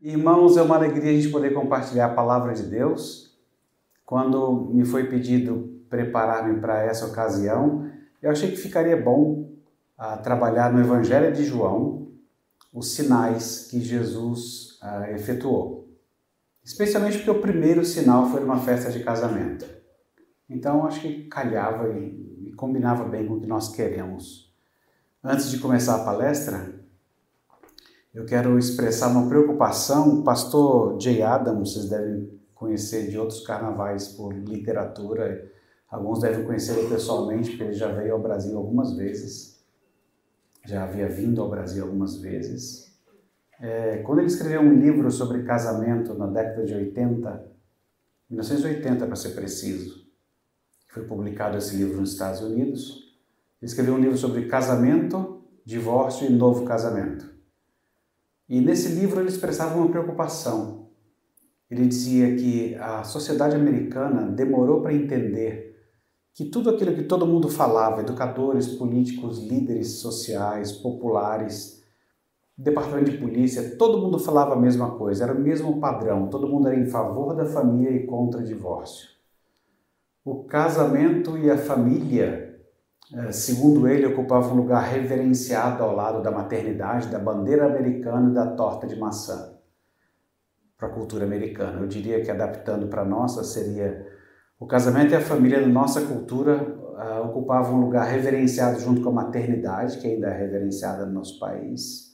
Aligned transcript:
Irmãos, 0.00 0.56
é 0.56 0.62
uma 0.62 0.76
alegria 0.76 1.10
a 1.10 1.14
gente 1.14 1.28
poder 1.28 1.52
compartilhar 1.52 2.06
a 2.06 2.14
palavra 2.14 2.54
de 2.54 2.62
Deus. 2.62 3.36
Quando 4.06 4.70
me 4.72 4.84
foi 4.84 5.08
pedido 5.08 5.82
preparar-me 5.90 6.60
para 6.60 6.84
essa 6.84 7.06
ocasião, 7.06 7.90
eu 8.22 8.30
achei 8.30 8.48
que 8.48 8.56
ficaria 8.56 8.96
bom 8.96 9.50
uh, 9.98 10.22
trabalhar 10.22 10.72
no 10.72 10.78
Evangelho 10.78 11.32
de 11.32 11.44
João 11.44 12.12
os 12.72 12.92
sinais 12.92 13.66
que 13.68 13.80
Jesus 13.80 14.78
uh, 14.82 15.12
efetuou. 15.16 15.88
Especialmente 16.62 17.16
porque 17.16 17.30
o 17.30 17.40
primeiro 17.40 17.84
sinal 17.84 18.30
foi 18.30 18.44
uma 18.44 18.58
festa 18.58 18.92
de 18.92 19.02
casamento. 19.02 19.66
Então 20.48 20.86
acho 20.86 21.00
que 21.00 21.24
calhava 21.24 21.88
e, 21.88 22.46
e 22.46 22.52
combinava 22.52 23.04
bem 23.04 23.26
com 23.26 23.34
o 23.34 23.40
que 23.40 23.48
nós 23.48 23.74
queremos. 23.74 24.54
Antes 25.24 25.50
de 25.50 25.58
começar 25.58 25.96
a 25.96 26.04
palestra, 26.04 26.77
eu 28.18 28.24
quero 28.24 28.58
expressar 28.58 29.12
uma 29.12 29.28
preocupação. 29.28 30.18
O 30.18 30.22
pastor 30.24 31.00
Jay 31.00 31.22
Adams, 31.22 31.72
vocês 31.72 31.88
devem 31.88 32.28
conhecer 32.52 33.08
de 33.08 33.16
outros 33.16 33.46
carnavais 33.46 34.08
por 34.08 34.34
literatura. 34.34 35.48
Alguns 35.88 36.18
devem 36.18 36.44
conhecê-lo 36.44 36.88
pessoalmente, 36.88 37.50
porque 37.50 37.62
ele 37.62 37.74
já 37.74 37.92
veio 37.92 38.14
ao 38.14 38.20
Brasil 38.20 38.58
algumas 38.58 38.96
vezes. 38.96 39.64
Já 40.66 40.82
havia 40.82 41.08
vindo 41.08 41.40
ao 41.40 41.48
Brasil 41.48 41.84
algumas 41.84 42.16
vezes. 42.16 42.92
É, 43.60 43.98
quando 43.98 44.18
ele 44.18 44.26
escreveu 44.26 44.62
um 44.62 44.74
livro 44.74 45.08
sobre 45.12 45.44
casamento 45.44 46.12
na 46.14 46.26
década 46.26 46.64
de 46.64 46.74
80, 46.74 47.52
1980 48.30 49.06
para 49.06 49.14
ser 49.14 49.30
preciso, 49.30 50.08
foi 50.88 51.04
publicado 51.04 51.56
esse 51.56 51.76
livro 51.76 52.00
nos 52.00 52.14
Estados 52.14 52.40
Unidos, 52.40 53.16
ele 53.62 53.70
escreveu 53.70 53.94
um 53.94 54.00
livro 54.00 54.18
sobre 54.18 54.46
casamento, 54.46 55.40
divórcio 55.64 56.26
e 56.26 56.32
novo 56.32 56.64
casamento. 56.64 57.37
E 58.48 58.60
nesse 58.60 58.88
livro 58.88 59.20
ele 59.20 59.28
expressava 59.28 59.76
uma 59.76 59.90
preocupação. 59.90 60.88
Ele 61.70 61.86
dizia 61.86 62.34
que 62.34 62.74
a 62.76 63.04
sociedade 63.04 63.54
americana 63.54 64.22
demorou 64.22 64.80
para 64.80 64.94
entender 64.94 65.76
que 66.32 66.46
tudo 66.46 66.70
aquilo 66.70 66.94
que 66.94 67.02
todo 67.02 67.26
mundo 67.26 67.48
falava, 67.48 68.00
educadores, 68.00 68.68
políticos, 68.68 69.38
líderes 69.38 69.98
sociais, 69.98 70.72
populares, 70.72 71.82
departamento 72.56 73.10
de 73.10 73.18
polícia, 73.18 73.76
todo 73.76 73.98
mundo 73.98 74.18
falava 74.18 74.54
a 74.54 74.58
mesma 74.58 74.92
coisa, 74.92 75.24
era 75.24 75.34
o 75.34 75.40
mesmo 75.40 75.78
padrão, 75.78 76.28
todo 76.28 76.48
mundo 76.48 76.68
era 76.68 76.78
em 76.78 76.86
favor 76.86 77.34
da 77.34 77.44
família 77.44 77.90
e 77.90 78.06
contra 78.06 78.40
o 78.40 78.44
divórcio. 78.44 79.08
O 80.24 80.44
casamento 80.44 81.36
e 81.36 81.50
a 81.50 81.58
família 81.58 82.47
segundo 83.32 83.88
ele, 83.88 84.06
ocupava 84.06 84.52
um 84.52 84.56
lugar 84.56 84.82
reverenciado 84.82 85.82
ao 85.82 85.94
lado 85.94 86.22
da 86.22 86.30
maternidade, 86.30 87.08
da 87.08 87.18
bandeira 87.18 87.66
americana 87.66 88.30
e 88.30 88.34
da 88.34 88.46
torta 88.46 88.86
de 88.86 88.96
maçã. 88.96 89.54
Para 90.76 90.88
a 90.88 90.90
cultura 90.92 91.24
americana, 91.24 91.80
eu 91.80 91.86
diria 91.86 92.22
que 92.22 92.30
adaptando 92.30 92.86
para 92.88 93.02
a 93.02 93.06
nossa 93.06 93.42
seria 93.42 94.06
o 94.60 94.66
casamento 94.66 95.12
e 95.12 95.16
a 95.16 95.20
família 95.20 95.60
na 95.60 95.68
nossa 95.68 96.02
cultura 96.02 96.62
uh, 96.62 97.26
ocupavam 97.26 97.78
um 97.78 97.80
lugar 97.80 98.06
reverenciado 98.06 98.78
junto 98.78 99.00
com 99.00 99.08
a 99.08 99.12
maternidade, 99.12 99.98
que 99.98 100.06
ainda 100.06 100.28
é 100.28 100.38
reverenciada 100.38 101.06
no 101.06 101.12
nosso 101.12 101.38
país. 101.38 102.08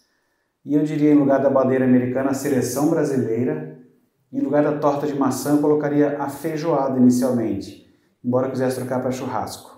E 0.65 0.75
eu 0.75 0.85
diria, 0.85 1.13
em 1.13 1.19
lugar 1.19 1.43
da 1.43 1.51
bandeira 1.51 1.85
americana, 1.85 2.31
a 2.31 2.35
seleção 2.35 2.89
brasileira. 2.89 3.75
Em 4.33 4.41
lugar 4.41 4.65
da 4.65 4.79
torta 4.79 5.07
de 5.07 5.15
maçã, 5.15 5.53
eu 5.53 5.59
colocaria 5.59 6.19
a 6.19 6.29
feijoada 6.29 6.99
inicialmente, 6.99 7.87
embora 8.25 8.51
quisesse 8.51 8.77
trocar 8.77 9.01
para 9.01 9.13
churrasco 9.13 9.74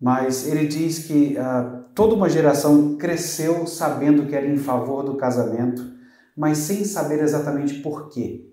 mas 0.00 0.46
ele 0.46 0.66
diz 0.66 1.00
que 1.00 1.36
uh, 1.36 1.84
toda 1.94 2.14
uma 2.14 2.28
geração 2.28 2.96
cresceu 2.96 3.66
sabendo 3.66 4.26
que 4.26 4.34
era 4.34 4.46
em 4.46 4.56
favor 4.56 5.02
do 5.02 5.16
casamento, 5.16 5.82
mas 6.36 6.58
sem 6.58 6.84
saber 6.84 7.20
exatamente 7.20 7.80
por 7.80 8.08
quê. 8.08 8.48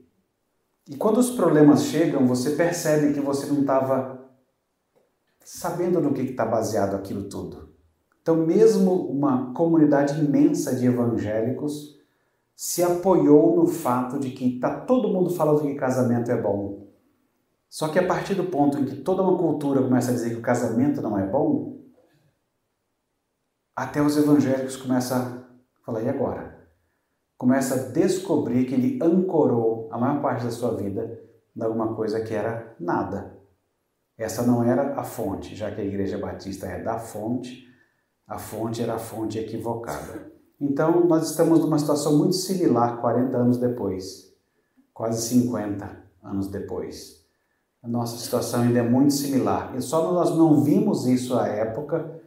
E 0.89 0.95
quando 0.95 1.17
os 1.17 1.31
problemas 1.31 1.83
chegam, 1.83 2.25
você 2.27 2.51
percebe 2.51 3.13
que 3.13 3.19
você 3.19 3.45
não 3.47 3.61
estava 3.61 4.23
sabendo 5.43 6.01
no 6.01 6.13
que 6.13 6.21
está 6.21 6.45
baseado 6.45 6.95
aquilo 6.95 7.29
tudo. 7.29 7.69
Então, 8.21 8.35
mesmo 8.35 8.91
uma 9.07 9.53
comunidade 9.53 10.19
imensa 10.19 10.75
de 10.75 10.87
evangélicos 10.87 11.95
se 12.55 12.81
apoiou 12.81 13.55
no 13.55 13.67
fato 13.67 14.17
de 14.17 14.31
que 14.31 14.55
está 14.55 14.79
todo 14.79 15.09
mundo 15.09 15.29
falando 15.29 15.61
que 15.61 15.75
casamento 15.75 16.31
é 16.31 16.41
bom, 16.41 16.84
só 17.69 17.89
que 17.89 17.99
a 17.99 18.07
partir 18.07 18.35
do 18.35 18.45
ponto 18.45 18.79
em 18.79 18.85
que 18.85 18.95
toda 18.97 19.21
uma 19.21 19.37
cultura 19.37 19.81
começa 19.81 20.11
a 20.11 20.13
dizer 20.13 20.31
que 20.31 20.39
o 20.39 20.41
casamento 20.41 21.01
não 21.01 21.17
é 21.17 21.25
bom, 21.25 21.75
até 23.75 24.01
os 24.01 24.15
evangélicos 24.15 24.77
começam 24.77 25.17
a 25.17 25.85
falar, 25.85 26.01
e 26.01 26.09
agora? 26.09 26.55
Começa 27.37 27.75
a 27.75 27.91
descobrir 27.91 28.65
que 28.65 28.73
ele 28.73 28.99
ancorou 29.03 29.89
a 29.91 29.97
maior 29.97 30.21
parte 30.21 30.45
da 30.45 30.51
sua 30.51 30.75
vida 30.75 31.21
em 31.55 31.61
alguma 31.61 31.93
coisa 31.93 32.21
que 32.21 32.33
era 32.33 32.73
nada. 32.79 33.37
Essa 34.17 34.43
não 34.43 34.63
era 34.63 34.97
a 34.97 35.03
fonte, 35.03 35.53
já 35.53 35.69
que 35.71 35.81
a 35.81 35.83
Igreja 35.83 36.17
Batista 36.17 36.67
é 36.67 36.81
da 36.81 36.97
fonte, 36.97 37.67
a 38.25 38.37
fonte 38.37 38.81
era 38.81 38.95
a 38.95 38.99
fonte 38.99 39.37
equivocada. 39.37 40.31
Então, 40.59 41.05
nós 41.05 41.29
estamos 41.29 41.59
numa 41.59 41.77
situação 41.77 42.17
muito 42.17 42.35
similar 42.35 43.01
40 43.01 43.37
anos 43.37 43.57
depois, 43.57 44.33
quase 44.93 45.21
50 45.27 46.03
anos 46.23 46.47
depois. 46.47 47.24
A 47.85 47.87
nossa 47.87 48.17
situação 48.17 48.63
ainda 48.63 48.79
é 48.79 48.81
muito 48.81 49.13
similar. 49.13 49.75
E 49.75 49.81
só 49.81 50.11
nós 50.11 50.35
não 50.35 50.63
vimos 50.63 51.05
isso 51.05 51.37
à 51.37 51.47
época 51.47 52.19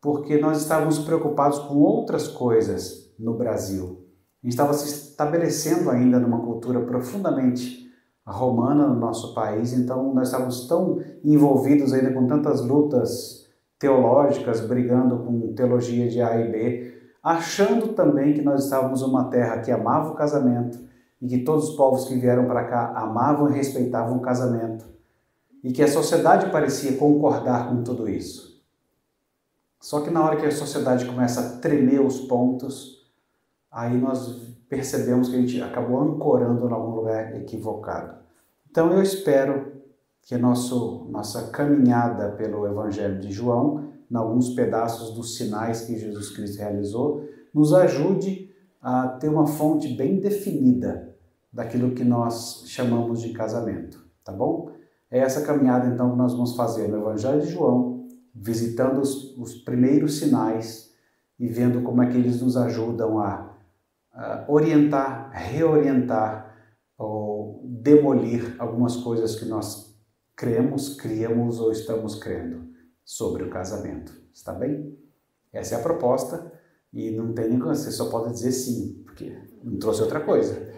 porque 0.00 0.38
nós 0.38 0.62
estávamos 0.62 1.00
preocupados 1.00 1.58
com 1.58 1.74
outras 1.74 2.26
coisas 2.28 3.12
no 3.18 3.34
Brasil. 3.34 4.06
A 4.42 4.46
gente 4.46 4.54
estava 4.54 4.72
se 4.72 4.86
estabelecendo 4.86 5.90
ainda 5.90 6.18
numa 6.18 6.40
cultura 6.40 6.80
profundamente 6.80 7.92
romana 8.26 8.86
no 8.86 8.98
nosso 8.98 9.34
país, 9.34 9.74
então 9.74 10.14
nós 10.14 10.28
estávamos 10.28 10.66
tão 10.66 11.02
envolvidos 11.22 11.92
ainda 11.92 12.10
com 12.10 12.26
tantas 12.26 12.62
lutas 12.62 13.46
teológicas, 13.78 14.60
brigando 14.60 15.18
com 15.18 15.52
teologia 15.52 16.08
de 16.08 16.22
A 16.22 16.40
e 16.40 16.50
B, 16.50 16.94
achando 17.22 17.88
também 17.88 18.32
que 18.32 18.40
nós 18.40 18.64
estávamos 18.64 19.02
numa 19.02 19.24
terra 19.24 19.58
que 19.58 19.70
amava 19.70 20.12
o 20.12 20.14
casamento 20.14 20.78
e 21.20 21.28
que 21.28 21.40
todos 21.40 21.68
os 21.68 21.76
povos 21.76 22.06
que 22.06 22.14
vieram 22.14 22.46
para 22.46 22.64
cá 22.64 22.94
amavam 22.96 23.50
e 23.50 23.52
respeitavam 23.52 24.16
o 24.16 24.22
casamento 24.22 24.91
e 25.62 25.72
que 25.72 25.82
a 25.82 25.88
sociedade 25.88 26.50
parecia 26.50 26.96
concordar 26.96 27.68
com 27.68 27.82
tudo 27.82 28.08
isso. 28.08 28.60
Só 29.80 30.00
que 30.00 30.10
na 30.10 30.24
hora 30.24 30.36
que 30.36 30.46
a 30.46 30.50
sociedade 30.50 31.04
começa 31.04 31.40
a 31.40 31.58
tremer 31.58 32.00
os 32.00 32.20
pontos, 32.20 33.10
aí 33.70 33.96
nós 33.96 34.40
percebemos 34.68 35.28
que 35.28 35.36
a 35.36 35.40
gente 35.40 35.62
acabou 35.62 36.00
ancorando 36.00 36.66
em 36.66 36.72
algum 36.72 36.94
lugar 36.94 37.36
equivocado. 37.36 38.16
Então 38.70 38.92
eu 38.92 39.02
espero 39.02 39.72
que 40.22 40.36
nosso, 40.36 41.06
nossa 41.10 41.50
caminhada 41.50 42.30
pelo 42.30 42.66
Evangelho 42.66 43.20
de 43.20 43.30
João, 43.32 43.92
em 44.10 44.16
alguns 44.16 44.50
pedaços 44.50 45.14
dos 45.14 45.36
sinais 45.36 45.82
que 45.82 45.98
Jesus 45.98 46.30
Cristo 46.30 46.58
realizou, 46.58 47.28
nos 47.52 47.74
ajude 47.74 48.50
a 48.80 49.08
ter 49.08 49.28
uma 49.28 49.46
fonte 49.46 49.88
bem 49.94 50.18
definida 50.20 51.14
daquilo 51.52 51.94
que 51.94 52.04
nós 52.04 52.64
chamamos 52.66 53.20
de 53.20 53.32
casamento, 53.32 54.04
tá 54.24 54.32
bom? 54.32 54.71
É 55.12 55.18
essa 55.18 55.42
caminhada 55.42 55.86
então 55.88 56.10
que 56.10 56.16
nós 56.16 56.32
vamos 56.32 56.56
fazer 56.56 56.88
no 56.88 56.96
Evangelho 56.96 57.42
de 57.42 57.52
João, 57.52 58.08
visitando 58.34 58.98
os, 58.98 59.36
os 59.36 59.54
primeiros 59.56 60.18
sinais 60.18 60.90
e 61.38 61.46
vendo 61.46 61.82
como 61.82 62.02
é 62.02 62.10
que 62.10 62.16
eles 62.16 62.40
nos 62.40 62.56
ajudam 62.56 63.18
a, 63.18 63.54
a 64.10 64.46
orientar, 64.48 65.30
reorientar 65.30 66.56
ou 66.96 67.60
demolir 67.62 68.56
algumas 68.58 68.96
coisas 68.96 69.36
que 69.38 69.44
nós 69.44 69.94
cremos, 70.34 70.96
criamos 70.96 71.60
ou 71.60 71.70
estamos 71.70 72.14
crendo 72.14 72.66
sobre 73.04 73.44
o 73.44 73.50
casamento. 73.50 74.18
Está 74.32 74.54
bem? 74.54 74.98
Essa 75.52 75.74
é 75.74 75.78
a 75.78 75.82
proposta 75.82 76.50
e 76.90 77.10
não 77.10 77.34
tem 77.34 77.50
nem 77.50 77.58
você 77.58 77.90
só 77.90 78.08
pode 78.08 78.32
dizer 78.32 78.52
sim, 78.52 79.02
porque 79.04 79.38
não 79.62 79.78
trouxe 79.78 80.00
outra 80.00 80.20
coisa. 80.20 80.72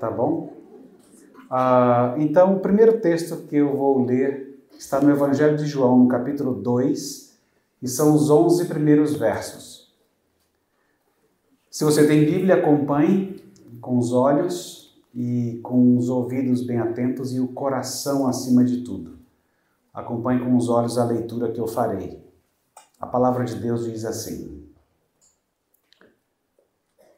Tá 0.00 0.10
bom? 0.10 0.53
Ah, 1.56 2.16
então, 2.18 2.56
o 2.56 2.58
primeiro 2.58 2.98
texto 2.98 3.46
que 3.46 3.54
eu 3.54 3.76
vou 3.76 4.04
ler 4.04 4.66
está 4.76 5.00
no 5.00 5.08
Evangelho 5.08 5.56
de 5.56 5.66
João, 5.66 6.00
no 6.00 6.08
capítulo 6.08 6.52
2, 6.52 7.38
e 7.80 7.86
são 7.86 8.12
os 8.12 8.28
11 8.28 8.64
primeiros 8.64 9.14
versos. 9.14 9.94
Se 11.70 11.84
você 11.84 12.08
tem 12.08 12.24
Bíblia, 12.24 12.56
acompanhe 12.56 13.40
com 13.80 13.96
os 13.96 14.12
olhos 14.12 15.00
e 15.14 15.60
com 15.62 15.96
os 15.96 16.08
ouvidos 16.08 16.66
bem 16.66 16.78
atentos 16.78 17.32
e 17.32 17.38
o 17.38 17.46
coração 17.46 18.26
acima 18.26 18.64
de 18.64 18.78
tudo. 18.78 19.16
Acompanhe 19.92 20.40
com 20.40 20.56
os 20.56 20.68
olhos 20.68 20.98
a 20.98 21.04
leitura 21.04 21.52
que 21.52 21.60
eu 21.60 21.68
farei. 21.68 22.20
A 22.98 23.06
palavra 23.06 23.44
de 23.44 23.54
Deus 23.54 23.84
diz 23.84 24.04
assim: 24.04 24.66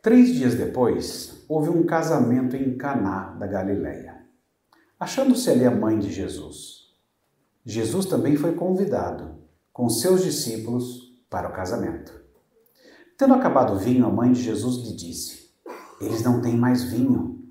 Três 0.03 0.35
dias 0.35 0.55
depois, 0.55 1.43
houve 1.49 1.71
um 1.71 1.87
casamento 1.87 2.55
em 2.55 2.77
Caná 2.77 3.31
da 3.31 3.47
Galileia 3.47 4.16
achando-se 4.99 5.51
ali 5.51 5.65
a 5.65 5.71
mãe 5.71 5.99
de 5.99 6.13
Jesus. 6.13 6.95
Jesus 7.65 8.07
também 8.07 8.37
foi 8.37 8.55
convidado, 8.55 9.39
com 9.73 9.89
seus 9.89 10.23
discípulos, 10.23 11.15
para 11.29 11.49
o 11.49 11.53
casamento. 11.53 12.13
Tendo 13.19 13.35
acabado 13.35 13.75
o 13.75 13.79
vinho, 13.79 14.07
a 14.07 14.11
mãe 14.11 14.33
de 14.33 14.43
Jesus 14.43 14.87
lhe 14.87 14.95
disse: 14.95 15.47
eles 16.01 16.23
não 16.23 16.41
têm 16.41 16.57
mais 16.57 16.85
vinho. 16.85 17.43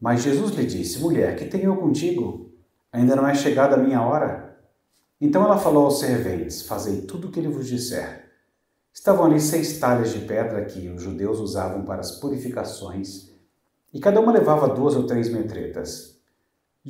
Mas 0.00 0.22
Jesus 0.22 0.52
lhe 0.52 0.66
disse: 0.66 1.00
Mulher, 1.00 1.36
que 1.36 1.46
tenho 1.46 1.72
eu 1.72 1.76
contigo? 1.76 2.52
Ainda 2.92 3.16
não 3.16 3.26
é 3.26 3.34
chegada 3.34 3.76
a 3.76 3.78
minha 3.78 4.02
hora. 4.02 4.58
Então 5.20 5.42
ela 5.42 5.58
falou 5.58 5.86
aos 5.86 5.98
serventes: 5.98 6.62
Fazei 6.62 7.02
tudo 7.02 7.28
o 7.28 7.30
que 7.30 7.40
ele 7.40 7.48
vos 7.48 7.66
disser. 7.66 8.28
Estavam 8.92 9.26
ali 9.26 9.40
seis 9.40 9.78
talhas 9.78 10.12
de 10.12 10.20
pedra 10.20 10.64
que 10.64 10.88
os 10.88 11.02
judeus 11.02 11.38
usavam 11.38 11.84
para 11.84 12.00
as 12.00 12.12
purificações, 12.12 13.30
e 13.92 14.00
cada 14.00 14.20
uma 14.20 14.32
levava 14.32 14.68
duas 14.68 14.96
ou 14.96 15.06
três 15.06 15.28
metretas. 15.28 16.17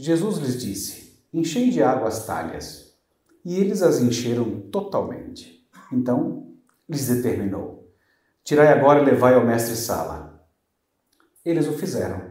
Jesus 0.01 0.39
lhes 0.39 0.63
disse: 0.63 1.19
Enchei 1.35 1.71
de 1.71 1.83
água 1.83 2.07
as 2.07 2.25
talhas. 2.25 2.95
E 3.45 3.59
eles 3.59 3.83
as 3.83 4.01
encheram 4.01 4.61
totalmente. 4.71 5.67
Então 5.93 6.53
lhes 6.89 7.09
determinou: 7.09 7.91
Tirai 8.45 8.69
agora 8.69 9.03
e 9.03 9.05
levai 9.05 9.35
ao 9.35 9.45
mestre-sala. 9.45 10.47
Eles 11.45 11.67
o 11.67 11.73
fizeram. 11.73 12.23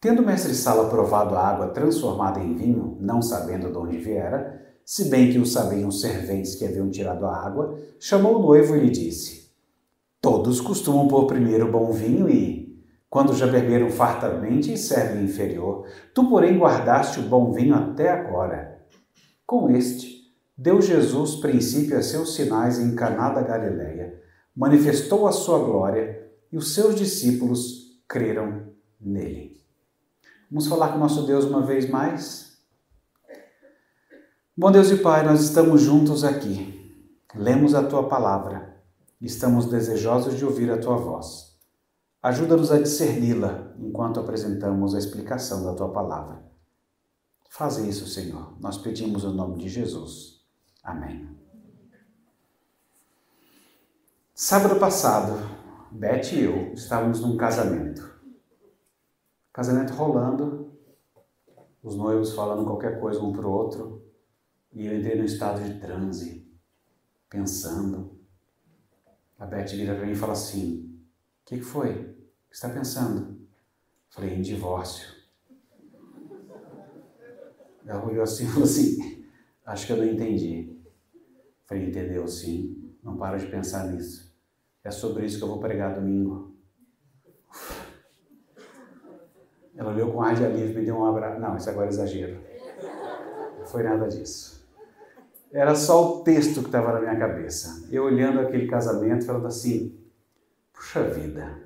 Tendo 0.00 0.22
o 0.22 0.26
mestre-sala 0.26 0.88
provado 0.88 1.34
a 1.34 1.46
água 1.46 1.68
transformada 1.68 2.40
em 2.40 2.54
vinho, 2.54 2.96
não 2.98 3.20
sabendo 3.20 3.70
de 3.70 3.76
onde 3.76 3.98
viera, 3.98 4.64
se 4.82 5.10
bem 5.10 5.30
que 5.30 5.38
o 5.38 5.44
sabiam 5.44 5.88
os 5.88 6.00
serventes 6.00 6.54
que 6.54 6.64
haviam 6.64 6.90
tirado 6.90 7.26
a 7.26 7.36
água, 7.36 7.78
chamou 7.98 8.38
o 8.38 8.42
noivo 8.42 8.74
e 8.74 8.80
lhe 8.80 8.90
disse: 8.90 9.50
Todos 10.18 10.62
costumam 10.62 11.08
pôr 11.08 11.26
primeiro 11.26 11.70
bom 11.70 11.92
vinho 11.92 12.30
e, 12.30 12.65
quando 13.08 13.34
já 13.34 13.46
beberam 13.46 13.88
fartamente, 13.90 14.76
servem 14.76 15.24
inferior. 15.24 15.86
Tu, 16.12 16.28
porém, 16.28 16.58
guardaste 16.58 17.20
o 17.20 17.22
bom 17.22 17.52
vinho 17.52 17.74
até 17.74 18.10
agora. 18.10 18.84
Com 19.46 19.70
este, 19.70 20.32
deu 20.56 20.82
Jesus 20.82 21.36
princípio 21.36 21.96
a 21.96 22.02
seus 22.02 22.34
sinais 22.34 22.78
em 22.78 22.94
Caná 22.94 23.30
da 23.30 23.42
Galileia, 23.42 24.20
manifestou 24.54 25.26
a 25.26 25.32
sua 25.32 25.58
glória 25.58 26.26
e 26.50 26.56
os 26.56 26.74
seus 26.74 26.94
discípulos 26.94 28.00
creram 28.08 28.72
nele. 29.00 29.60
Vamos 30.50 30.66
falar 30.66 30.92
com 30.92 30.98
nosso 30.98 31.26
Deus 31.26 31.44
uma 31.44 31.62
vez 31.62 31.88
mais? 31.88 32.56
Bom 34.56 34.72
Deus 34.72 34.90
e 34.90 34.96
Pai, 34.96 35.22
nós 35.24 35.42
estamos 35.42 35.82
juntos 35.82 36.24
aqui. 36.24 36.76
Lemos 37.34 37.74
a 37.74 37.82
tua 37.82 38.08
palavra. 38.08 38.74
Estamos 39.20 39.66
desejosos 39.66 40.38
de 40.38 40.44
ouvir 40.44 40.70
a 40.70 40.78
tua 40.78 40.96
voz. 40.96 41.45
Ajuda-nos 42.26 42.72
a 42.72 42.78
discerni-la 42.80 43.72
enquanto 43.78 44.18
apresentamos 44.18 44.96
a 44.96 44.98
explicação 44.98 45.62
da 45.62 45.76
tua 45.76 45.92
palavra. 45.92 46.42
Faz 47.48 47.78
isso, 47.78 48.04
Senhor. 48.08 48.60
Nós 48.60 48.78
pedimos 48.78 49.22
o 49.22 49.30
nome 49.30 49.58
de 49.58 49.68
Jesus. 49.68 50.44
Amém. 50.82 51.38
Sábado 54.34 54.74
passado, 54.80 55.34
Beth 55.92 56.32
e 56.32 56.42
eu 56.42 56.72
estávamos 56.72 57.20
num 57.20 57.36
casamento. 57.36 58.20
Casamento 59.52 59.92
rolando, 59.92 60.72
os 61.80 61.94
noivos 61.94 62.34
falando 62.34 62.64
qualquer 62.64 62.98
coisa 62.98 63.20
um 63.20 63.32
para 63.32 63.46
o 63.46 63.52
outro, 63.52 64.04
e 64.72 64.84
eu 64.84 64.98
entrei 64.98 65.16
num 65.16 65.24
estado 65.24 65.62
de 65.62 65.78
transe, 65.78 66.44
pensando. 67.30 68.18
A 69.38 69.46
Beth 69.46 69.68
vira 69.68 69.94
para 69.94 70.06
mim 70.06 70.10
e 70.10 70.16
fala 70.16 70.32
assim: 70.32 70.92
O 71.42 71.44
que, 71.44 71.58
que 71.58 71.64
foi? 71.64 72.15
Está 72.56 72.70
pensando? 72.70 73.36
Falei: 74.08 74.32
Em 74.32 74.40
divórcio. 74.40 75.14
Ela 77.84 78.02
olhou 78.02 78.22
assim 78.22 78.44
e 78.44 78.48
falou 78.48 78.64
assim: 78.64 79.26
Acho 79.66 79.86
que 79.86 79.92
eu 79.92 79.98
não 79.98 80.06
entendi. 80.06 80.74
Falei: 81.66 81.90
Entendeu 81.90 82.26
sim. 82.26 82.94
Não 83.02 83.18
para 83.18 83.36
de 83.36 83.46
pensar 83.48 83.86
nisso. 83.88 84.34
É 84.82 84.90
sobre 84.90 85.26
isso 85.26 85.36
que 85.36 85.44
eu 85.44 85.48
vou 85.48 85.60
pregar 85.60 85.94
domingo. 85.94 86.56
Ela 89.76 89.92
olhou 89.92 90.10
com 90.10 90.22
ar 90.22 90.34
de 90.34 90.46
alívio, 90.46 90.78
me 90.78 90.86
deu 90.86 90.96
um 90.96 91.04
abraço. 91.04 91.38
Não, 91.38 91.58
isso 91.58 91.68
agora 91.68 91.88
é 91.88 91.90
exagero. 91.90 92.40
Não 93.58 93.66
foi 93.66 93.82
nada 93.82 94.08
disso. 94.08 94.66
Era 95.52 95.74
só 95.74 96.20
o 96.20 96.24
texto 96.24 96.60
que 96.60 96.68
estava 96.68 96.94
na 96.94 97.00
minha 97.02 97.18
cabeça. 97.18 97.86
Eu 97.90 98.04
olhando 98.04 98.40
aquele 98.40 98.66
casamento, 98.66 99.26
falando 99.26 99.46
assim: 99.46 99.94
puxa 100.72 101.02
vida, 101.02 101.65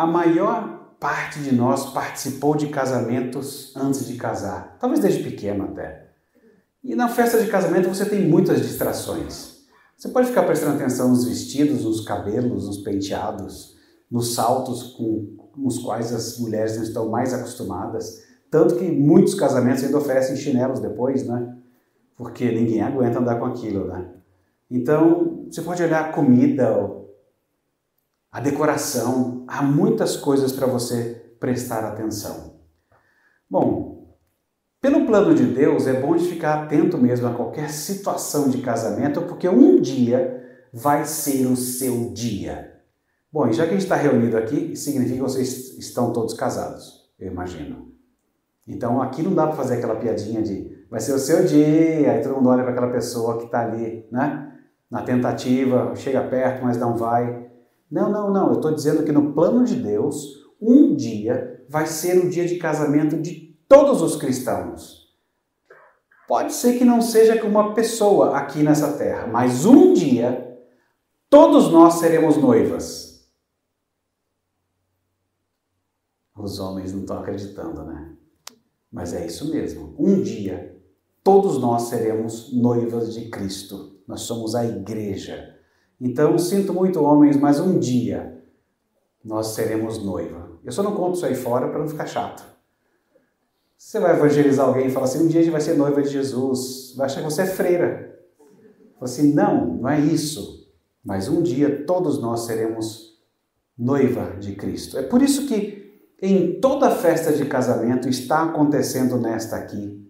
a 0.00 0.06
maior 0.06 0.94
parte 0.98 1.40
de 1.40 1.54
nós 1.54 1.92
participou 1.92 2.56
de 2.56 2.68
casamentos 2.68 3.74
antes 3.76 4.06
de 4.06 4.16
casar, 4.16 4.78
talvez 4.80 5.00
desde 5.00 5.22
pequeno 5.22 5.64
até. 5.64 6.08
E 6.82 6.94
na 6.94 7.08
festa 7.08 7.42
de 7.42 7.50
casamento 7.50 7.88
você 7.88 8.06
tem 8.06 8.26
muitas 8.26 8.62
distrações. 8.62 9.58
Você 9.96 10.08
pode 10.08 10.28
ficar 10.28 10.44
prestando 10.44 10.76
atenção 10.76 11.10
nos 11.10 11.26
vestidos, 11.26 11.84
nos 11.84 12.00
cabelos, 12.00 12.66
nos 12.66 12.78
penteados, 12.78 13.76
nos 14.10 14.34
saltos 14.34 14.94
com 14.94 15.36
os 15.58 15.78
quais 15.80 16.14
as 16.14 16.38
mulheres 16.38 16.76
não 16.76 16.82
estão 16.82 17.10
mais 17.10 17.34
acostumadas. 17.34 18.22
Tanto 18.50 18.76
que 18.76 18.90
muitos 18.90 19.34
casamentos 19.34 19.84
ainda 19.84 19.98
oferecem 19.98 20.34
chinelos 20.34 20.80
depois, 20.80 21.26
né? 21.26 21.56
porque 22.16 22.50
ninguém 22.50 22.80
aguenta 22.80 23.18
andar 23.18 23.38
com 23.38 23.44
aquilo, 23.44 23.86
né? 23.86 24.08
Então, 24.70 25.46
você 25.50 25.60
pode 25.60 25.82
olhar 25.82 26.06
a 26.06 26.12
comida, 26.12 26.99
a 28.30 28.40
decoração, 28.40 29.44
há 29.48 29.62
muitas 29.62 30.16
coisas 30.16 30.52
para 30.52 30.66
você 30.66 31.34
prestar 31.40 31.84
atenção. 31.84 32.60
Bom, 33.48 34.16
pelo 34.80 35.04
plano 35.04 35.34
de 35.34 35.44
Deus, 35.44 35.86
é 35.86 36.00
bom 36.00 36.16
de 36.16 36.26
ficar 36.26 36.62
atento 36.62 36.96
mesmo 36.96 37.26
a 37.26 37.34
qualquer 37.34 37.70
situação 37.70 38.48
de 38.48 38.62
casamento, 38.62 39.22
porque 39.22 39.48
um 39.48 39.80
dia 39.80 40.40
vai 40.72 41.04
ser 41.04 41.46
o 41.46 41.56
seu 41.56 42.12
dia. 42.12 42.80
Bom, 43.32 43.48
e 43.48 43.52
já 43.52 43.64
que 43.64 43.70
a 43.70 43.72
gente 43.72 43.82
está 43.82 43.96
reunido 43.96 44.36
aqui, 44.36 44.76
significa 44.76 45.16
que 45.16 45.22
vocês 45.22 45.78
estão 45.78 46.12
todos 46.12 46.34
casados, 46.34 47.10
eu 47.18 47.30
imagino. 47.30 47.92
Então 48.66 49.02
aqui 49.02 49.22
não 49.22 49.34
dá 49.34 49.46
para 49.46 49.56
fazer 49.56 49.74
aquela 49.74 49.96
piadinha 49.96 50.42
de 50.42 50.78
vai 50.88 51.00
ser 51.00 51.12
o 51.12 51.18
seu 51.18 51.44
dia, 51.44 52.12
aí 52.12 52.22
todo 52.22 52.36
mundo 52.36 52.48
olha 52.48 52.62
para 52.62 52.72
aquela 52.72 52.90
pessoa 52.90 53.38
que 53.38 53.44
está 53.44 53.60
ali, 53.60 54.06
né? 54.10 54.52
Na 54.90 55.02
tentativa, 55.02 55.94
chega 55.94 56.22
perto, 56.22 56.64
mas 56.64 56.76
não 56.76 56.96
vai. 56.96 57.49
Não, 57.90 58.10
não, 58.10 58.30
não. 58.30 58.48
Eu 58.48 58.54
estou 58.54 58.72
dizendo 58.72 59.02
que 59.04 59.12
no 59.12 59.32
plano 59.32 59.64
de 59.64 59.74
Deus, 59.74 60.46
um 60.60 60.94
dia 60.94 61.64
vai 61.68 61.86
ser 61.86 62.18
o 62.24 62.30
dia 62.30 62.46
de 62.46 62.56
casamento 62.56 63.20
de 63.20 63.58
todos 63.68 64.02
os 64.02 64.16
cristãos. 64.16 65.08
Pode 66.28 66.52
ser 66.52 66.78
que 66.78 66.84
não 66.84 67.02
seja 67.02 67.40
com 67.40 67.48
uma 67.48 67.74
pessoa 67.74 68.36
aqui 68.36 68.62
nessa 68.62 68.96
terra, 68.96 69.26
mas 69.26 69.66
um 69.66 69.92
dia 69.92 70.58
todos 71.28 71.70
nós 71.70 71.94
seremos 71.94 72.36
noivas. 72.36 73.28
Os 76.36 76.58
homens 76.58 76.92
não 76.92 77.00
estão 77.00 77.18
acreditando, 77.18 77.84
né? 77.84 78.16
Mas 78.90 79.12
é 79.12 79.26
isso 79.26 79.50
mesmo. 79.50 79.94
Um 79.98 80.22
dia 80.22 80.80
todos 81.22 81.58
nós 81.58 81.82
seremos 81.82 82.52
noivas 82.52 83.12
de 83.12 83.28
Cristo. 83.28 84.00
Nós 84.06 84.22
somos 84.22 84.54
a 84.54 84.64
igreja. 84.64 85.59
Então, 86.00 86.38
sinto 86.38 86.72
muito, 86.72 87.02
homens, 87.02 87.36
mas 87.36 87.60
um 87.60 87.78
dia 87.78 88.42
nós 89.24 89.48
seremos 89.48 90.02
noiva. 90.02 90.50
Eu 90.64 90.72
só 90.72 90.82
não 90.82 90.94
conto 90.94 91.16
isso 91.16 91.26
aí 91.26 91.34
fora 91.34 91.68
para 91.68 91.78
não 91.78 91.88
ficar 91.88 92.06
chato. 92.06 92.44
Você 93.76 93.98
vai 93.98 94.16
evangelizar 94.16 94.66
alguém 94.66 94.86
e 94.86 94.90
fala 94.90 95.06
assim: 95.06 95.24
um 95.24 95.26
dia 95.26 95.40
a 95.40 95.42
gente 95.42 95.52
vai 95.52 95.60
ser 95.60 95.74
noiva 95.74 96.02
de 96.02 96.08
Jesus. 96.08 96.94
Vai 96.96 97.06
achar 97.06 97.20
que 97.20 97.30
você 97.30 97.42
é 97.42 97.46
freira. 97.46 98.18
Fala 98.94 99.04
assim: 99.04 99.32
não, 99.32 99.74
não 99.78 99.88
é 99.88 100.00
isso. 100.00 100.70
Mas 101.04 101.28
um 101.28 101.42
dia 101.42 101.84
todos 101.86 102.20
nós 102.20 102.40
seremos 102.40 103.18
noiva 103.76 104.36
de 104.38 104.54
Cristo. 104.54 104.98
É 104.98 105.02
por 105.02 105.22
isso 105.22 105.46
que 105.46 105.80
em 106.20 106.60
toda 106.60 106.90
festa 106.90 107.32
de 107.32 107.46
casamento 107.46 108.08
está 108.08 108.44
acontecendo 108.44 109.16
nesta 109.16 109.56
aqui 109.56 110.00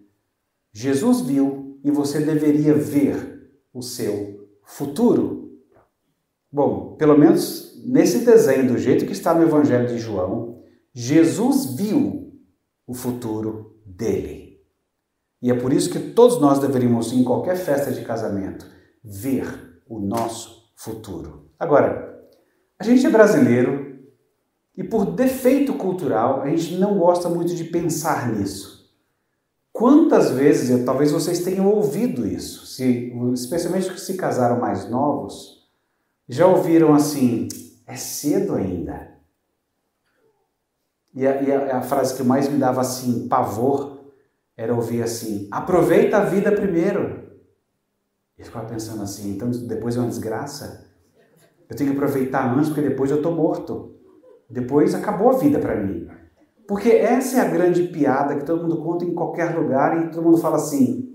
Jesus 0.73 1.21
viu 1.21 1.79
e 1.83 1.91
você 1.91 2.19
deveria 2.19 2.73
ver 2.73 3.51
o 3.73 3.81
seu 3.81 4.47
futuro. 4.63 5.40
Bom, 6.51 6.95
pelo 6.97 7.17
menos 7.17 7.81
nesse 7.85 8.25
desenho, 8.25 8.67
do 8.67 8.77
jeito 8.77 9.05
que 9.05 9.13
está 9.13 9.33
no 9.33 9.43
Evangelho 9.43 9.87
de 9.87 9.97
João, 9.97 10.61
Jesus 10.93 11.75
viu 11.75 12.33
o 12.85 12.93
futuro 12.93 13.79
dele. 13.85 14.59
E 15.41 15.49
é 15.49 15.53
por 15.53 15.71
isso 15.71 15.89
que 15.89 15.99
todos 15.99 16.39
nós 16.39 16.59
deveríamos, 16.59 17.13
em 17.13 17.23
qualquer 17.23 17.55
festa 17.55 17.91
de 17.91 18.03
casamento, 18.03 18.65
ver 19.03 19.81
o 19.87 19.99
nosso 19.99 20.71
futuro. 20.75 21.49
Agora, 21.57 22.21
a 22.77 22.83
gente 22.83 23.05
é 23.05 23.09
brasileiro 23.09 23.99
e 24.75 24.83
por 24.83 25.05
defeito 25.05 25.73
cultural 25.73 26.41
a 26.41 26.49
gente 26.49 26.75
não 26.77 26.97
gosta 26.97 27.29
muito 27.29 27.55
de 27.55 27.63
pensar 27.63 28.31
nisso. 28.33 28.81
Quantas 29.71 30.31
vezes, 30.31 30.83
talvez 30.83 31.11
vocês 31.11 31.43
tenham 31.43 31.67
ouvido 31.67 32.27
isso, 32.27 32.65
se, 32.65 33.13
especialmente 33.33 33.87
os 33.87 33.93
que 33.93 34.01
se 34.01 34.15
casaram 34.15 34.59
mais 34.59 34.89
novos, 34.89 35.60
já 36.31 36.47
ouviram 36.47 36.93
assim: 36.93 37.49
é 37.85 37.95
cedo 37.95 38.55
ainda. 38.55 39.11
E 41.13 41.27
a, 41.27 41.41
e 41.41 41.51
a, 41.51 41.77
a 41.77 41.81
frase 41.81 42.15
que 42.15 42.23
mais 42.23 42.47
me 42.47 42.57
dava 42.57 42.79
assim 42.79 43.27
pavor 43.27 44.05
era 44.55 44.73
ouvir 44.73 45.03
assim: 45.03 45.49
aproveita 45.51 46.17
a 46.17 46.25
vida 46.25 46.51
primeiro. 46.53 47.29
E 48.37 48.43
ficava 48.43 48.65
pensando 48.67 49.03
assim: 49.03 49.31
então 49.31 49.51
depois 49.51 49.97
é 49.97 49.99
uma 49.99 50.07
desgraça. 50.07 50.89
Eu 51.69 51.75
tenho 51.75 51.91
que 51.91 51.97
aproveitar 51.97 52.53
antes, 52.53 52.69
porque 52.69 52.87
depois 52.87 53.11
eu 53.11 53.17
estou 53.17 53.33
morto. 53.33 53.95
Depois 54.49 54.95
acabou 54.95 55.29
a 55.29 55.37
vida 55.37 55.59
para 55.59 55.75
mim. 55.75 56.07
Porque 56.67 56.89
essa 56.89 57.37
é 57.37 57.41
a 57.41 57.49
grande 57.49 57.87
piada 57.87 58.35
que 58.35 58.45
todo 58.45 58.63
mundo 58.63 58.81
conta 58.81 59.05
em 59.05 59.13
qualquer 59.13 59.55
lugar 59.55 59.97
e 60.01 60.11
todo 60.11 60.23
mundo 60.23 60.37
fala 60.37 60.55
assim. 60.55 61.09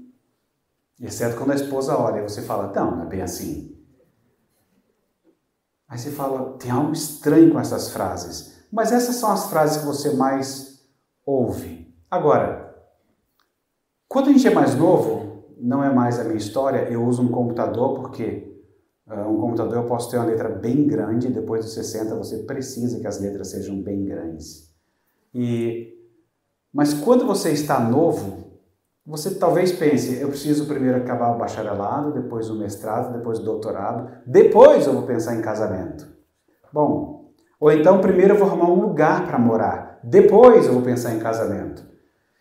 Exceto 1.00 1.36
quando 1.36 1.52
a 1.52 1.54
esposa 1.54 1.96
olha 1.96 2.22
você 2.22 2.40
fala, 2.40 2.72
não, 2.74 2.96
não 2.96 3.02
é 3.04 3.06
bem 3.06 3.20
assim. 3.20 3.75
Aí 5.88 5.98
você 5.98 6.10
fala, 6.10 6.56
tem 6.58 6.70
algo 6.70 6.92
estranho 6.92 7.52
com 7.52 7.60
essas 7.60 7.90
frases. 7.90 8.56
Mas 8.72 8.92
essas 8.92 9.16
são 9.16 9.30
as 9.30 9.48
frases 9.48 9.78
que 9.78 9.86
você 9.86 10.14
mais 10.14 10.84
ouve. 11.24 11.94
Agora, 12.10 12.74
quando 14.08 14.28
a 14.28 14.32
gente 14.32 14.46
é 14.46 14.54
mais 14.54 14.74
novo, 14.74 15.44
não 15.58 15.82
é 15.82 15.92
mais 15.92 16.18
a 16.18 16.24
minha 16.24 16.36
história, 16.36 16.88
eu 16.90 17.04
uso 17.04 17.22
um 17.22 17.28
computador 17.28 18.00
porque 18.00 18.62
uh, 19.06 19.28
um 19.28 19.40
computador 19.40 19.78
eu 19.78 19.88
posso 19.88 20.10
ter 20.10 20.16
uma 20.16 20.26
letra 20.26 20.48
bem 20.48 20.86
grande, 20.86 21.28
depois 21.28 21.64
dos 21.64 21.74
60 21.74 22.14
você 22.14 22.38
precisa 22.38 23.00
que 23.00 23.06
as 23.06 23.20
letras 23.20 23.48
sejam 23.48 23.80
bem 23.80 24.04
grandes. 24.04 24.74
E 25.34 25.92
mas 26.72 26.92
quando 26.92 27.26
você 27.26 27.52
está 27.52 27.80
novo, 27.80 28.45
você 29.06 29.36
talvez 29.36 29.70
pense, 29.70 30.20
eu 30.20 30.28
preciso 30.28 30.66
primeiro 30.66 30.98
acabar 30.98 31.30
o 31.30 31.38
bacharelado, 31.38 32.12
depois 32.12 32.50
o 32.50 32.56
mestrado, 32.56 33.16
depois 33.16 33.38
o 33.38 33.44
doutorado, 33.44 34.10
depois 34.26 34.84
eu 34.84 34.94
vou 34.94 35.02
pensar 35.02 35.36
em 35.36 35.42
casamento. 35.42 36.08
Bom, 36.72 37.30
ou 37.60 37.70
então 37.70 38.00
primeiro 38.00 38.34
eu 38.34 38.38
vou 38.38 38.48
arrumar 38.48 38.68
um 38.68 38.80
lugar 38.80 39.24
para 39.26 39.38
morar, 39.38 40.00
depois 40.02 40.66
eu 40.66 40.72
vou 40.72 40.82
pensar 40.82 41.14
em 41.14 41.20
casamento. 41.20 41.86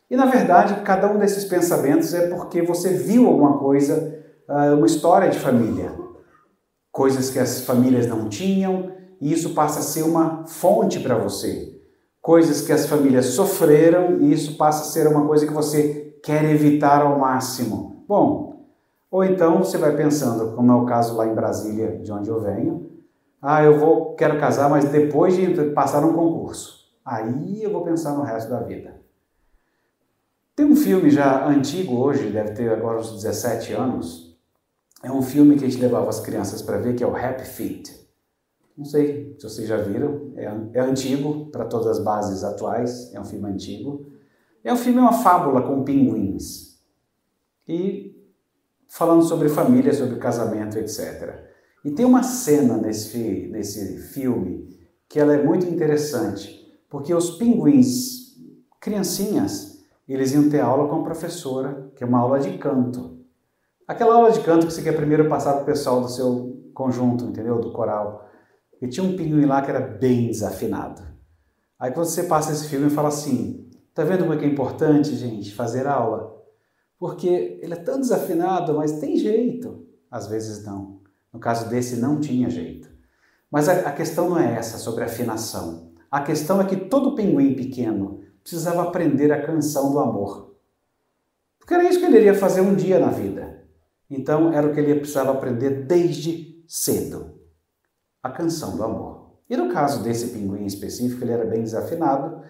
E 0.10 0.16
na 0.16 0.26
verdade, 0.26 0.82
cada 0.82 1.08
um 1.08 1.20
desses 1.20 1.46
pensamentos 1.46 2.14
é 2.16 2.30
porque 2.30 2.64
você 2.64 2.94
viu 2.94 3.28
alguma 3.28 3.60
coisa, 3.60 4.24
ah, 4.48 4.74
uma 4.74 4.88
história 4.88 5.30
de 5.30 5.38
família, 5.38 5.92
coisas 6.92 7.30
que 7.30 7.38
as 7.38 7.62
famílias 7.62 8.08
não 8.08 8.28
tinham, 8.28 8.92
e 9.22 9.32
isso 9.32 9.54
passa 9.54 9.80
a 9.80 9.84
ser 9.84 10.04
uma 10.04 10.46
fonte 10.48 11.00
para 11.00 11.16
você. 11.16 11.74
Coisas 12.22 12.62
que 12.62 12.72
as 12.72 12.88
famílias 12.88 13.28
sofreram, 13.28 14.20
e 14.20 14.34
isso 14.34 14.58
passa 14.58 14.84
a 14.84 14.86
ser 14.86 15.08
uma 15.08 15.28
coisa 15.28 15.46
que 15.46 15.54
você 15.54 16.05
quer 16.26 16.44
evitar 16.46 17.04
ao 17.04 17.20
máximo. 17.20 18.04
Bom, 18.08 18.66
ou 19.12 19.24
então 19.24 19.60
você 19.60 19.78
vai 19.78 19.96
pensando, 19.96 20.56
como 20.56 20.72
é 20.72 20.76
o 20.76 20.86
caso 20.86 21.16
lá 21.16 21.28
em 21.28 21.36
Brasília, 21.36 22.00
de 22.00 22.12
onde 22.12 22.30
eu 22.30 22.42
venho, 22.42 22.90
ah, 23.40 23.64
eu 23.64 23.78
vou, 23.78 24.16
quero 24.16 24.40
casar, 24.40 24.68
mas 24.68 24.86
depois 24.86 25.36
de 25.36 25.54
passar 25.70 26.04
um 26.04 26.14
concurso. 26.14 26.84
Aí 27.06 27.62
eu 27.62 27.72
vou 27.72 27.84
pensar 27.84 28.14
no 28.14 28.24
resto 28.24 28.50
da 28.50 28.60
vida. 28.60 29.00
Tem 30.56 30.66
um 30.66 30.76
filme 30.76 31.12
já 31.12 31.48
antigo 31.48 31.96
hoje, 31.96 32.32
deve 32.32 32.54
ter 32.54 32.72
agora 32.72 32.98
uns 32.98 33.12
17 33.12 33.74
anos. 33.74 34.36
É 35.04 35.12
um 35.12 35.22
filme 35.22 35.56
que 35.56 35.66
a 35.66 35.70
gente 35.70 35.80
levava 35.80 36.10
as 36.10 36.20
crianças 36.20 36.64
para 36.64 36.80
ver, 36.80 36.96
que 36.96 37.04
é 37.04 37.08
o 37.08 37.16
Happy 37.16 37.46
Feet. 37.46 37.94
Não 38.76 38.86
sei 38.86 39.36
se 39.38 39.48
vocês 39.48 39.68
já 39.68 39.78
viram, 39.78 40.34
é, 40.36 40.46
é 40.74 40.82
antigo 40.82 41.52
para 41.52 41.66
todas 41.66 41.86
as 41.86 42.04
bases 42.04 42.44
atuais, 42.44 43.14
é 43.14 43.22
um 43.22 43.26
filme 43.26 43.48
antigo. 43.48 44.15
É 44.66 44.74
um 44.74 44.78
filme, 44.78 44.98
é 44.98 45.02
uma 45.02 45.14
fábula 45.14 45.62
com 45.62 45.84
pinguins. 45.84 46.82
E 47.68 48.20
falando 48.90 49.22
sobre 49.22 49.48
família, 49.48 49.94
sobre 49.94 50.16
casamento, 50.18 50.80
etc. 50.80 51.40
E 51.84 51.92
tem 51.92 52.04
uma 52.04 52.24
cena 52.24 52.76
nesse, 52.76 53.48
nesse 53.52 54.00
filme 54.12 54.68
que 55.08 55.20
ela 55.20 55.36
é 55.36 55.44
muito 55.44 55.68
interessante, 55.68 56.68
porque 56.90 57.14
os 57.14 57.38
pinguins, 57.38 58.40
criancinhas, 58.82 59.86
eles 60.10 60.34
iam 60.34 60.50
ter 60.50 60.62
aula 60.62 60.90
com 60.90 61.02
a 61.02 61.04
professora, 61.04 61.92
que 61.96 62.04
é 62.04 62.08
uma 62.08 62.20
aula 62.20 62.40
de 62.40 62.58
canto. 62.58 63.20
Aquela 63.88 64.16
aula 64.16 64.32
de 64.32 64.40
canto 64.40 64.66
que 64.66 64.74
você 64.74 64.82
quer 64.82 64.96
primeiro 64.96 65.30
passar 65.30 65.54
para 65.54 65.62
o 65.62 65.66
pessoal 65.66 66.02
do 66.02 66.10
seu 66.10 66.72
conjunto, 66.74 67.26
entendeu? 67.26 67.60
Do 67.60 67.72
coral. 67.72 68.28
E 68.82 68.88
tinha 68.88 69.06
um 69.06 69.16
pinguim 69.16 69.46
lá 69.46 69.62
que 69.62 69.70
era 69.70 69.80
bem 69.80 70.26
desafinado. 70.26 71.04
Aí 71.80 71.92
quando 71.92 72.08
você 72.08 72.24
passa 72.24 72.52
esse 72.52 72.68
filme 72.68 72.88
e 72.88 72.90
fala 72.90 73.10
assim, 73.10 73.65
Tá 73.96 74.04
vendo 74.04 74.24
como 74.24 74.34
é 74.34 74.38
que 74.38 74.44
é 74.44 74.48
importante, 74.50 75.16
gente, 75.16 75.56
fazer 75.56 75.88
aula? 75.88 76.36
Porque 77.00 77.60
ele 77.62 77.74
é 77.74 77.78
tão 77.78 77.98
desafinado, 77.98 78.74
mas 78.74 79.00
tem 79.00 79.16
jeito. 79.16 79.88
Às 80.12 80.28
vezes 80.28 80.66
não. 80.66 81.00
No 81.32 81.40
caso 81.40 81.70
desse, 81.70 81.96
não 81.96 82.20
tinha 82.20 82.50
jeito. 82.50 82.90
Mas 83.50 83.70
a, 83.70 83.88
a 83.88 83.94
questão 83.94 84.30
não 84.30 84.38
é 84.38 84.54
essa, 84.54 84.78
sobre 84.78 85.06
afinação. 85.06 85.94
A 86.12 86.22
questão 86.22 86.60
é 86.60 86.66
que 86.66 86.76
todo 86.76 87.16
pinguim 87.16 87.56
pequeno 87.56 88.20
precisava 88.42 88.84
aprender 88.84 89.32
a 89.32 89.46
canção 89.46 89.94
do 89.94 90.00
amor. 90.00 90.58
Porque 91.58 91.74
era 91.74 91.88
isso 91.88 92.00
que 92.00 92.06
ele 92.06 92.18
iria 92.18 92.36
fazer 92.36 92.60
um 92.60 92.76
dia 92.76 93.00
na 93.00 93.12
vida. 93.12 93.66
Então, 94.10 94.52
era 94.52 94.68
o 94.68 94.74
que 94.74 94.80
ele 94.82 95.00
precisava 95.00 95.32
aprender 95.32 95.86
desde 95.86 96.62
cedo. 96.68 97.40
A 98.22 98.30
canção 98.30 98.76
do 98.76 98.84
amor. 98.84 99.40
E 99.50 99.56
no 99.56 99.72
caso 99.72 100.04
desse 100.04 100.28
pinguim 100.28 100.66
específico, 100.66 101.24
ele 101.24 101.32
era 101.32 101.46
bem 101.46 101.64
desafinado, 101.64 102.44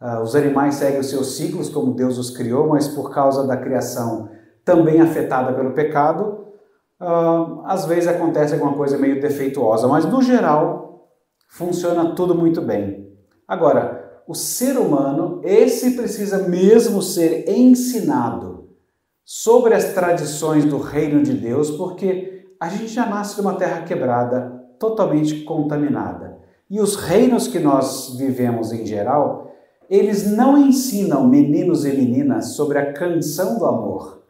Uh, 0.00 0.20
os 0.22 0.36
animais 0.36 0.74
seguem 0.74 1.00
os 1.00 1.08
seus 1.08 1.36
ciclos 1.36 1.68
como 1.68 1.94
Deus 1.94 2.18
os 2.18 2.30
criou, 2.30 2.68
mas 2.68 2.86
por 2.86 3.10
causa 3.10 3.46
da 3.46 3.56
criação 3.56 4.28
também 4.64 5.00
afetada 5.00 5.52
pelo 5.52 5.72
pecado, 5.72 6.46
uh, 7.00 7.62
às 7.64 7.86
vezes 7.86 8.08
acontece 8.08 8.54
alguma 8.54 8.74
coisa 8.74 8.98
meio 8.98 9.20
defeituosa, 9.20 9.88
mas 9.88 10.04
no 10.04 10.20
geral 10.20 11.08
funciona 11.48 12.14
tudo 12.14 12.34
muito 12.34 12.60
bem. 12.60 13.10
Agora, 13.48 14.22
o 14.26 14.34
ser 14.34 14.76
humano, 14.76 15.40
esse 15.44 15.92
precisa 15.92 16.48
mesmo 16.48 17.00
ser 17.00 17.48
ensinado 17.48 18.68
sobre 19.24 19.74
as 19.74 19.92
tradições 19.94 20.64
do 20.64 20.78
reino 20.78 21.22
de 21.22 21.32
Deus, 21.32 21.70
porque 21.70 22.44
a 22.60 22.68
gente 22.68 22.88
já 22.88 23.06
nasce 23.06 23.38
numa 23.38 23.54
terra 23.54 23.82
quebrada, 23.82 24.64
totalmente 24.78 25.42
contaminada. 25.44 26.38
E 26.68 26.80
os 26.80 26.96
reinos 26.96 27.46
que 27.46 27.58
nós 27.58 28.16
vivemos 28.16 28.72
em 28.72 28.84
geral, 28.84 29.45
eles 29.88 30.26
não 30.26 30.56
ensinam 30.58 31.26
meninos 31.28 31.84
e 31.84 31.92
meninas 31.92 32.52
sobre 32.52 32.78
a 32.78 32.92
canção 32.92 33.58
do 33.58 33.66
amor. 33.66 34.22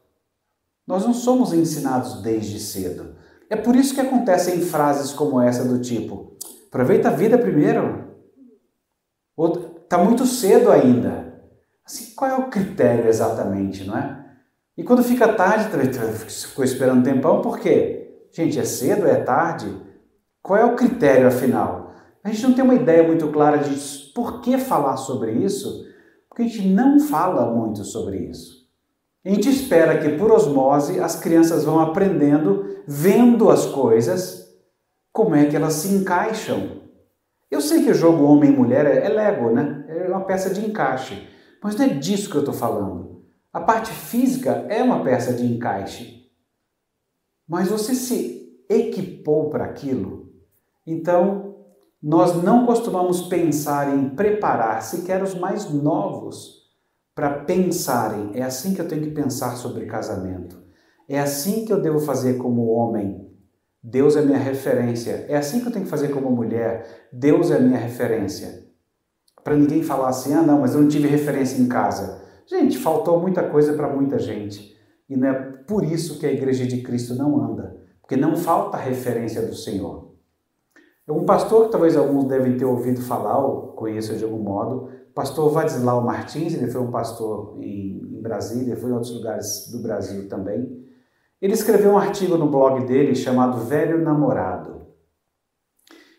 Nós 0.86 1.04
não 1.04 1.14
somos 1.14 1.52
ensinados 1.52 2.22
desde 2.22 2.60
cedo. 2.60 3.16
É 3.50 3.56
por 3.56 3.74
isso 3.74 3.94
que 3.94 4.00
acontecem 4.00 4.60
frases 4.60 5.12
como 5.12 5.40
essa 5.40 5.64
do 5.64 5.80
tipo: 5.80 6.36
aproveita 6.68 7.08
a 7.08 7.12
vida 7.12 7.38
primeiro. 7.38 8.06
Ou 9.36 9.56
tá 9.88 9.98
muito 9.98 10.24
cedo 10.26 10.70
ainda. 10.70 11.26
Assim, 11.84 12.14
qual 12.14 12.30
é 12.30 12.34
o 12.34 12.48
critério 12.48 13.08
exatamente, 13.08 13.84
não 13.84 13.96
é? 13.96 14.24
E 14.76 14.82
quando 14.82 15.02
fica 15.02 15.32
tarde, 15.32 15.68
ficou 16.28 16.64
esperando 16.64 17.00
um 17.00 17.02
tempão, 17.02 17.40
por 17.40 17.58
quê? 17.58 18.26
Gente, 18.32 18.58
é 18.58 18.64
cedo, 18.64 19.06
é 19.06 19.16
tarde? 19.16 19.74
Qual 20.42 20.58
é 20.58 20.64
o 20.64 20.76
critério 20.76 21.26
afinal? 21.26 21.94
A 22.22 22.28
gente 22.28 22.42
não 22.42 22.52
tem 22.52 22.64
uma 22.64 22.74
ideia 22.74 23.02
muito 23.02 23.28
clara 23.28 23.58
de 23.58 23.74
por 24.16 24.40
que 24.40 24.56
falar 24.56 24.96
sobre 24.96 25.30
isso, 25.32 25.86
porque 26.26 26.44
a 26.44 26.46
gente 26.46 26.68
não 26.68 26.98
fala 26.98 27.54
muito 27.54 27.84
sobre 27.84 28.16
isso. 28.16 28.66
A 29.22 29.28
gente 29.28 29.50
espera 29.50 29.98
que 29.98 30.16
por 30.16 30.32
osmose 30.32 30.98
as 30.98 31.20
crianças 31.20 31.64
vão 31.64 31.78
aprendendo, 31.78 32.64
vendo 32.86 33.50
as 33.50 33.66
coisas, 33.66 34.56
como 35.12 35.34
é 35.34 35.44
que 35.44 35.54
elas 35.54 35.74
se 35.74 35.94
encaixam. 35.94 36.80
Eu 37.50 37.60
sei 37.60 37.84
que 37.84 37.90
o 37.90 37.94
jogo 37.94 38.24
homem 38.24 38.50
e 38.50 38.56
mulher 38.56 38.86
é, 38.86 39.06
Lego, 39.06 39.50
né? 39.50 39.84
É 39.86 40.08
uma 40.08 40.24
peça 40.24 40.48
de 40.48 40.64
encaixe. 40.64 41.28
Mas 41.62 41.76
não 41.76 41.84
é 41.84 41.88
disso 41.88 42.30
que 42.30 42.36
eu 42.36 42.40
estou 42.40 42.54
falando. 42.54 43.22
A 43.52 43.60
parte 43.60 43.90
física 43.90 44.64
é 44.70 44.82
uma 44.82 45.04
peça 45.04 45.34
de 45.34 45.44
encaixe. 45.44 46.30
Mas 47.46 47.68
você 47.68 47.94
se 47.94 48.64
equipou 48.66 49.50
para 49.50 49.66
aquilo. 49.66 50.32
Então, 50.86 51.55
nós 52.02 52.42
não 52.42 52.66
costumamos 52.66 53.22
pensar 53.22 53.96
em 53.96 54.10
preparar 54.10 54.82
sequer 54.82 55.22
os 55.22 55.34
mais 55.34 55.70
novos 55.70 56.66
para 57.14 57.40
pensarem. 57.40 58.30
É 58.34 58.42
assim 58.42 58.74
que 58.74 58.80
eu 58.80 58.86
tenho 58.86 59.02
que 59.02 59.10
pensar 59.10 59.56
sobre 59.56 59.86
casamento. 59.86 60.62
É 61.08 61.18
assim 61.18 61.64
que 61.64 61.72
eu 61.72 61.80
devo 61.80 61.98
fazer 61.98 62.34
como 62.34 62.66
homem. 62.68 63.26
Deus 63.82 64.16
é 64.16 64.22
minha 64.22 64.38
referência. 64.38 65.24
É 65.28 65.36
assim 65.36 65.60
que 65.60 65.68
eu 65.68 65.72
tenho 65.72 65.84
que 65.84 65.90
fazer 65.90 66.08
como 66.08 66.30
mulher. 66.30 67.08
Deus 67.12 67.50
é 67.50 67.58
minha 67.58 67.78
referência. 67.78 68.66
Para 69.42 69.56
ninguém 69.56 69.82
falar 69.82 70.08
assim, 70.08 70.34
ah, 70.34 70.42
não, 70.42 70.60
mas 70.60 70.74
eu 70.74 70.82
não 70.82 70.88
tive 70.88 71.08
referência 71.08 71.60
em 71.60 71.68
casa. 71.68 72.22
Gente, 72.46 72.78
faltou 72.78 73.20
muita 73.20 73.48
coisa 73.48 73.72
para 73.72 73.88
muita 73.88 74.18
gente. 74.18 74.76
E 75.08 75.16
não 75.16 75.28
é 75.28 75.34
por 75.66 75.84
isso 75.84 76.18
que 76.18 76.26
a 76.26 76.32
igreja 76.32 76.66
de 76.66 76.82
Cristo 76.82 77.14
não 77.14 77.42
anda. 77.42 77.80
Porque 78.02 78.16
não 78.16 78.36
falta 78.36 78.76
referência 78.76 79.40
do 79.42 79.54
Senhor. 79.54 80.05
Um 81.08 81.24
pastor 81.24 81.66
que 81.66 81.72
talvez 81.72 81.96
alguns 81.96 82.24
devem 82.24 82.56
ter 82.56 82.64
ouvido 82.64 83.00
falar 83.00 83.38
ou 83.38 83.68
conheçam 83.68 84.16
de 84.16 84.24
algum 84.24 84.42
modo, 84.42 84.90
pastor 85.14 85.50
Vadislau 85.50 86.02
Martins, 86.02 86.54
ele 86.54 86.70
foi 86.70 86.80
um 86.80 86.90
pastor 86.90 87.56
em, 87.60 88.20
Brasília, 88.20 88.76
foi 88.76 88.90
em 88.90 88.92
outros 88.92 89.14
lugares 89.14 89.70
do 89.70 89.78
Brasil 89.78 90.28
também. 90.28 90.84
Ele 91.40 91.52
escreveu 91.52 91.92
um 91.92 91.98
artigo 91.98 92.36
no 92.36 92.50
blog 92.50 92.84
dele 92.86 93.14
chamado 93.14 93.60
Velho 93.60 94.02
Namorado. 94.02 94.86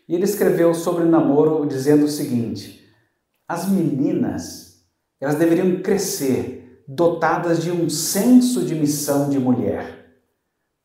E 0.08 0.14
ele 0.14 0.24
escreveu 0.24 0.72
sobre 0.72 1.04
namoro 1.04 1.66
dizendo 1.66 2.06
o 2.06 2.08
seguinte: 2.08 2.82
as 3.46 3.68
meninas, 3.68 4.86
elas 5.20 5.34
deveriam 5.34 5.82
crescer 5.82 6.82
dotadas 6.88 7.62
de 7.62 7.70
um 7.70 7.90
senso 7.90 8.64
de 8.64 8.74
missão 8.74 9.28
de 9.28 9.38
mulher, 9.38 10.16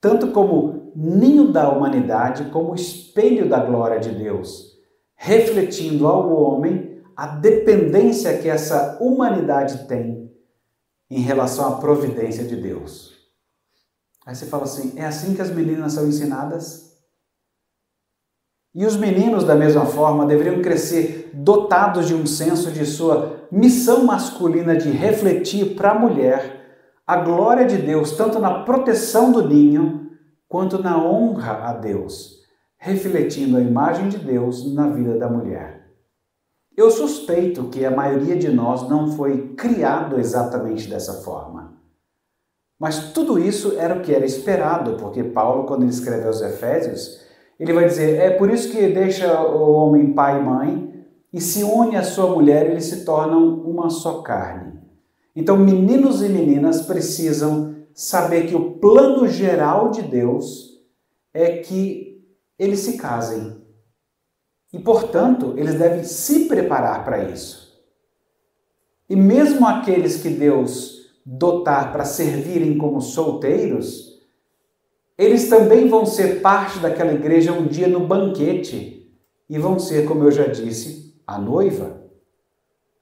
tanto 0.02 0.32
como 0.32 0.83
ninho 0.96 1.52
da 1.52 1.70
humanidade 1.70 2.46
como 2.52 2.76
espelho 2.76 3.50
da 3.50 3.60
glória 3.60 4.00
de 4.00 4.12
Deus, 4.12 4.78
refletindo 5.16 6.08
ao 6.08 6.32
homem 6.34 7.02
a 7.16 7.28
dependência 7.28 8.38
que 8.38 8.50
essa 8.50 8.98
humanidade 9.00 9.88
tem 9.88 10.32
em 11.10 11.20
relação 11.20 11.68
à 11.68 11.78
providência 11.78 12.44
de 12.44 12.56
Deus. 12.56 13.14
Aí 14.26 14.36
você 14.36 14.46
fala 14.46 14.64
assim: 14.64 14.94
é 14.96 15.06
assim 15.06 15.34
que 15.36 15.42
as 15.42 15.52
meninas 15.52 15.94
são 15.94 16.08
ensinadas? 16.08 16.94
E 18.76 18.86
os 18.86 18.98
meninos, 18.98 19.44
da 19.44 19.54
mesma 19.54 19.86
forma, 19.86 20.26
deveriam 20.26 20.62
crescer 20.62 21.30
dotados 21.32 22.08
de 22.08 22.16
um 22.16 22.26
senso 22.26 22.72
de 22.72 22.86
sua 22.86 23.48
missão 23.52 24.04
masculina 24.04 24.76
de 24.76 24.90
refletir 24.90 25.76
para 25.76 25.92
a 25.92 26.00
mulher 26.00 26.62
a 27.06 27.18
glória 27.18 27.66
de 27.66 27.78
Deus, 27.78 28.14
tanto 28.14 28.40
na 28.40 28.64
proteção 28.64 29.32
do 29.32 29.48
ninho 29.48 30.03
quanto 30.54 30.84
na 30.84 31.04
honra 31.04 31.68
a 31.68 31.74
Deus, 31.74 32.44
refletindo 32.78 33.58
a 33.58 33.60
imagem 33.60 34.08
de 34.08 34.20
Deus 34.20 34.72
na 34.72 34.88
vida 34.88 35.18
da 35.18 35.28
mulher. 35.28 35.88
Eu 36.78 36.92
suspeito 36.92 37.70
que 37.70 37.84
a 37.84 37.90
maioria 37.90 38.36
de 38.36 38.50
nós 38.50 38.88
não 38.88 39.14
foi 39.14 39.56
criado 39.56 40.20
exatamente 40.20 40.88
dessa 40.88 41.24
forma. 41.24 41.74
Mas 42.80 43.14
tudo 43.14 43.40
isso 43.40 43.80
era 43.80 43.96
o 43.96 44.02
que 44.02 44.14
era 44.14 44.28
esperado, 44.28 44.96
porque 44.98 45.24
Paulo, 45.24 45.66
quando 45.66 45.82
ele 45.82 45.90
escreve 45.90 46.28
aos 46.28 46.40
Efésios, 46.40 47.20
ele 47.60 47.74
vai 47.74 47.86
dizer: 47.86 48.20
é 48.20 48.30
por 48.30 48.52
isso 48.52 48.72
que 48.72 48.90
deixa 48.90 49.42
o 49.42 49.72
homem 49.72 50.14
pai 50.14 50.40
e 50.40 50.44
mãe 50.44 51.06
e 51.34 51.42
se 51.42 51.64
une 51.64 51.96
à 51.96 52.04
sua 52.04 52.28
mulher, 52.28 52.70
eles 52.70 52.86
se 52.86 53.04
tornam 53.04 53.56
uma 53.62 53.90
só 53.90 54.22
carne. 54.22 54.80
Então, 55.36 55.58
meninos 55.58 56.22
e 56.22 56.30
meninas 56.30 56.84
precisam 56.84 57.73
saber 57.94 58.48
que 58.48 58.56
o 58.56 58.72
plano 58.80 59.28
geral 59.28 59.92
de 59.92 60.02
Deus 60.02 60.82
é 61.34 61.58
que 61.58 62.24
eles 62.58 62.80
se 62.80 62.98
casem. 62.98 63.62
E, 64.72 64.80
portanto, 64.80 65.54
eles 65.58 65.76
devem 65.76 66.04
se 66.04 66.46
preparar 66.46 67.04
para 67.04 67.30
isso. 67.30 67.84
E 69.10 69.16
mesmo 69.16 69.68
aqueles 69.68 70.22
que 70.22 70.30
Deus 70.30 71.14
dotar 71.26 71.92
para 71.92 72.06
servirem 72.06 72.78
como 72.78 73.02
solteiros, 73.02 74.22
eles 75.18 75.48
também 75.48 75.88
vão 75.88 76.06
ser 76.06 76.42
parte 76.42 76.80
daquela 76.80 77.14
igreja 77.14 77.54
um 77.54 77.68
dia 77.68 77.88
no 77.88 78.08
banquete 78.08 79.16
e 79.48 79.60
vão 79.60 79.78
ser, 79.78 80.08
como 80.08 80.24
eu 80.24 80.32
já 80.32 80.48
disse, 80.48 81.22
a 81.28 81.38
noiva 81.38 82.04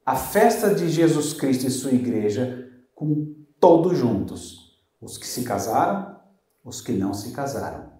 a 0.05 0.15
festa 0.15 0.73
de 0.73 0.89
Jesus 0.89 1.33
Cristo 1.33 1.67
e 1.67 1.69
sua 1.69 1.91
igreja 1.91 2.69
com 2.95 3.33
todos 3.59 3.97
juntos, 3.97 4.60
os 5.01 5.17
que 5.17 5.27
se 5.27 5.43
casaram, 5.43 6.15
os 6.63 6.81
que 6.81 6.91
não 6.91 7.13
se 7.13 7.31
casaram. 7.31 7.91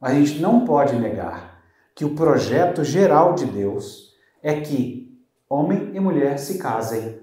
A 0.00 0.12
gente 0.12 0.40
não 0.40 0.64
pode 0.64 0.96
negar 0.96 1.62
que 1.94 2.04
o 2.04 2.14
projeto 2.14 2.82
geral 2.82 3.34
de 3.34 3.44
Deus 3.44 4.14
é 4.42 4.60
que 4.60 5.16
homem 5.48 5.90
e 5.94 6.00
mulher 6.00 6.38
se 6.38 6.58
casem 6.58 7.20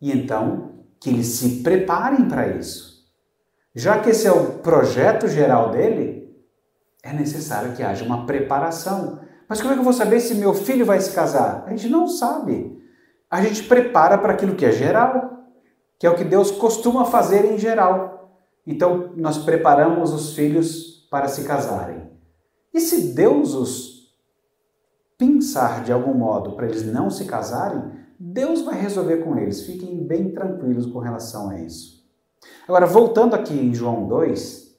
e 0.00 0.10
então 0.10 0.84
que 0.98 1.10
eles 1.10 1.26
se 1.26 1.62
preparem 1.62 2.28
para 2.28 2.48
isso. 2.48 3.08
Já 3.74 3.98
que 3.98 4.10
esse 4.10 4.26
é 4.26 4.32
o 4.32 4.58
projeto 4.58 5.28
geral 5.28 5.70
dele, 5.70 6.34
é 7.02 7.12
necessário 7.12 7.74
que 7.74 7.82
haja 7.82 8.04
uma 8.04 8.26
preparação. 8.26 9.20
Mas 9.48 9.60
como 9.60 9.72
é 9.72 9.74
que 9.74 9.80
eu 9.80 9.84
vou 9.84 9.92
saber 9.92 10.20
se 10.20 10.34
meu 10.34 10.54
filho 10.54 10.84
vai 10.84 11.00
se 11.00 11.12
casar? 11.12 11.64
A 11.66 11.70
gente 11.70 11.88
não 11.88 12.08
sabe 12.08 12.80
a 13.30 13.40
gente 13.42 13.62
prepara 13.62 14.18
para 14.18 14.32
aquilo 14.32 14.56
que 14.56 14.66
é 14.66 14.72
geral, 14.72 15.44
que 15.98 16.06
é 16.06 16.10
o 16.10 16.16
que 16.16 16.24
Deus 16.24 16.50
costuma 16.50 17.04
fazer 17.04 17.44
em 17.44 17.56
geral. 17.56 18.19
Então, 18.70 19.12
nós 19.16 19.38
preparamos 19.38 20.12
os 20.12 20.34
filhos 20.34 21.06
para 21.10 21.28
se 21.28 21.44
casarem. 21.44 22.08
E 22.72 22.80
se 22.80 23.12
Deus 23.12 23.54
os 23.54 24.00
pensar 25.18 25.84
de 25.84 25.92
algum 25.92 26.14
modo 26.14 26.52
para 26.52 26.66
eles 26.66 26.86
não 26.86 27.10
se 27.10 27.26
casarem, 27.26 27.82
Deus 28.18 28.62
vai 28.62 28.80
resolver 28.80 29.18
com 29.18 29.36
eles. 29.36 29.66
Fiquem 29.66 30.06
bem 30.06 30.30
tranquilos 30.30 30.86
com 30.86 30.98
relação 30.98 31.50
a 31.50 31.60
isso. 31.60 32.00
Agora, 32.66 32.86
voltando 32.86 33.34
aqui 33.34 33.52
em 33.52 33.74
João 33.74 34.06
2, 34.06 34.74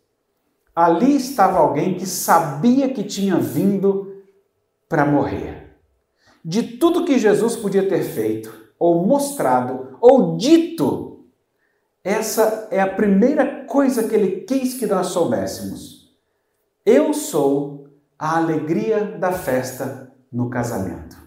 ali 0.76 1.16
estava 1.16 1.60
alguém 1.60 1.96
que 1.96 2.08
sabia 2.08 2.92
que 2.92 3.04
tinha 3.04 3.38
vindo 3.38 4.24
para 4.88 5.06
morrer 5.06 5.62
de 6.44 6.64
tudo 6.64 7.06
que 7.06 7.20
Jesus 7.20 7.56
podia 7.56 7.88
ter 7.88 8.02
feito, 8.04 8.52
ou 8.80 9.06
mostrado, 9.06 9.98
ou 10.02 10.38
dito, 10.38 11.11
essa 12.04 12.68
é 12.72 12.80
a 12.80 12.94
primeira 12.94 13.66
coisa 13.66 14.08
que 14.08 14.16
ele 14.16 14.42
quis 14.42 14.76
que 14.76 14.86
nós 14.86 15.08
soubéssemos. 15.08 16.16
Eu 16.86 17.14
sou 17.14 17.90
a 18.18 18.38
alegria 18.38 19.18
da 19.18 19.32
festa 19.32 20.12
no 20.32 20.50
casamento. 20.50 21.18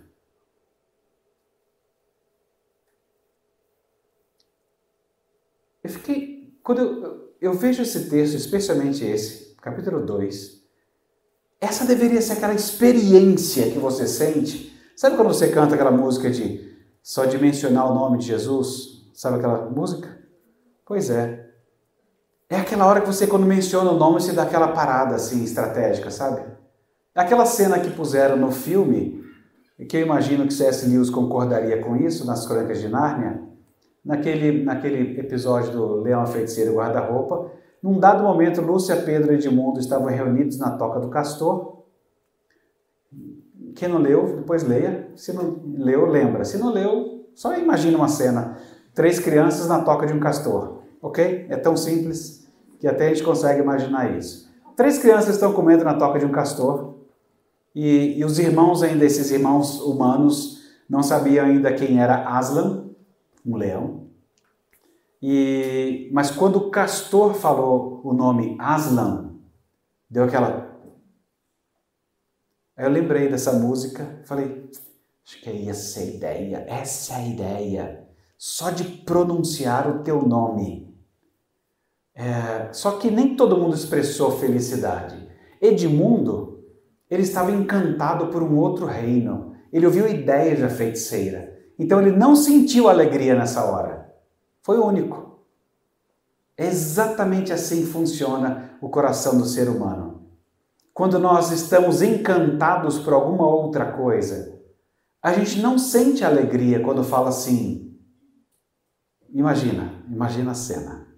Eu 5.82 5.90
fiquei, 5.90 6.58
quando 6.62 6.80
eu, 6.80 7.34
eu 7.40 7.52
vejo 7.52 7.82
esse 7.82 8.08
texto, 8.08 8.34
especialmente 8.34 9.04
esse, 9.04 9.54
capítulo 9.56 10.04
2, 10.04 10.64
essa 11.60 11.84
deveria 11.84 12.22
ser 12.22 12.34
aquela 12.34 12.54
experiência 12.54 13.70
que 13.70 13.78
você 13.78 14.06
sente 14.06 14.74
Sabe 14.96 15.16
quando 15.16 15.28
você 15.28 15.50
canta 15.50 15.74
aquela 15.74 15.90
música 15.90 16.30
de 16.30 16.72
só 17.02 17.24
de 17.24 17.36
mencionar 17.36 17.90
o 17.90 17.94
nome 17.94 18.18
de 18.18 18.26
Jesus? 18.26 19.10
Sabe 19.12 19.38
aquela 19.38 19.68
música? 19.68 20.23
Pois 20.86 21.10
é. 21.10 21.50
É 22.48 22.56
aquela 22.56 22.86
hora 22.86 23.00
que 23.00 23.06
você, 23.06 23.26
quando 23.26 23.46
menciona 23.46 23.90
o 23.90 23.98
nome, 23.98 24.20
você 24.20 24.32
dá 24.32 24.42
aquela 24.42 24.68
parada 24.68 25.14
assim, 25.14 25.42
estratégica, 25.42 26.10
sabe? 26.10 26.44
Aquela 27.14 27.46
cena 27.46 27.78
que 27.78 27.90
puseram 27.90 28.36
no 28.36 28.50
filme, 28.50 29.24
que 29.88 29.96
eu 29.96 30.02
imagino 30.02 30.46
que 30.46 30.52
C.S. 30.52 30.86
Lewis 30.86 31.10
concordaria 31.10 31.82
com 31.82 31.96
isso, 31.96 32.26
nas 32.26 32.46
Crônicas 32.46 32.80
de 32.80 32.88
Nárnia, 32.88 33.40
naquele, 34.04 34.62
naquele 34.62 35.18
episódio 35.18 35.72
do 35.72 36.00
Leão, 36.02 36.20
a 36.20 36.26
Feiticeira 36.26 36.70
e 36.70 36.74
Guarda-Roupa, 36.74 37.50
num 37.82 37.98
dado 37.98 38.22
momento, 38.22 38.60
Lúcia, 38.60 38.96
Pedro 38.96 39.32
e 39.32 39.36
Edmundo 39.36 39.80
estavam 39.80 40.06
reunidos 40.06 40.58
na 40.58 40.76
Toca 40.76 41.00
do 41.00 41.08
Castor, 41.08 41.74
quem 43.74 43.88
não 43.88 43.98
leu, 43.98 44.36
depois 44.36 44.62
leia. 44.62 45.08
Se 45.16 45.32
não 45.32 45.60
leu, 45.78 46.06
lembra. 46.06 46.44
Se 46.44 46.56
não 46.58 46.72
leu, 46.72 47.26
só 47.34 47.56
imagina 47.56 47.96
uma 47.96 48.08
cena. 48.08 48.56
Três 48.94 49.18
crianças 49.18 49.68
na 49.68 49.82
toca 49.82 50.06
de 50.06 50.12
um 50.12 50.20
castor. 50.20 50.82
Ok? 51.02 51.46
É 51.50 51.56
tão 51.56 51.76
simples 51.76 52.48
que 52.78 52.86
até 52.86 53.06
a 53.06 53.08
gente 53.08 53.22
consegue 53.22 53.60
imaginar 53.60 54.16
isso. 54.16 54.50
Três 54.76 54.98
crianças 54.98 55.34
estão 55.34 55.52
comendo 55.52 55.84
na 55.84 55.94
toca 55.94 56.18
de 56.18 56.26
um 56.26 56.32
castor. 56.32 56.94
E, 57.74 58.18
e 58.18 58.24
os 58.24 58.38
irmãos 58.38 58.82
ainda, 58.82 59.04
esses 59.04 59.30
irmãos 59.30 59.80
humanos, 59.80 60.62
não 60.88 61.02
sabiam 61.02 61.44
ainda 61.44 61.72
quem 61.72 62.00
era 62.00 62.28
Aslan, 62.28 62.90
um 63.44 63.56
leão. 63.56 64.04
E, 65.20 66.10
mas 66.12 66.30
quando 66.30 66.56
o 66.56 66.70
castor 66.70 67.34
falou 67.34 68.00
o 68.04 68.12
nome 68.12 68.56
Aslan, 68.60 69.32
deu 70.08 70.24
aquela 70.24 70.74
Aí 72.76 72.84
eu 72.84 72.90
lembrei 72.90 73.28
dessa 73.28 73.52
música, 73.52 74.20
falei, 74.24 74.68
acho 75.24 75.40
que 75.40 75.48
é 75.48 75.68
essa 75.68 76.00
a 76.00 76.04
ideia, 76.04 76.66
essa 76.68 77.14
é 77.14 77.16
a 77.16 77.26
ideia. 77.26 78.03
Só 78.46 78.70
de 78.70 78.84
pronunciar 78.84 79.88
o 79.88 80.02
teu 80.02 80.20
nome. 80.20 80.94
É, 82.14 82.70
só 82.72 82.98
que 82.98 83.10
nem 83.10 83.34
todo 83.34 83.56
mundo 83.56 83.74
expressou 83.74 84.38
felicidade. 84.38 85.16
Edmundo, 85.60 86.62
ele 87.10 87.22
estava 87.22 87.50
encantado 87.50 88.26
por 88.26 88.42
um 88.42 88.58
outro 88.58 88.84
reino. 88.84 89.54
Ele 89.72 89.86
ouviu 89.86 90.06
ideias 90.06 90.60
da 90.60 90.68
feiticeira. 90.68 91.58
Então 91.78 92.00
ele 92.00 92.12
não 92.12 92.36
sentiu 92.36 92.88
alegria 92.88 93.34
nessa 93.34 93.64
hora. 93.64 94.12
Foi 94.62 94.76
o 94.76 94.84
único. 94.84 95.40
Exatamente 96.58 97.50
assim 97.50 97.86
funciona 97.86 98.76
o 98.82 98.90
coração 98.90 99.38
do 99.38 99.46
ser 99.46 99.68
humano 99.70 100.14
quando 100.94 101.18
nós 101.18 101.50
estamos 101.50 102.00
encantados 102.00 103.00
por 103.00 103.12
alguma 103.12 103.48
outra 103.48 103.90
coisa, 103.92 104.60
a 105.20 105.32
gente 105.32 105.60
não 105.60 105.76
sente 105.76 106.24
alegria 106.24 106.78
quando 106.78 107.02
fala 107.02 107.30
assim. 107.30 107.93
Imagina, 109.34 109.92
imagina 110.08 110.52
a 110.52 110.54
cena. 110.54 111.08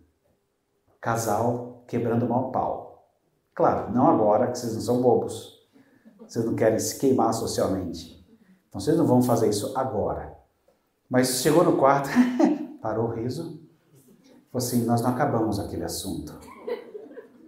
Casal 1.03 1.85
quebrando 1.87 2.25
o 2.25 2.29
mau 2.29 2.51
pau. 2.51 3.13
Claro, 3.55 3.93
não 3.93 4.09
agora, 4.09 4.51
que 4.51 4.59
vocês 4.59 4.73
não 4.73 4.81
são 4.81 5.03
bobos. 5.03 5.69
Vocês 6.27 6.43
não 6.43 6.57
querem 6.57 6.79
se 6.79 6.99
queimar 6.99 7.35
socialmente. 7.35 8.27
Então 8.69 8.81
vocês 8.81 8.97
não 8.97 9.07
vão 9.07 9.23
fazer 9.23 9.51
isso 9.51 9.77
agora. 9.77 10.35
Mas 11.11 11.43
chegou 11.43 11.63
no 11.63 11.77
quarto, 11.77 12.09
parou 12.81 13.09
o 13.09 13.13
riso. 13.13 13.63
Falou 14.51 14.67
assim: 14.67 14.87
Nós 14.87 15.03
não 15.03 15.11
acabamos 15.11 15.61
aquele 15.61 15.85
assunto. 15.85 16.41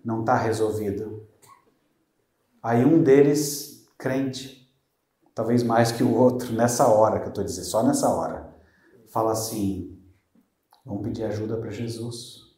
Não 0.05 0.21
está 0.21 0.37
resolvido. 0.37 1.27
Aí 2.63 2.85
um 2.85 3.03
deles, 3.03 3.89
crente, 3.97 4.71
talvez 5.35 5.63
mais 5.63 5.91
que 5.91 6.03
o 6.03 6.15
outro, 6.15 6.53
nessa 6.53 6.87
hora 6.89 7.21
que 7.21 7.25
eu 7.25 7.31
estou 7.31 7.45
dizendo, 7.45 7.65
só 7.65 7.83
nessa 7.83 8.11
hora, 8.11 8.55
fala 9.09 9.33
assim: 9.33 9.98
vamos 10.89 11.03
pedir 11.03 11.25
ajuda 11.25 11.59
para 11.59 11.71
Jesus. 11.71 12.49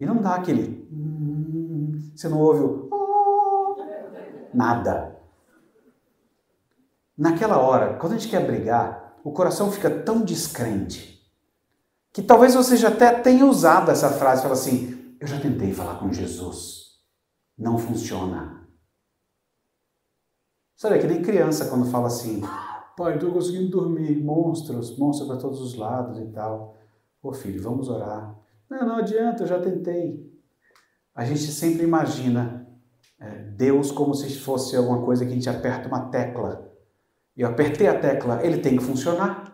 E 0.00 0.04
não 0.04 0.16
dá 0.16 0.34
aquele. 0.34 0.88
Hum, 0.92 2.10
você 2.14 2.28
não 2.28 2.40
ouve 2.40 2.60
o. 2.60 2.88
Oh, 2.90 3.76
nada. 4.52 5.16
naquela 7.16 7.58
hora, 7.58 7.98
quando 7.98 8.14
a 8.14 8.16
gente 8.16 8.30
quer 8.30 8.44
brigar, 8.44 9.20
o 9.22 9.30
coração 9.30 9.70
fica 9.70 9.90
tão 9.90 10.22
descrente 10.22 11.20
que 12.12 12.22
talvez 12.22 12.54
você 12.54 12.76
já 12.76 12.88
até 12.88 13.12
tenha 13.20 13.44
usado 13.44 13.90
essa 13.90 14.10
frase, 14.10 14.42
fala 14.42 14.54
assim: 14.54 15.16
"Eu 15.20 15.26
já 15.26 15.38
tentei 15.38 15.72
falar 15.72 15.98
com 16.00 16.12
Jesus, 16.12 16.98
não 17.56 17.78
funciona". 17.78 18.66
Sabe, 20.74 20.96
é 20.96 20.98
que 20.98 21.06
nem 21.06 21.22
criança 21.22 21.66
quando 21.68 21.90
fala 21.90 22.06
assim: 22.06 22.42
"Pai, 23.00 23.14
estou 23.14 23.32
conseguindo 23.32 23.70
dormir, 23.70 24.22
monstros, 24.22 24.96
monstros 24.98 25.26
para 25.26 25.38
todos 25.38 25.60
os 25.60 25.74
lados 25.74 26.18
e 26.18 26.26
tal". 26.26 26.76
Ô 27.22 27.32
filho, 27.32 27.62
vamos 27.62 27.88
orar. 27.88 28.38
Não, 28.68 28.86
não 28.86 28.96
adianta, 28.96 29.42
eu 29.42 29.46
já 29.46 29.58
tentei. 29.58 30.30
A 31.14 31.24
gente 31.24 31.50
sempre 31.50 31.82
imagina 31.82 32.68
é, 33.18 33.28
Deus 33.56 33.90
como 33.90 34.14
se 34.14 34.38
fosse 34.38 34.76
alguma 34.76 35.02
coisa 35.02 35.24
que 35.24 35.30
a 35.30 35.34
gente 35.34 35.48
aperta 35.48 35.88
uma 35.88 36.10
tecla. 36.10 36.70
Eu 37.36 37.48
apertei 37.48 37.86
a 37.86 37.98
tecla, 37.98 38.44
ele 38.44 38.58
tem 38.58 38.76
que 38.76 38.84
funcionar. 38.84 39.50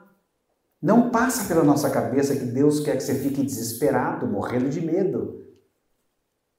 Não 0.83 1.11
passa 1.11 1.49
pela 1.49 1.65
nossa 1.65 1.89
cabeça 1.89 2.37
que 2.37 2.45
Deus 2.45 2.81
quer 2.81 2.97
que 2.97 3.03
você 3.03 3.15
fique 3.15 3.43
desesperado, 3.43 4.27
morrendo 4.27 4.69
de 4.69 4.81
medo. 4.81 5.43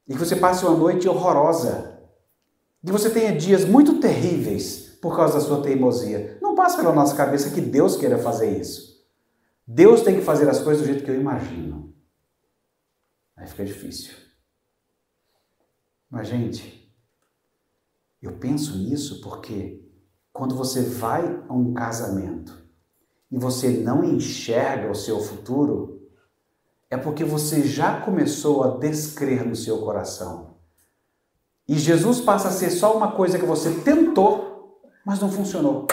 E 0.06 0.14
que 0.14 0.18
você 0.18 0.36
passe 0.36 0.64
uma 0.64 0.76
noite 0.76 1.08
horrorosa. 1.08 1.98
Que 2.84 2.92
você 2.92 3.10
tenha 3.10 3.36
dias 3.36 3.64
muito 3.64 4.00
terríveis 4.00 4.98
por 5.00 5.16
causa 5.16 5.34
da 5.34 5.40
sua 5.40 5.62
teimosia. 5.62 6.38
Não 6.42 6.47
passa 6.58 6.78
pela 6.78 6.92
nossa 6.92 7.14
cabeça 7.14 7.50
que 7.50 7.60
Deus 7.60 7.96
queira 7.96 8.18
fazer 8.18 8.58
isso. 8.58 9.06
Deus 9.64 10.02
tem 10.02 10.16
que 10.16 10.24
fazer 10.24 10.50
as 10.50 10.58
coisas 10.58 10.82
do 10.82 10.92
jeito 10.92 11.04
que 11.04 11.10
eu 11.10 11.20
imagino. 11.20 11.94
Aí 13.36 13.46
fica 13.46 13.64
difícil. 13.64 14.12
Mas, 16.10 16.26
gente, 16.26 16.92
eu 18.20 18.32
penso 18.32 18.76
nisso 18.76 19.20
porque 19.20 19.88
quando 20.32 20.56
você 20.56 20.82
vai 20.82 21.44
a 21.48 21.54
um 21.54 21.72
casamento 21.72 22.58
e 23.30 23.38
você 23.38 23.68
não 23.68 24.02
enxerga 24.02 24.90
o 24.90 24.96
seu 24.96 25.20
futuro, 25.20 26.10
é 26.90 26.96
porque 26.96 27.22
você 27.22 27.62
já 27.62 28.00
começou 28.00 28.64
a 28.64 28.78
descrer 28.78 29.46
no 29.46 29.54
seu 29.54 29.78
coração. 29.82 30.56
E 31.68 31.78
Jesus 31.78 32.20
passa 32.20 32.48
a 32.48 32.52
ser 32.52 32.70
só 32.70 32.96
uma 32.96 33.12
coisa 33.12 33.38
que 33.38 33.46
você 33.46 33.70
tentou, 33.82 34.82
mas 35.06 35.20
não 35.20 35.30
funcionou. 35.30 35.86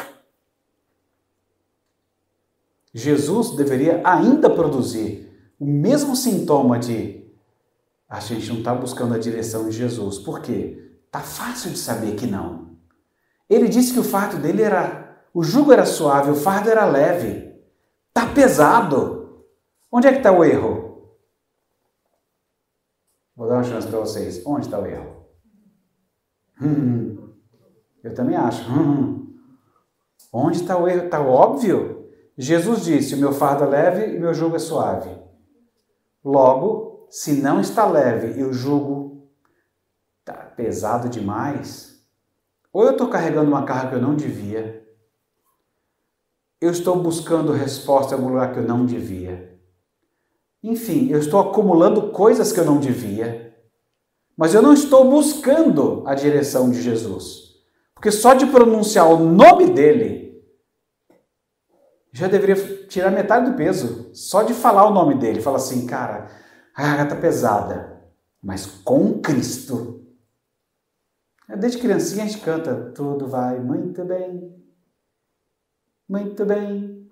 Jesus 2.97 3.51
deveria 3.57 4.01
ainda 4.05 4.49
produzir 4.49 5.29
o 5.59 5.65
mesmo 5.65 6.15
sintoma 6.15 6.79
de 6.79 7.29
a 8.07 8.21
gente 8.21 8.47
não 8.47 8.59
está 8.59 8.73
buscando 8.73 9.13
a 9.13 9.19
direção 9.19 9.67
de 9.67 9.75
Jesus. 9.75 10.17
Por 10.17 10.39
quê? 10.39 10.97
Tá 11.11 11.19
fácil 11.19 11.71
de 11.71 11.77
saber 11.77 12.15
que 12.15 12.25
não. 12.25 12.77
Ele 13.49 13.67
disse 13.67 13.91
que 13.91 13.99
o 13.99 14.03
fardo 14.03 14.37
dele 14.37 14.61
era. 14.61 15.19
O 15.33 15.43
jugo 15.43 15.73
era 15.73 15.85
suave, 15.85 16.31
o 16.31 16.35
fardo 16.35 16.69
era 16.69 16.85
leve. 16.85 17.53
Tá 18.13 18.27
pesado. 18.27 19.43
Onde 19.91 20.07
é 20.07 20.11
que 20.13 20.19
está 20.19 20.31
o 20.31 20.45
erro? 20.45 21.19
Vou 23.35 23.45
dar 23.49 23.55
uma 23.55 23.63
chance 23.63 23.87
para 23.87 23.99
vocês. 23.99 24.41
Onde 24.45 24.67
está 24.67 24.79
o 24.79 24.85
erro? 24.85 25.25
Hum, 26.61 27.33
eu 28.01 28.13
também 28.13 28.37
acho. 28.37 28.63
Hum, 28.71 29.35
onde 30.31 30.61
está 30.61 30.77
o 30.77 30.87
erro? 30.87 31.03
Está 31.05 31.19
óbvio. 31.19 31.94
Jesus 32.37 32.83
disse: 32.83 33.15
O 33.15 33.17
meu 33.17 33.31
fardo 33.31 33.63
é 33.63 33.67
leve 33.67 34.15
e 34.15 34.19
meu 34.19 34.33
jugo 34.33 34.55
é 34.55 34.59
suave. 34.59 35.09
Logo, 36.23 37.07
se 37.09 37.33
não 37.33 37.61
está 37.61 37.85
leve 37.85 38.39
e 38.39 38.43
o 38.43 38.51
jugo 38.51 39.29
está 40.19 40.33
pesado 40.33 41.07
demais, 41.07 42.03
ou 42.73 42.83
eu 42.83 42.91
estou 42.91 43.07
carregando 43.07 43.49
uma 43.49 43.63
carga 43.63 43.89
que 43.89 43.95
eu 43.95 44.01
não 44.01 44.15
devia, 44.15 44.85
eu 46.59 46.71
estou 46.71 46.95
buscando 46.97 47.51
resposta 47.51 48.13
em 48.13 48.17
algum 48.17 48.29
lugar 48.29 48.51
que 48.51 48.59
eu 48.59 48.63
não 48.63 48.85
devia. 48.85 49.55
Enfim, 50.63 51.09
eu 51.09 51.19
estou 51.19 51.39
acumulando 51.39 52.09
coisas 52.09 52.51
que 52.51 52.59
eu 52.59 52.65
não 52.65 52.79
devia, 52.79 53.55
mas 54.35 54.53
eu 54.53 54.61
não 54.61 54.73
estou 54.73 55.09
buscando 55.09 56.03
a 56.07 56.15
direção 56.15 56.71
de 56.71 56.81
Jesus. 56.81 57.53
Porque 57.93 58.11
só 58.11 58.33
de 58.33 58.47
pronunciar 58.47 59.07
o 59.07 59.19
nome 59.19 59.67
dele, 59.67 60.24
já 62.15 62.27
deveria 62.27 62.87
tirar 62.87 63.11
metade 63.11 63.51
do 63.51 63.57
peso. 63.57 64.09
Só 64.13 64.43
de 64.43 64.53
falar 64.53 64.87
o 64.87 64.93
nome 64.93 65.15
dele. 65.15 65.41
Fala 65.41 65.57
assim, 65.57 65.85
cara, 65.85 66.27
a 66.73 66.81
garganta 66.81 67.15
pesada, 67.15 68.01
mas 68.41 68.65
com 68.65 69.19
Cristo 69.21 69.95
Desde 71.47 71.79
criancinha 71.79 72.23
a 72.23 72.27
gente 72.27 72.43
canta, 72.43 72.91
tudo 72.91 73.27
vai 73.27 73.59
muito 73.59 74.03
bem, 74.03 74.65
muito 76.09 76.43
bem, 76.43 77.07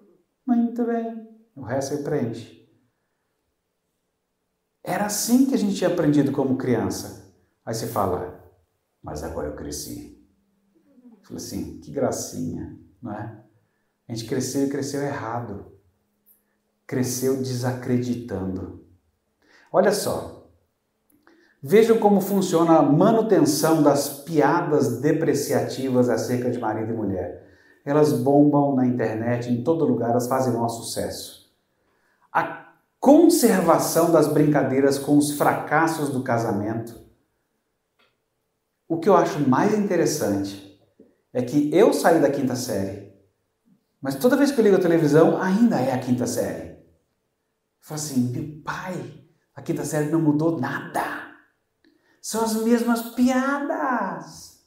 muito 0.45 0.83
bem. 0.83 1.29
O 1.55 1.61
resto 1.61 1.93
aí 1.93 2.03
preenche. 2.03 2.67
Era 4.83 5.05
assim 5.05 5.45
que 5.45 5.53
a 5.53 5.57
gente 5.57 5.75
tinha 5.75 5.89
aprendido 5.89 6.31
como 6.31 6.57
criança. 6.57 7.31
Aí 7.63 7.75
você 7.75 7.87
fala, 7.87 8.43
mas 9.03 9.23
agora 9.23 9.49
eu 9.49 9.55
cresci. 9.55 10.27
Falei 11.21 11.37
assim, 11.37 11.79
que 11.79 11.91
gracinha, 11.91 12.77
não 13.01 13.13
é? 13.13 13.42
Gente 14.13 14.25
cresceu 14.25 14.67
e 14.67 14.69
cresceu 14.69 15.01
errado. 15.01 15.71
Cresceu 16.85 17.37
desacreditando. 17.37 18.85
Olha 19.71 19.91
só, 19.91 20.43
Vejam 21.65 21.97
como 21.97 22.19
funciona 22.19 22.77
a 22.77 22.81
manutenção 22.81 23.81
das 23.81 24.09
piadas 24.09 24.99
depreciativas 24.99 26.09
acerca 26.09 26.51
de 26.51 26.59
marido 26.59 26.91
e 26.91 26.95
mulher. 26.95 27.47
Elas 27.85 28.11
bombam 28.11 28.75
na 28.75 28.85
internet, 28.85 29.49
em 29.49 29.63
todo 29.63 29.85
lugar, 29.85 30.09
elas 30.09 30.27
fazem 30.27 30.51
maior 30.51 30.67
sucesso. 30.67 31.49
A 32.33 32.73
conservação 32.99 34.11
das 34.11 34.27
brincadeiras 34.27 34.99
com 34.99 35.17
os 35.17 35.37
fracassos 35.37 36.09
do 36.09 36.21
casamento. 36.21 36.99
O 38.85 38.97
que 38.97 39.07
eu 39.07 39.15
acho 39.15 39.39
mais 39.49 39.73
interessante 39.73 40.77
é 41.31 41.41
que 41.41 41.73
eu 41.73 41.93
saí 41.93 42.19
da 42.19 42.29
quinta 42.29 42.57
série, 42.57 43.12
mas 44.03 44.15
toda 44.15 44.35
vez 44.35 44.51
que 44.51 44.59
eu 44.59 44.63
ligo 44.65 44.75
a 44.75 44.81
televisão, 44.81 45.41
ainda 45.41 45.79
é 45.79 45.93
a 45.93 45.99
quinta 45.99 46.27
série. 46.27 46.71
Eu 46.71 46.77
falo 47.79 48.01
assim, 48.01 48.31
meu 48.31 48.61
pai, 48.61 49.23
a 49.55 49.61
quinta 49.61 49.85
série 49.85 50.11
não 50.11 50.21
mudou 50.21 50.59
nada. 50.59 51.33
São 52.21 52.43
as 52.43 52.53
mesmas 52.55 53.01
piadas. 53.15 54.61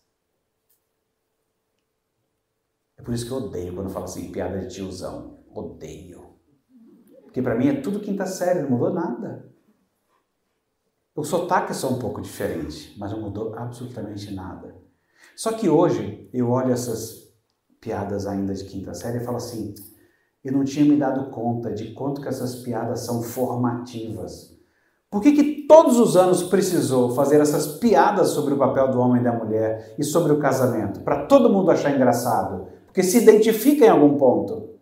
É 2.96 3.02
por 3.02 3.12
isso 3.12 3.26
que 3.26 3.30
eu 3.30 3.36
odeio 3.36 3.74
quando 3.74 3.90
falo 3.90 4.06
assim, 4.06 4.32
piada 4.32 4.58
de 4.58 4.74
tiozão. 4.74 5.44
Odeio. 5.50 6.40
Porque 7.24 7.42
para 7.42 7.54
mim 7.54 7.68
é 7.68 7.80
tudo 7.82 8.00
quinta 8.00 8.24
série, 8.24 8.62
não 8.62 8.70
mudou 8.70 8.94
nada. 8.94 9.54
O 11.14 11.22
sotaque 11.22 11.72
é 11.72 11.74
só 11.74 11.90
um 11.90 11.98
pouco 11.98 12.22
diferente, 12.22 12.98
mas 12.98 13.12
não 13.12 13.20
mudou 13.20 13.54
absolutamente 13.54 14.32
nada. 14.32 14.74
Só 15.36 15.52
que 15.52 15.68
hoje 15.68 16.30
eu 16.32 16.48
olho 16.48 16.72
essas 16.72 17.25
piadas 17.86 18.26
ainda 18.26 18.52
de 18.52 18.64
quinta 18.64 18.92
série 18.94 19.18
e 19.18 19.24
falo 19.24 19.36
assim, 19.36 19.74
eu 20.44 20.52
não 20.52 20.64
tinha 20.64 20.84
me 20.84 20.96
dado 20.96 21.30
conta 21.30 21.72
de 21.72 21.92
quanto 21.92 22.20
que 22.20 22.28
essas 22.28 22.56
piadas 22.56 23.00
são 23.00 23.22
formativas 23.22 24.56
por 25.10 25.22
que, 25.22 25.32
que 25.32 25.62
todos 25.66 25.98
os 25.98 26.16
anos 26.16 26.42
precisou 26.42 27.14
fazer 27.14 27.40
essas 27.40 27.66
piadas 27.78 28.28
sobre 28.30 28.54
o 28.54 28.58
papel 28.58 28.90
do 28.90 29.00
homem 29.00 29.20
e 29.20 29.24
da 29.24 29.32
mulher 29.32 29.94
e 29.98 30.04
sobre 30.04 30.32
o 30.32 30.38
casamento? 30.38 31.00
Para 31.00 31.24
todo 31.26 31.48
mundo 31.48 31.70
achar 31.70 31.94
engraçado. 31.94 32.68
Porque 32.84 33.02
se 33.02 33.18
identifica 33.18 33.86
em 33.86 33.88
algum 33.88 34.18
ponto. 34.18 34.74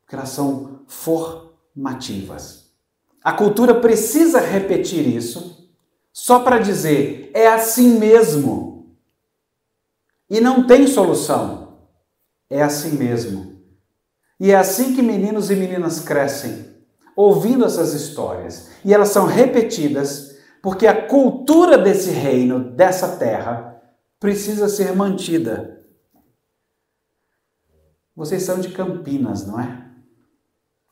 Porque 0.00 0.14
elas 0.14 0.28
são 0.28 0.80
formativas. 0.86 2.70
A 3.22 3.32
cultura 3.32 3.74
precisa 3.74 4.38
repetir 4.38 5.06
isso 5.06 5.68
só 6.12 6.38
para 6.38 6.58
dizer 6.58 7.30
é 7.34 7.48
assim 7.48 7.98
mesmo. 7.98 8.96
E 10.30 10.40
não 10.40 10.66
tem 10.66 10.86
solução. 10.86 11.65
É 12.48 12.62
assim 12.62 12.96
mesmo. 12.96 13.60
E 14.38 14.50
é 14.50 14.56
assim 14.56 14.94
que 14.94 15.02
meninos 15.02 15.50
e 15.50 15.56
meninas 15.56 16.00
crescem 16.00 16.76
ouvindo 17.16 17.64
essas 17.64 17.94
histórias. 17.94 18.70
E 18.84 18.92
elas 18.92 19.08
são 19.08 19.26
repetidas 19.26 20.36
porque 20.62 20.86
a 20.86 21.06
cultura 21.06 21.78
desse 21.78 22.10
reino, 22.10 22.72
dessa 22.72 23.16
terra, 23.16 23.80
precisa 24.18 24.68
ser 24.68 24.94
mantida. 24.94 25.84
Vocês 28.14 28.42
são 28.42 28.58
de 28.60 28.70
Campinas, 28.70 29.46
não 29.46 29.60
é? 29.60 29.86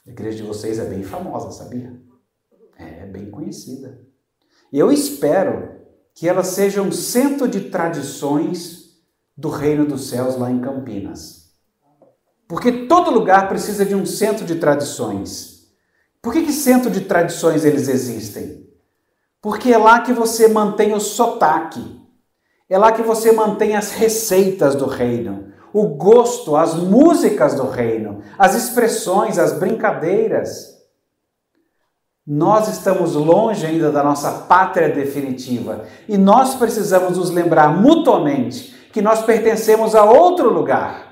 A 0.07 0.11
igreja 0.11 0.39
de 0.39 0.43
vocês 0.43 0.79
é 0.79 0.85
bem 0.85 1.03
famosa, 1.03 1.51
sabia? 1.51 1.99
É 2.77 3.07
bem 3.07 3.31
conhecida. 3.31 4.01
Eu 4.73 4.93
espero 4.93 5.81
que 6.15 6.29
ela 6.29 6.45
seja 6.45 6.83
um 6.83 6.93
centro 6.93 7.49
de 7.49 7.69
tradições 7.71 9.03
do 9.37 9.49
reino 9.49 9.87
dos 9.87 10.09
céus 10.09 10.37
lá 10.37 10.51
em 10.51 10.61
Campinas. 10.61 11.44
Porque 12.47 12.71
todo 12.87 13.11
lugar 13.11 13.49
precisa 13.49 13.85
de 13.85 13.95
um 13.95 14.05
centro 14.05 14.45
de 14.45 14.57
tradições. 14.57 15.69
Por 16.21 16.33
que, 16.33 16.43
que 16.43 16.53
centro 16.53 16.91
de 16.91 17.03
tradições 17.03 17.65
eles 17.65 17.89
existem? 17.89 18.67
Porque 19.41 19.73
é 19.73 19.79
lá 19.79 20.01
que 20.01 20.13
você 20.13 20.49
mantém 20.49 20.95
o 20.95 21.01
sotaque, 21.01 22.01
é 22.69 22.79
lá 22.79 22.93
que 22.93 23.03
você 23.03 23.31
mantém 23.31 23.77
as 23.77 23.93
receitas 23.93 24.75
do 24.75 24.87
reino. 24.87 25.53
o 25.75 25.89
gosto, 25.89 26.55
as 26.55 26.75
músicas 26.75 27.55
do 27.57 27.69
reino, 27.69 28.23
as 28.39 28.55
expressões, 28.55 29.41
as 29.41 29.59
brincadeiras. 29.59 30.73
Nós 32.25 32.69
estamos 32.69 33.15
longe 33.15 33.67
ainda 33.67 33.91
da 33.91 34.03
nossa 34.03 34.31
pátria 34.31 34.89
definitiva 34.89 35.85
e 36.09 36.17
nós 36.17 36.55
precisamos 36.55 37.19
nos 37.19 37.31
lembrar 37.31 37.77
mutuamente 37.77 38.73
que 38.93 39.03
nós 39.03 39.23
pertencemos 39.23 39.97
a 39.97 40.05
outro 40.05 40.49
lugar. 40.49 41.04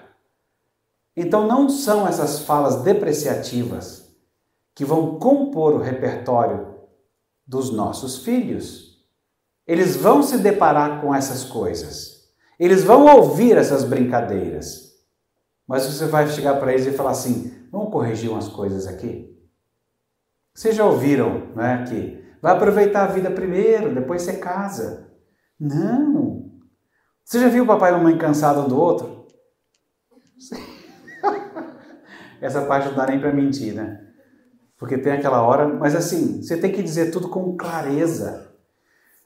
Então 1.16 1.46
não 1.46 1.68
são 1.68 2.07
essas 2.07 2.40
falas 2.40 2.83
depreciativas 2.83 4.03
que 4.75 4.85
vão 4.85 5.18
compor 5.18 5.75
o 5.75 5.83
repertório 5.83 6.75
dos 7.46 7.70
nossos 7.70 8.25
filhos. 8.25 9.05
Eles 9.66 9.96
vão 9.96 10.22
se 10.22 10.38
deparar 10.38 11.01
com 11.01 11.14
essas 11.14 11.44
coisas. 11.44 12.33
Eles 12.59 12.83
vão 12.83 13.07
ouvir 13.07 13.57
essas 13.57 13.85
brincadeiras. 13.85 14.92
Mas 15.66 15.87
você 15.87 16.07
vai 16.07 16.29
chegar 16.29 16.59
para 16.59 16.72
eles 16.72 16.87
e 16.87 16.92
falar 16.92 17.11
assim: 17.11 17.68
vamos 17.70 17.92
corrigir 17.92 18.31
umas 18.31 18.48
coisas 18.48 18.87
aqui? 18.87 19.33
Vocês 20.55 20.75
já 20.75 20.85
ouviram, 20.85 21.48
não 21.55 21.64
é? 21.64 21.85
Que 21.85 22.22
vai 22.40 22.53
aproveitar 22.53 23.05
a 23.05 23.12
vida 23.12 23.31
primeiro, 23.31 23.94
depois 23.94 24.22
você 24.22 24.37
casa. 24.37 25.11
Não. 25.59 26.51
Você 27.25 27.38
já 27.38 27.48
viu 27.48 27.64
o 27.64 27.66
papai 27.66 27.92
e 27.92 27.94
a 27.94 27.96
mamãe 27.96 28.18
cansados 28.18 28.64
um 28.64 28.68
do 28.68 28.79
outro? 28.79 29.27
Essa 32.42 32.62
parte 32.62 32.88
não 32.88 32.96
dá 32.96 33.07
nem 33.07 33.20
para 33.20 33.33
mentir, 33.33 33.72
né? 33.72 34.05
Porque 34.76 34.98
tem 34.98 35.12
aquela 35.12 35.42
hora, 35.42 35.68
mas 35.68 35.94
assim, 35.94 36.42
você 36.42 36.57
tem 36.57 36.72
que 36.72 36.83
dizer 36.83 37.12
tudo 37.12 37.28
com 37.28 37.57
clareza. 37.57 38.52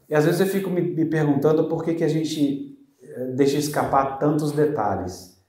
E 0.06 0.14
às 0.14 0.26
vezes 0.26 0.38
eu 0.38 0.46
fico 0.46 0.68
me, 0.68 0.82
me 0.82 1.06
perguntando 1.06 1.66
por 1.66 1.82
que, 1.82 1.94
que 1.94 2.04
a 2.04 2.08
gente 2.08 2.78
eh, 3.00 3.32
deixa 3.34 3.56
escapar 3.56 4.18
tantos 4.18 4.52
detalhes. 4.52 5.42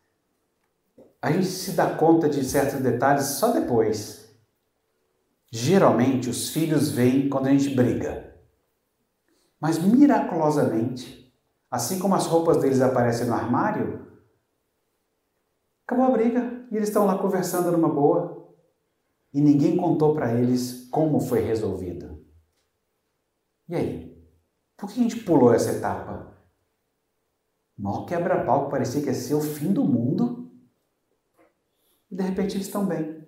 A 1.21 1.29
gente 1.29 1.47
se 1.47 1.73
dá 1.73 1.89
conta 1.93 2.29
de 2.29 2.41
certos 2.45 2.79
detalhes 2.79 3.25
só 3.25 3.51
depois. 3.51 4.33
Geralmente 5.51 6.29
os 6.29 6.49
filhos 6.49 6.89
vêm 6.89 7.27
quando 7.27 7.47
a 7.47 7.51
gente 7.51 7.75
briga. 7.75 8.33
Mas 9.59 9.77
miraculosamente, 9.77 11.33
assim 11.69 11.99
como 11.99 12.15
as 12.15 12.27
roupas 12.27 12.61
deles 12.61 12.79
aparecem 12.79 13.27
no 13.27 13.33
armário, 13.33 14.07
acabou 15.85 16.05
a 16.05 16.11
briga 16.11 16.56
e 16.71 16.75
eles 16.75 16.89
estão 16.89 17.05
lá 17.05 17.17
conversando 17.17 17.71
numa 17.71 17.89
boa. 17.89 18.37
E 19.33 19.41
ninguém 19.41 19.77
contou 19.77 20.13
para 20.13 20.33
eles 20.33 20.87
como 20.89 21.19
foi 21.19 21.41
resolvido. 21.41 22.25
E 23.69 23.75
aí? 23.75 24.17
Por 24.77 24.89
que 24.89 24.99
a 24.99 25.03
gente 25.03 25.23
pulou 25.23 25.53
essa 25.53 25.71
etapa? 25.71 26.35
Mó 27.77 28.05
quebra-pau 28.05 28.65
que 28.65 28.71
parecia 28.71 29.01
que 29.01 29.07
ia 29.07 29.13
ser 29.13 29.35
o 29.35 29.41
fim 29.41 29.71
do 29.71 29.83
mundo. 29.83 30.51
E 32.09 32.15
de 32.15 32.23
repente 32.23 32.55
eles 32.55 32.67
estão 32.67 32.85
bem. 32.85 33.27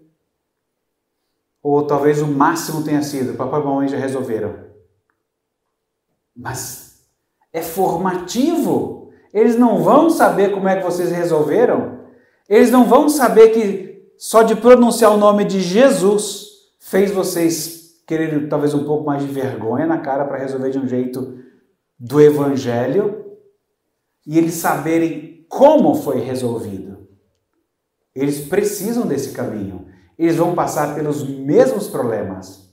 Ou 1.62 1.86
talvez 1.86 2.22
o 2.22 2.28
máximo 2.28 2.84
tenha 2.84 3.02
sido, 3.04 3.38
papai 3.38 3.62
e 3.62 3.64
mamãe 3.64 3.88
já 3.88 3.98
resolveram. 3.98 4.70
Mas 6.36 7.06
é 7.52 7.62
formativo. 7.62 9.12
Eles 9.34 9.58
não 9.58 9.84
vão 9.84 10.10
saber 10.10 10.54
como 10.54 10.68
é 10.68 10.78
que 10.78 10.86
vocês 10.86 11.12
resolveram. 11.12 11.99
Eles 12.50 12.72
não 12.72 12.86
vão 12.86 13.08
saber 13.08 13.50
que 13.50 14.12
só 14.18 14.42
de 14.42 14.56
pronunciar 14.56 15.14
o 15.14 15.18
nome 15.18 15.46
de 15.46 15.62
Jesus 15.62 16.48
fez 16.80 17.12
vocês 17.12 18.04
quererem 18.08 18.50
talvez 18.50 18.74
um 18.74 18.84
pouco 18.84 19.06
mais 19.06 19.22
de 19.22 19.28
vergonha 19.28 19.86
na 19.86 20.00
cara 20.00 20.26
para 20.26 20.40
resolver 20.40 20.72
de 20.72 20.80
um 20.80 20.88
jeito 20.88 21.38
do 21.98 22.20
evangelho 22.20 23.24
e 24.26 24.38
eles 24.38 24.56
saberem 24.56 25.46
como 25.48 25.94
foi 25.94 26.20
resolvido. 26.20 27.08
Eles 28.16 28.48
precisam 28.48 29.06
desse 29.06 29.32
caminho 29.32 29.90
eles 30.20 30.36
vão 30.36 30.54
passar 30.54 30.94
pelos 30.96 31.24
mesmos 31.26 31.88
problemas. 31.88 32.70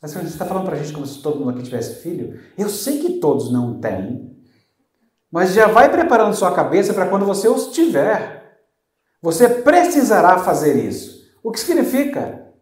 Mas 0.00 0.12
você 0.12 0.26
está 0.26 0.44
falando 0.44 0.66
para 0.66 0.74
a 0.74 0.78
gente 0.78 0.92
como 0.92 1.06
se 1.06 1.22
todo 1.22 1.38
mundo 1.38 1.52
aqui 1.52 1.62
tivesse 1.62 2.02
filho? 2.02 2.38
Eu 2.58 2.68
sei 2.68 2.98
que 2.98 3.18
todos 3.18 3.50
não 3.50 3.80
têm, 3.80 4.36
mas 5.30 5.54
já 5.54 5.66
vai 5.66 5.90
preparando 5.90 6.34
sua 6.34 6.52
cabeça 6.52 6.92
para 6.92 7.08
quando 7.08 7.24
você 7.24 7.48
os 7.48 7.68
tiver. 7.68 8.41
Você 9.22 9.48
precisará 9.48 10.40
fazer 10.40 10.84
isso. 10.84 11.32
O 11.44 11.52
que 11.52 11.60
significa 11.60 12.52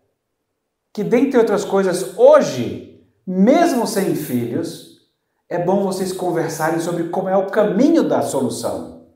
que, 0.92 1.02
dentre 1.02 1.38
outras 1.38 1.64
coisas, 1.64 2.18
hoje, 2.18 3.02
mesmo 3.26 3.86
sem 3.86 4.14
filhos, 4.14 5.10
é 5.48 5.58
bom 5.58 5.82
vocês 5.82 6.12
conversarem 6.12 6.78
sobre 6.78 7.08
como 7.08 7.30
é 7.30 7.36
o 7.36 7.50
caminho 7.50 8.06
da 8.06 8.20
solução. 8.20 9.08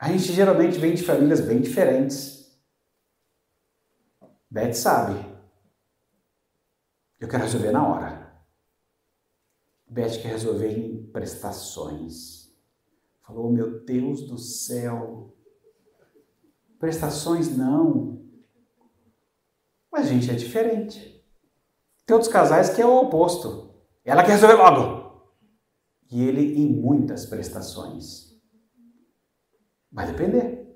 A 0.00 0.12
gente 0.12 0.32
geralmente 0.32 0.78
vem 0.78 0.94
de 0.94 1.02
famílias 1.02 1.40
bem 1.40 1.60
diferentes. 1.60 2.56
Beth 4.48 4.74
sabe. 4.74 5.18
Eu 7.18 7.28
quero 7.28 7.42
resolver 7.42 7.72
na 7.72 7.86
hora. 7.86 8.42
Beth 9.88 10.22
quer 10.22 10.28
resolver 10.28 10.70
em 10.70 11.10
prestações. 11.10 12.48
Falou, 13.26 13.50
meu 13.50 13.84
Deus 13.84 14.22
do 14.22 14.38
céu. 14.38 15.34
Prestações 16.78 17.56
não. 17.56 18.22
Mas 19.90 20.06
a 20.06 20.08
gente 20.10 20.30
é 20.30 20.34
diferente. 20.34 21.24
Tem 22.06 22.14
outros 22.14 22.32
casais 22.32 22.70
que 22.70 22.80
é 22.80 22.86
o 22.86 23.02
oposto. 23.02 23.74
Ela 24.04 24.22
quer 24.22 24.32
resolver 24.32 24.54
logo. 24.54 25.28
E 26.10 26.22
ele 26.22 26.60
em 26.60 26.66
muitas 26.66 27.26
prestações. 27.26 28.28
Vai 29.90 30.06
depender. 30.06 30.66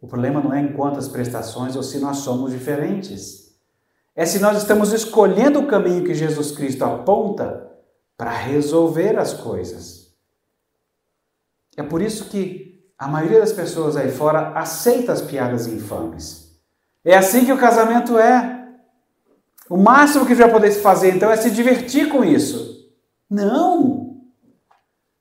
O 0.00 0.06
problema 0.06 0.40
não 0.40 0.52
é 0.52 0.60
em 0.60 0.72
quantas 0.74 1.08
prestações 1.08 1.76
ou 1.76 1.82
se 1.82 1.98
nós 1.98 2.18
somos 2.18 2.52
diferentes. 2.52 3.56
É 4.14 4.26
se 4.26 4.38
nós 4.40 4.58
estamos 4.58 4.92
escolhendo 4.92 5.60
o 5.60 5.66
caminho 5.66 6.04
que 6.04 6.14
Jesus 6.14 6.52
Cristo 6.52 6.84
aponta 6.84 7.66
para 8.16 8.32
resolver 8.32 9.16
as 9.16 9.32
coisas. 9.32 10.12
É 11.76 11.82
por 11.82 12.02
isso 12.02 12.28
que 12.28 12.67
a 12.98 13.06
maioria 13.06 13.40
das 13.40 13.52
pessoas 13.52 13.96
aí 13.96 14.10
fora 14.10 14.52
aceita 14.54 15.12
as 15.12 15.22
piadas 15.22 15.66
infames. 15.66 16.58
É 17.04 17.16
assim 17.16 17.44
que 17.44 17.52
o 17.52 17.58
casamento 17.58 18.18
é. 18.18 18.66
O 19.70 19.76
máximo 19.76 20.26
que 20.26 20.34
vai 20.34 20.50
poder 20.50 20.70
fazer 20.72 21.14
então 21.14 21.30
é 21.30 21.36
se 21.36 21.50
divertir 21.50 22.08
com 22.08 22.24
isso. 22.24 22.88
Não! 23.30 24.16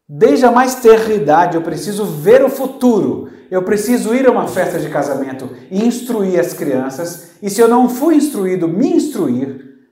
Desde 0.09 0.45
a 0.45 0.51
mais 0.51 0.75
terra 0.75 1.13
idade 1.13 1.55
eu 1.55 1.61
preciso 1.61 2.05
ver 2.05 2.43
o 2.43 2.49
futuro 2.49 3.27
eu 3.49 3.63
preciso 3.63 4.13
ir 4.13 4.27
a 4.27 4.31
uma 4.31 4.47
festa 4.47 4.79
de 4.79 4.89
casamento 4.89 5.49
e 5.71 5.85
instruir 5.85 6.39
as 6.39 6.53
crianças, 6.53 7.31
e 7.41 7.49
se 7.49 7.61
eu 7.61 7.67
não 7.67 7.89
fui 7.89 8.15
instruído, 8.15 8.67
me 8.67 8.89
instruir 8.89 9.89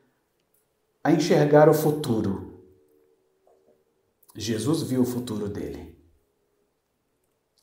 a 1.03 1.11
enxergar 1.11 1.69
o 1.69 1.73
futuro. 1.73 2.63
Jesus 4.35 4.83
viu 4.83 5.01
o 5.01 5.05
futuro 5.05 5.47
dele. 5.47 5.94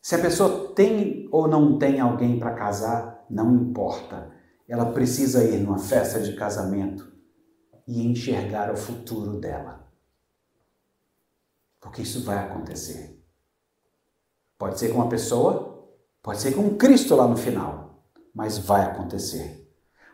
Se 0.02 0.14
a 0.14 0.18
pessoa 0.18 0.74
tem 0.74 1.28
ou 1.32 1.48
não 1.48 1.78
tem 1.78 2.00
alguém 2.00 2.38
para 2.38 2.54
casar, 2.54 3.24
não 3.30 3.54
importa. 3.54 4.30
Ela 4.68 4.92
precisa 4.92 5.44
ir 5.44 5.58
numa 5.60 5.78
festa 5.78 6.20
de 6.20 6.34
casamento 6.34 7.10
e 7.86 8.06
enxergar 8.06 8.70
o 8.70 8.76
futuro 8.76 9.40
dela. 9.40 9.88
Porque 11.80 12.02
isso 12.02 12.22
vai 12.24 12.38
acontecer. 12.38 13.18
Pode 14.58 14.78
ser 14.78 14.90
com 14.90 14.96
uma 14.96 15.08
pessoa, 15.08 15.72
Pode 16.22 16.40
ser 16.40 16.54
com 16.54 16.76
Cristo 16.76 17.16
lá 17.16 17.26
no 17.26 17.36
final, 17.36 18.04
mas 18.32 18.56
vai 18.56 18.84
acontecer. 18.84 19.68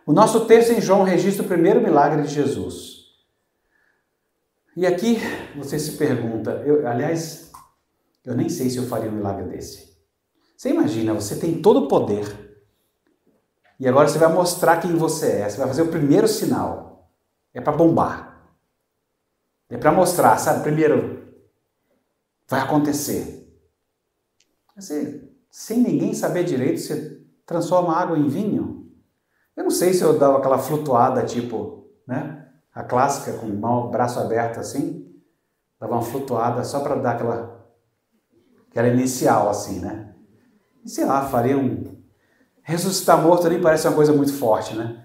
O 0.07 0.13
nosso 0.13 0.47
texto 0.47 0.71
em 0.71 0.81
João 0.81 1.03
registra 1.03 1.45
o 1.45 1.49
primeiro 1.49 1.83
milagre 1.83 2.23
de 2.23 2.29
Jesus. 2.29 2.97
E 4.75 4.87
aqui 4.87 5.19
você 5.55 5.79
se 5.79 5.93
pergunta, 5.93 6.63
eu, 6.65 6.87
aliás, 6.89 7.48
eu 8.29 8.37
nem 8.37 8.49
sei 8.49 8.69
se 8.69 8.77
eu 8.77 8.87
faria 8.87 9.11
um 9.11 9.15
milagre 9.15 9.45
desse. 9.47 9.97
Você 10.55 10.69
imagina, 10.69 11.15
você 11.15 11.37
tem 11.37 11.63
todo 11.63 11.85
o 11.85 11.89
poder. 11.89 12.27
E 13.81 13.89
agora 13.89 14.07
você 14.07 14.19
vai 14.19 14.31
mostrar 14.31 14.81
quem 14.81 14.95
você 14.97 15.33
é. 15.33 15.49
Você 15.49 15.57
vai 15.57 15.67
fazer 15.67 15.83
o 15.83 15.89
primeiro 15.89 16.29
sinal. 16.29 17.11
É 17.55 17.61
para 17.61 17.73
bombar. 17.73 18.53
É 19.71 19.79
para 19.79 19.93
mostrar, 19.93 20.37
sabe? 20.37 20.63
Primeiro, 20.63 21.33
vai 22.47 22.61
acontecer. 22.61 23.51
Você 24.77 25.33
sem 25.51 25.81
ninguém 25.81 26.13
saber 26.13 26.45
direito, 26.45 26.81
você 26.81 27.25
transforma 27.47 27.97
água 27.97 28.19
em 28.19 28.29
vinho? 28.29 28.93
Eu 29.57 29.65
não 29.65 29.71
sei 29.71 29.95
se 29.95 30.03
eu 30.03 30.19
dava 30.19 30.39
aquela 30.39 30.59
flutuada, 30.59 31.25
tipo, 31.25 31.91
né? 32.07 32.47
A 32.75 32.85
clássica, 32.85 33.39
com 33.39 33.47
o 33.47 33.91
braço 33.91 34.21
aberto 34.21 34.61
assim, 34.61 35.19
dava 35.81 35.95
uma 35.95 36.03
flutuada 36.03 36.63
só 36.63 36.81
para 36.81 36.97
dar 36.97 37.13
aquela, 37.13 37.58
aquela 38.71 38.89
inicial, 38.89 39.49
assim, 39.49 39.81
né? 39.81 40.15
E 40.85 40.89
sei 40.89 41.05
lá, 41.05 41.29
faria 41.29 41.59
um. 41.59 41.97
Ressuscitar 42.63 43.23
morto 43.23 43.49
nem 43.49 43.61
parece 43.61 43.87
uma 43.87 43.97
coisa 43.97 44.13
muito 44.13 44.33
forte, 44.33 44.77
né? 44.77 45.05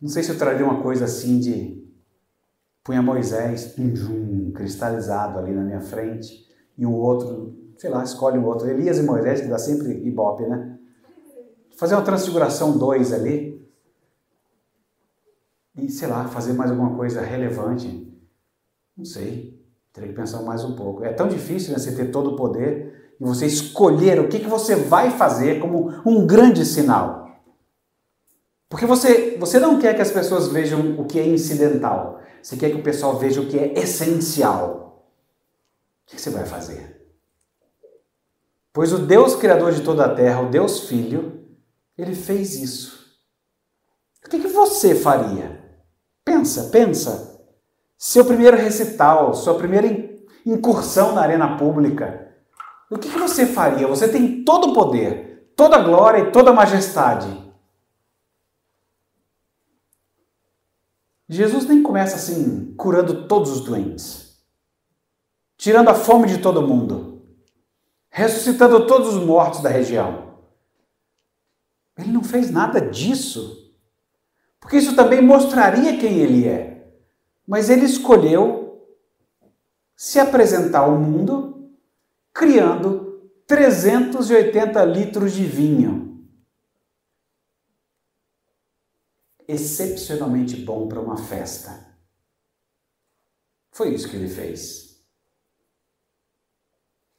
Não 0.00 0.08
sei 0.08 0.22
se 0.22 0.30
eu 0.30 0.38
traria 0.38 0.64
uma 0.64 0.82
coisa 0.82 1.04
assim 1.04 1.38
de. 1.38 1.82
Punha 2.82 3.00
Moisés, 3.00 3.74
um 3.78 4.52
cristalizado 4.52 5.38
ali 5.38 5.52
na 5.52 5.62
minha 5.62 5.80
frente, 5.80 6.46
e 6.76 6.84
o 6.84 6.92
outro 6.92 7.64
sei 7.76 7.90
lá, 7.90 8.02
escolhe 8.02 8.38
um 8.38 8.46
outro. 8.46 8.68
Elias 8.68 8.98
e 8.98 9.02
Moisés, 9.02 9.40
que 9.40 9.48
dá 9.48 9.58
sempre 9.58 9.92
ibope, 10.06 10.44
né? 10.44 10.78
Fazer 11.76 11.94
uma 11.94 12.04
transfiguração 12.04 12.78
2 12.78 13.12
ali. 13.12 13.62
E, 15.76 15.90
sei 15.90 16.08
lá, 16.08 16.28
fazer 16.28 16.52
mais 16.52 16.70
alguma 16.70 16.96
coisa 16.96 17.20
relevante. 17.20 18.10
Não 18.96 19.04
sei. 19.04 19.53
Teria 19.94 20.08
que 20.08 20.16
pensar 20.16 20.42
mais 20.42 20.64
um 20.64 20.74
pouco. 20.74 21.04
É 21.04 21.12
tão 21.12 21.28
difícil 21.28 21.72
né, 21.72 21.78
você 21.78 21.94
ter 21.94 22.10
todo 22.10 22.32
o 22.32 22.36
poder 22.36 23.14
e 23.18 23.24
você 23.24 23.46
escolher 23.46 24.18
o 24.18 24.28
que, 24.28 24.40
que 24.40 24.48
você 24.48 24.74
vai 24.74 25.12
fazer 25.12 25.60
como 25.60 25.88
um 26.04 26.26
grande 26.26 26.66
sinal. 26.66 27.30
Porque 28.68 28.86
você, 28.86 29.36
você 29.38 29.60
não 29.60 29.78
quer 29.78 29.94
que 29.94 30.02
as 30.02 30.10
pessoas 30.10 30.48
vejam 30.48 31.00
o 31.00 31.04
que 31.06 31.20
é 31.20 31.24
incidental. 31.24 32.20
Você 32.42 32.56
quer 32.56 32.70
que 32.70 32.76
o 32.76 32.82
pessoal 32.82 33.16
veja 33.16 33.40
o 33.40 33.46
que 33.46 33.56
é 33.56 33.78
essencial. 33.78 35.06
O 36.04 36.10
que 36.10 36.20
você 36.20 36.28
vai 36.28 36.44
fazer? 36.44 37.00
Pois 38.72 38.92
o 38.92 38.98
Deus 38.98 39.36
Criador 39.36 39.70
de 39.70 39.82
toda 39.82 40.06
a 40.06 40.12
terra, 40.12 40.40
o 40.40 40.50
Deus 40.50 40.88
Filho, 40.88 41.46
ele 41.96 42.16
fez 42.16 42.56
isso. 42.56 43.14
O 44.26 44.28
que, 44.28 44.40
que 44.40 44.48
você 44.48 44.96
faria? 44.96 45.62
Pensa, 46.24 46.64
pensa. 46.70 47.33
Seu 47.96 48.24
primeiro 48.24 48.56
recital, 48.56 49.34
sua 49.34 49.54
primeira 49.54 49.86
incursão 50.44 51.14
na 51.14 51.22
arena 51.22 51.56
pública. 51.56 52.34
O 52.90 52.98
que, 52.98 53.08
você 53.08 53.46
faria? 53.46 53.86
Você 53.86 54.08
tem 54.08 54.44
todo 54.44 54.70
o 54.70 54.74
poder, 54.74 55.52
toda 55.56 55.76
a 55.76 55.82
glória 55.82 56.18
e 56.18 56.30
toda 56.30 56.50
a 56.50 56.54
majestade. 56.54 57.42
Jesus 61.28 61.66
nem 61.66 61.82
começa 61.82 62.16
assim, 62.16 62.74
curando 62.76 63.26
todos 63.26 63.50
os 63.50 63.60
doentes, 63.64 64.38
tirando 65.56 65.88
a 65.88 65.94
fome 65.94 66.28
de 66.28 66.38
todo 66.38 66.66
mundo, 66.66 67.26
ressuscitando 68.10 68.86
todos 68.86 69.14
os 69.14 69.24
mortos 69.24 69.60
da 69.60 69.70
região. 69.70 70.34
Ele 71.96 72.12
não 72.12 72.22
fez 72.22 72.50
nada 72.50 72.80
disso, 72.80 73.72
porque 74.60 74.76
isso 74.76 74.94
também 74.94 75.22
mostraria 75.22 75.96
quem 75.96 76.18
ele 76.18 76.46
é. 76.46 76.73
Mas 77.46 77.68
ele 77.70 77.84
escolheu 77.84 78.98
se 79.94 80.18
apresentar 80.18 80.80
ao 80.80 80.98
mundo 80.98 81.72
criando 82.32 83.30
380 83.46 84.84
litros 84.84 85.32
de 85.32 85.44
vinho. 85.44 86.04
excepcionalmente 89.46 90.56
bom 90.56 90.88
para 90.88 91.00
uma 91.00 91.16
festa. 91.16 91.94
Foi 93.70 93.94
isso 93.94 94.08
que 94.08 94.16
ele 94.16 94.28
fez. 94.28 95.04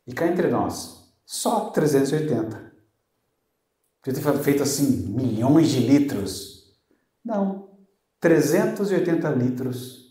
E 0.08 0.14
cá 0.14 0.28
entre 0.28 0.48
nós, 0.48 1.14
só 1.26 1.70
380. 1.72 2.74
Podia 4.02 4.22
ter 4.22 4.44
feito 4.44 4.64
assim 4.64 5.08
milhões 5.08 5.70
de 5.70 5.80
litros. 5.80 6.78
Não, 7.24 7.78
380 8.20 9.30
litros 9.32 10.05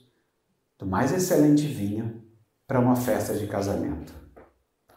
do 0.79 0.87
mais 0.87 1.13
excelente 1.13 1.67
vinho 1.67 2.23
para 2.67 2.81
uma 2.81 2.97
festa 2.97 3.35
de 3.35 3.47
casamento. 3.47 4.13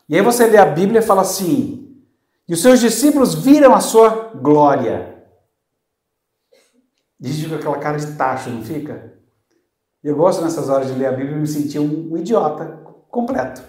E 0.10 0.16
aí 0.16 0.22
você 0.22 0.48
lê 0.48 0.58
a 0.58 0.66
Bíblia 0.66 1.00
e 1.00 1.06
fala 1.06 1.22
assim: 1.22 2.04
e 2.48 2.54
os 2.54 2.62
seus 2.62 2.80
discípulos 2.80 3.36
viram 3.36 3.74
a 3.74 3.82
sua 3.82 4.34
glória 4.34 5.18
Dirige 7.20 7.50
com 7.50 7.56
aquela 7.56 7.80
cara 7.80 7.98
de 7.98 8.16
tacho, 8.16 8.50
não 8.50 8.64
fica? 8.64 9.18
Eu 10.04 10.16
gosto 10.16 10.44
nessas 10.44 10.70
horas 10.70 10.88
de 10.88 10.94
ler 10.94 11.08
a 11.08 11.12
Bíblia 11.12 11.36
e 11.36 11.40
me 11.40 11.48
sentir 11.48 11.80
um, 11.80 12.14
um 12.14 12.18
idiota 12.18 12.66
completo. 13.10 13.64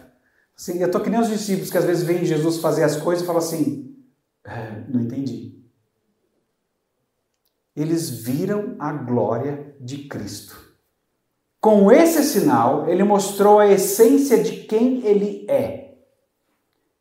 Assim, 0.57 0.79
eu 0.79 0.90
tô 0.90 1.01
que 1.01 1.09
nem 1.09 1.21
os 1.21 1.29
discípulos 1.29 1.71
que 1.71 1.79
às 1.79 1.85
vezes 1.85 2.03
veem 2.05 2.25
Jesus 2.25 2.59
fazer 2.59 2.85
as 2.85 2.97
coisas 2.97 3.25
e 3.25 3.27
falam 3.27 3.40
assim: 3.40 3.97
é, 4.44 4.85
não 4.88 5.01
entendi. 5.01 5.57
Eles 7.75 8.11
viram 8.11 8.77
a 8.79 8.92
glória 8.92 9.75
de 9.81 10.09
Cristo. 10.09 10.67
Com 11.61 11.90
esse 11.90 12.23
sinal, 12.23 12.88
ele 12.88 13.03
mostrou 13.03 13.59
a 13.59 13.66
essência 13.66 14.42
de 14.42 14.64
quem 14.64 15.05
ele 15.05 15.44
é. 15.49 15.94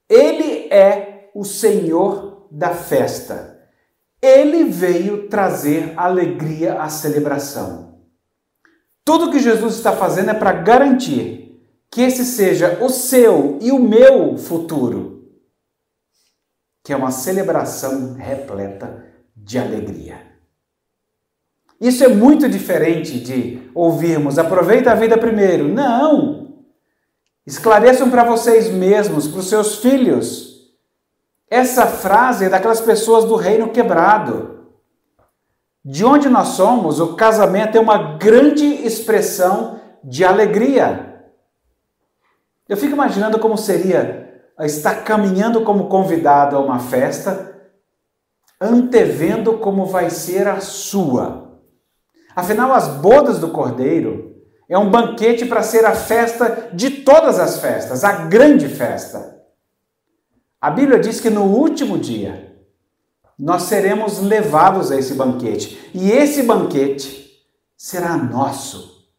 Ele 0.09 0.67
é 0.71 1.29
o 1.35 1.43
Senhor 1.43 2.47
da 2.49 2.73
festa. 2.73 3.59
Ele 4.21 4.63
veio 4.63 5.29
trazer 5.29 5.93
alegria 5.95 6.81
à 6.81 6.89
celebração. 6.89 8.01
Tudo 9.05 9.31
que 9.31 9.39
Jesus 9.39 9.75
está 9.75 9.95
fazendo 9.95 10.31
é 10.31 10.33
para 10.33 10.51
garantir 10.51 11.61
que 11.91 12.01
esse 12.01 12.25
seja 12.25 12.83
o 12.83 12.89
seu 12.89 13.57
e 13.61 13.71
o 13.71 13.79
meu 13.79 14.37
futuro, 14.37 15.31
que 16.83 16.91
é 16.91 16.95
uma 16.95 17.11
celebração 17.11 18.13
repleta 18.15 19.05
de 19.35 19.57
alegria. 19.57 20.26
Isso 21.79 22.03
é 22.03 22.07
muito 22.07 22.49
diferente 22.49 23.19
de 23.19 23.69
ouvirmos 23.73 24.39
aproveita 24.39 24.91
a 24.91 24.95
vida 24.95 25.17
primeiro. 25.17 25.67
Não! 25.67 26.47
Esclareçam 27.45 28.09
para 28.09 28.23
vocês 28.23 28.69
mesmos, 28.69 29.27
para 29.27 29.39
os 29.39 29.47
seus 29.47 29.77
filhos, 29.77 30.57
essa 31.49 31.87
frase 31.87 32.45
é 32.45 32.49
daquelas 32.49 32.81
pessoas 32.81 33.23
do 33.23 33.35
reino 33.35 33.69
quebrado. 33.69 34.65
De 35.83 36.03
onde 36.03 36.27
nós 36.27 36.49
somos, 36.49 36.99
o 36.99 37.15
casamento 37.15 37.77
é 37.77 37.79
uma 37.79 38.17
grande 38.17 38.65
expressão 38.65 39.79
de 40.03 40.25
alegria. 40.25 41.23
Eu 42.67 42.75
fico 42.75 42.93
imaginando 42.93 43.39
como 43.39 43.57
seria 43.57 44.43
estar 44.59 45.03
caminhando 45.03 45.63
como 45.63 45.87
convidado 45.87 46.57
a 46.57 46.59
uma 46.59 46.79
festa, 46.79 47.55
antevendo 48.59 49.57
como 49.59 49.85
vai 49.85 50.09
ser 50.09 50.49
a 50.49 50.59
sua. 50.59 51.46
Afinal, 52.37 52.71
as 52.71 52.87
bodas 52.87 53.39
do 53.39 53.49
cordeiro 53.49 54.45
é 54.69 54.77
um 54.77 54.91
banquete 54.91 55.43
para 55.43 55.63
ser 55.63 55.83
a 55.85 55.95
festa 55.95 56.69
de 56.71 57.01
todas 57.01 57.39
as 57.39 57.59
festas, 57.59 58.03
a 58.03 58.27
grande 58.27 58.69
festa. 58.69 59.41
A 60.61 60.69
Bíblia 60.69 60.99
diz 60.99 61.19
que 61.19 61.31
no 61.31 61.45
último 61.45 61.97
dia 61.97 62.55
nós 63.39 63.63
seremos 63.63 64.19
levados 64.19 64.91
a 64.91 64.97
esse 64.97 65.15
banquete 65.15 65.89
e 65.95 66.11
esse 66.11 66.43
banquete 66.43 67.27
será 67.75 68.15
nosso. 68.15 69.09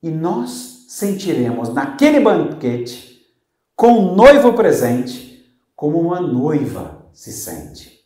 E 0.00 0.10
nós 0.10 0.84
sentiremos 0.86 1.74
naquele 1.74 2.20
banquete, 2.20 3.26
com 3.74 3.94
o 3.94 4.14
noivo 4.14 4.52
presente, 4.52 5.44
como 5.74 5.98
uma 5.98 6.20
noiva 6.20 7.10
se 7.12 7.32
sente. 7.32 7.97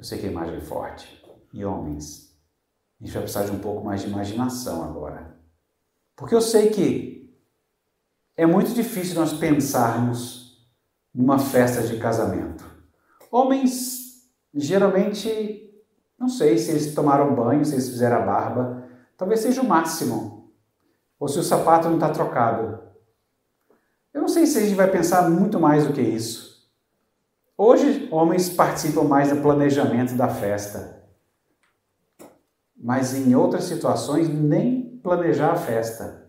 Eu 0.00 0.04
sei 0.04 0.18
que 0.18 0.26
a 0.26 0.30
imagem 0.30 0.56
é 0.56 0.60
forte. 0.62 1.22
E 1.52 1.62
homens, 1.62 2.34
a 2.98 3.04
gente 3.04 3.12
vai 3.12 3.22
precisar 3.22 3.44
de 3.44 3.50
um 3.50 3.58
pouco 3.58 3.84
mais 3.84 4.00
de 4.00 4.08
imaginação 4.08 4.82
agora. 4.82 5.36
Porque 6.16 6.34
eu 6.34 6.40
sei 6.40 6.70
que 6.70 7.38
é 8.34 8.46
muito 8.46 8.72
difícil 8.72 9.14
nós 9.14 9.34
pensarmos 9.34 10.66
numa 11.14 11.38
festa 11.38 11.82
de 11.82 11.98
casamento. 11.98 12.64
Homens, 13.30 14.26
geralmente, 14.54 15.70
não 16.18 16.30
sei 16.30 16.56
se 16.56 16.70
eles 16.70 16.94
tomaram 16.94 17.34
banho, 17.34 17.62
se 17.62 17.74
eles 17.74 17.90
fizeram 17.90 18.22
a 18.22 18.24
barba, 18.24 18.88
talvez 19.18 19.40
seja 19.40 19.60
o 19.60 19.68
máximo. 19.68 20.50
Ou 21.18 21.28
se 21.28 21.38
o 21.38 21.42
sapato 21.42 21.88
não 21.88 21.96
está 21.96 22.08
trocado. 22.08 22.80
Eu 24.14 24.22
não 24.22 24.28
sei 24.28 24.46
se 24.46 24.56
a 24.56 24.62
gente 24.62 24.74
vai 24.74 24.90
pensar 24.90 25.28
muito 25.28 25.60
mais 25.60 25.86
do 25.86 25.92
que 25.92 26.00
isso. 26.00 26.49
Hoje, 27.62 28.08
homens 28.10 28.48
participam 28.48 29.02
mais 29.02 29.28
do 29.28 29.42
planejamento 29.42 30.14
da 30.14 30.28
festa. 30.28 31.04
Mas 32.74 33.14
em 33.14 33.34
outras 33.34 33.64
situações, 33.64 34.30
nem 34.30 34.98
planejar 35.02 35.50
a 35.52 35.56
festa. 35.56 36.26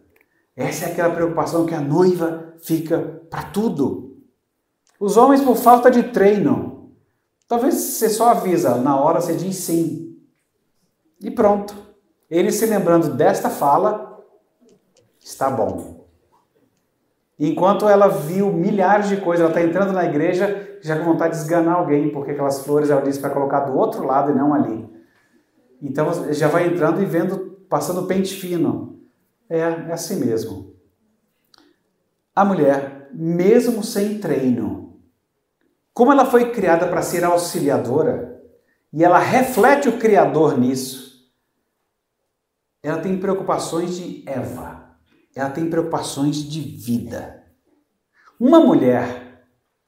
Essa 0.53 0.87
é 0.87 0.91
aquela 0.91 1.15
preocupação 1.15 1.65
que 1.65 1.73
a 1.73 1.79
noiva 1.79 2.53
fica 2.61 3.23
para 3.29 3.43
tudo. 3.43 4.21
Os 4.99 5.15
homens, 5.15 5.39
por 5.39 5.55
falta 5.55 5.89
de 5.89 6.03
treino, 6.03 6.91
talvez 7.47 7.75
você 7.75 8.09
só 8.09 8.31
avisa, 8.31 8.75
na 8.75 8.99
hora 8.99 9.21
você 9.21 9.33
diz 9.33 9.55
sim. 9.55 10.21
E 11.21 11.31
pronto. 11.31 11.73
Ele 12.29 12.51
se 12.51 12.65
lembrando 12.65 13.15
desta 13.15 13.49
fala, 13.49 14.21
está 15.17 15.49
bom. 15.49 16.00
Enquanto 17.43 17.89
ela 17.89 18.07
viu 18.07 18.53
milhares 18.53 19.09
de 19.09 19.17
coisas, 19.17 19.43
ela 19.43 19.49
está 19.49 19.67
entrando 19.67 19.91
na 19.91 20.05
igreja 20.05 20.77
já 20.79 20.95
com 20.99 21.05
vontade 21.05 21.33
de 21.35 21.41
esganar 21.41 21.73
alguém, 21.73 22.11
porque 22.11 22.29
aquelas 22.29 22.63
flores 22.63 22.91
ela 22.91 23.01
disse 23.01 23.19
para 23.19 23.31
colocar 23.31 23.61
do 23.61 23.75
outro 23.75 24.05
lado 24.05 24.31
e 24.31 24.35
não 24.35 24.53
ali. 24.53 24.87
Então 25.81 26.31
já 26.31 26.47
vai 26.47 26.67
entrando 26.67 27.01
e 27.01 27.05
vendo, 27.05 27.57
passando 27.67 28.05
pente 28.05 28.35
fino. 28.35 28.99
É, 29.49 29.57
é 29.57 29.91
assim 29.91 30.23
mesmo. 30.23 30.75
A 32.35 32.45
mulher, 32.45 33.09
mesmo 33.11 33.83
sem 33.83 34.19
treino, 34.19 34.99
como 35.95 36.11
ela 36.11 36.25
foi 36.25 36.51
criada 36.51 36.87
para 36.87 37.01
ser 37.01 37.23
auxiliadora, 37.23 38.39
e 38.93 39.03
ela 39.03 39.17
reflete 39.17 39.89
o 39.89 39.97
Criador 39.97 40.59
nisso, 40.59 41.27
ela 42.83 43.01
tem 43.01 43.17
preocupações 43.17 43.95
de 43.95 44.23
Eva. 44.29 44.80
Ela 45.35 45.49
tem 45.49 45.69
preocupações 45.69 46.37
de 46.37 46.59
vida. 46.59 47.43
Uma 48.39 48.59
mulher, 48.59 49.45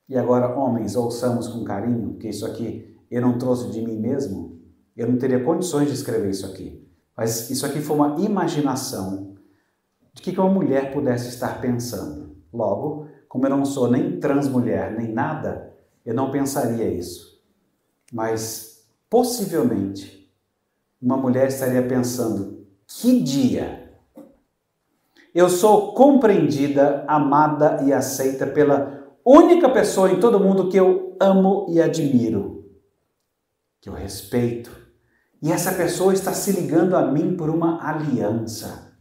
e 0.07 0.17
agora 0.17 0.55
homens, 0.55 0.95
ouçamos 0.95 1.47
com 1.47 1.63
carinho, 1.63 2.11
porque 2.11 2.29
isso 2.29 2.45
aqui 2.45 2.97
eu 3.09 3.21
não 3.21 3.37
trouxe 3.37 3.69
de 3.71 3.81
mim 3.81 3.99
mesmo, 3.99 4.61
eu 4.95 5.07
não 5.07 5.17
teria 5.17 5.43
condições 5.43 5.87
de 5.87 5.93
escrever 5.93 6.29
isso 6.29 6.45
aqui. 6.45 6.87
Mas 7.15 7.49
isso 7.49 7.65
aqui 7.65 7.79
foi 7.79 7.95
uma 7.95 8.19
imaginação 8.19 9.35
de 10.13 10.21
que 10.21 10.39
uma 10.39 10.49
mulher 10.49 10.93
pudesse 10.93 11.29
estar 11.29 11.59
pensando. 11.59 12.35
Logo, 12.51 13.07
como 13.27 13.45
eu 13.45 13.49
não 13.49 13.65
sou 13.65 13.89
nem 13.89 14.19
transmulher, 14.19 14.95
nem 14.95 15.11
nada, 15.11 15.73
eu 16.05 16.13
não 16.13 16.31
pensaria 16.31 16.87
isso. 16.87 17.41
Mas, 18.11 18.87
possivelmente, 19.09 20.31
uma 21.01 21.17
mulher 21.17 21.47
estaria 21.47 21.81
pensando: 21.81 22.65
que 22.87 23.19
dia 23.21 23.82
eu 25.33 25.49
sou 25.49 25.93
compreendida, 25.93 27.03
amada 27.07 27.83
e 27.83 27.91
aceita 27.91 28.45
pela 28.45 29.03
única 29.25 29.67
pessoa 29.69 30.11
em 30.11 30.19
todo 30.19 30.39
mundo 30.39 30.69
que 30.69 30.77
eu 30.77 31.17
amo 31.19 31.65
e 31.69 31.81
admiro, 31.81 32.65
que 33.81 33.89
eu 33.89 33.93
respeito. 33.93 34.71
E 35.41 35.51
essa 35.51 35.73
pessoa 35.73 36.13
está 36.13 36.33
se 36.33 36.51
ligando 36.51 36.95
a 36.95 37.11
mim 37.11 37.35
por 37.35 37.49
uma 37.49 37.85
aliança. 37.85 38.93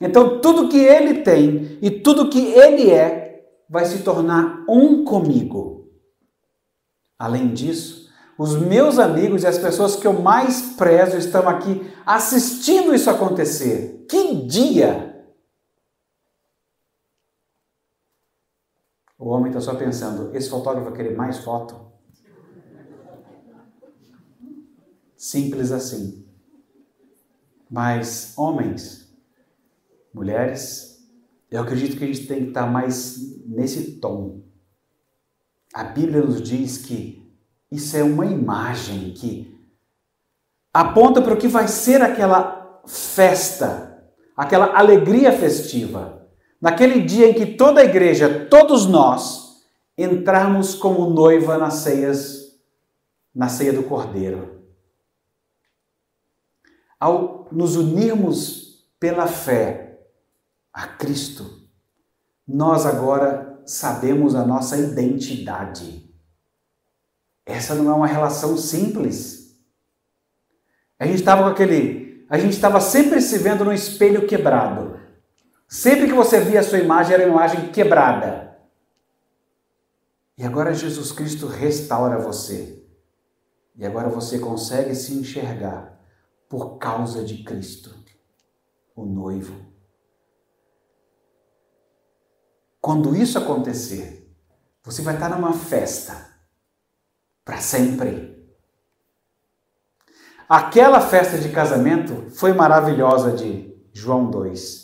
Então, 0.00 0.40
tudo 0.40 0.68
que 0.68 0.78
ele 0.78 1.22
tem 1.22 1.78
e 1.82 1.90
tudo 1.90 2.30
que 2.30 2.52
ele 2.52 2.90
é 2.90 3.44
vai 3.68 3.84
se 3.84 4.02
tornar 4.02 4.64
um 4.68 5.04
comigo. 5.04 5.88
Além 7.18 7.48
disso, 7.48 8.08
os 8.38 8.56
meus 8.56 8.98
amigos 8.98 9.42
e 9.42 9.46
as 9.46 9.58
pessoas 9.58 9.96
que 9.96 10.06
eu 10.06 10.14
mais 10.14 10.74
prezo 10.76 11.16
estão 11.16 11.48
aqui 11.48 11.90
assistindo 12.06 12.94
isso 12.94 13.10
acontecer. 13.10 14.06
Que 14.08 14.34
dia! 14.46 15.09
O 19.30 19.32
homem 19.32 19.46
está 19.46 19.60
só 19.60 19.76
pensando: 19.76 20.34
esse 20.34 20.50
fotógrafo 20.50 20.88
vai 20.88 20.96
querer 20.96 21.16
mais 21.16 21.38
foto? 21.38 21.80
Simples 25.16 25.70
assim. 25.70 26.26
Mas, 27.70 28.36
homens, 28.36 29.16
mulheres, 30.12 31.08
eu 31.48 31.62
acredito 31.62 31.96
que 31.96 32.02
a 32.02 32.06
gente 32.08 32.26
tem 32.26 32.42
que 32.42 32.48
estar 32.48 32.66
mais 32.66 33.38
nesse 33.46 34.00
tom. 34.00 34.42
A 35.72 35.84
Bíblia 35.84 36.22
nos 36.22 36.42
diz 36.42 36.78
que 36.78 37.32
isso 37.70 37.96
é 37.96 38.02
uma 38.02 38.26
imagem 38.26 39.12
que 39.12 39.56
aponta 40.74 41.22
para 41.22 41.34
o 41.34 41.38
que 41.38 41.46
vai 41.46 41.68
ser 41.68 42.02
aquela 42.02 42.82
festa, 42.84 44.12
aquela 44.36 44.76
alegria 44.76 45.30
festiva 45.30 46.19
naquele 46.60 47.00
dia 47.00 47.28
em 47.28 47.34
que 47.34 47.46
toda 47.46 47.80
a 47.80 47.84
igreja, 47.84 48.46
todos 48.50 48.86
nós, 48.86 49.62
entrarmos 49.96 50.74
como 50.74 51.10
noiva 51.10 51.58
nas 51.58 51.74
ceias, 51.74 52.58
na 53.34 53.48
ceia 53.48 53.72
do 53.72 53.82
Cordeiro. 53.82 54.60
Ao 56.98 57.48
nos 57.50 57.76
unirmos 57.76 58.84
pela 58.98 59.26
fé 59.26 60.00
a 60.72 60.86
Cristo, 60.86 61.68
nós 62.46 62.84
agora 62.84 63.62
sabemos 63.64 64.34
a 64.34 64.44
nossa 64.44 64.76
identidade. 64.76 66.08
Essa 67.46 67.74
não 67.74 67.90
é 67.90 67.94
uma 67.94 68.06
relação 68.06 68.56
simples. 68.56 69.56
A 70.98 71.06
gente 71.06 71.16
estava 71.16 71.42
com 71.42 71.48
aquele, 71.48 72.26
a 72.28 72.38
gente 72.38 72.52
estava 72.52 72.80
sempre 72.80 73.20
se 73.20 73.38
vendo 73.38 73.64
no 73.64 73.72
espelho 73.72 74.26
quebrado. 74.26 74.99
Sempre 75.70 76.08
que 76.08 76.12
você 76.12 76.40
via 76.40 76.58
a 76.58 76.64
sua 76.64 76.80
imagem, 76.80 77.14
era 77.14 77.26
uma 77.26 77.46
imagem 77.46 77.70
quebrada. 77.70 78.58
E 80.36 80.44
agora 80.44 80.74
Jesus 80.74 81.12
Cristo 81.12 81.46
restaura 81.46 82.18
você. 82.18 82.84
E 83.76 83.86
agora 83.86 84.08
você 84.08 84.40
consegue 84.40 84.96
se 84.96 85.14
enxergar 85.14 85.96
por 86.48 86.78
causa 86.78 87.22
de 87.22 87.44
Cristo, 87.44 87.94
o 88.96 89.06
noivo. 89.06 89.54
Quando 92.80 93.14
isso 93.14 93.38
acontecer, 93.38 94.28
você 94.82 95.02
vai 95.02 95.14
estar 95.14 95.28
numa 95.28 95.52
festa 95.52 96.34
para 97.44 97.58
sempre. 97.58 98.44
Aquela 100.48 101.00
festa 101.00 101.38
de 101.38 101.50
casamento 101.50 102.28
foi 102.30 102.52
maravilhosa 102.52 103.30
de 103.30 103.72
João 103.92 104.28
2. 104.28 104.79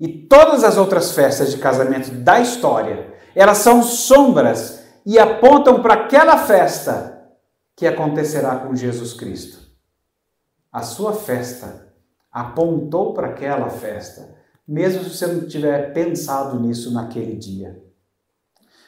E 0.00 0.06
todas 0.26 0.62
as 0.62 0.76
outras 0.76 1.12
festas 1.12 1.50
de 1.50 1.58
casamento 1.58 2.10
da 2.10 2.40
história, 2.40 3.14
elas 3.34 3.58
são 3.58 3.82
sombras 3.82 4.84
e 5.04 5.18
apontam 5.18 5.82
para 5.82 5.94
aquela 5.94 6.36
festa 6.36 7.18
que 7.74 7.86
acontecerá 7.86 8.56
com 8.56 8.76
Jesus 8.76 9.12
Cristo. 9.12 9.58
A 10.72 10.82
sua 10.82 11.12
festa 11.12 11.88
apontou 12.30 13.14
para 13.14 13.28
aquela 13.28 13.68
festa, 13.70 14.36
mesmo 14.66 15.02
se 15.02 15.16
você 15.16 15.26
não 15.26 15.48
tiver 15.48 15.92
pensado 15.92 16.60
nisso 16.60 16.92
naquele 16.92 17.36
dia. 17.36 17.82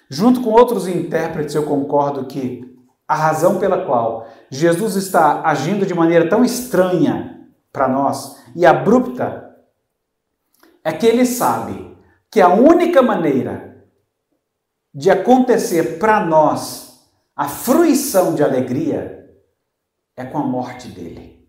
Junto 0.09 0.43
com 0.43 0.51
outros 0.51 0.87
intérpretes, 0.87 1.55
eu 1.55 1.65
concordo 1.65 2.27
que 2.27 2.69
a 3.09 3.15
razão 3.15 3.59
pela 3.59 3.85
qual 3.85 4.29
Jesus 4.51 4.95
está 4.95 5.43
agindo 5.43 5.87
de 5.87 5.95
maneira 5.95 6.29
tão 6.29 6.45
estranha 6.45 7.49
para 7.73 7.89
nós 7.89 8.37
e 8.55 8.67
abrupta 8.67 9.50
é 10.85 10.93
que 10.93 11.07
ele 11.07 11.27
sabe 11.27 11.97
que 12.31 12.41
a 12.41 12.49
única 12.49 13.03
maneira 13.03 13.87
de 14.93 15.11
acontecer 15.11 15.99
para 15.99 16.25
nós 16.25 16.91
a 17.35 17.49
fruição 17.49 18.35
de 18.35 18.43
alegria 18.43 19.35
é 20.17 20.25
com 20.25 20.39
a 20.39 20.47
morte 20.47 20.89
dele. 20.89 21.49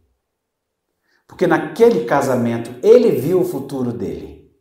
Porque 1.28 1.48
naquele 1.48 2.06
casamento 2.06 2.74
ele 2.86 3.12
viu 3.12 3.42
o 3.42 3.46
futuro 3.46 3.92
dele. 3.92 4.56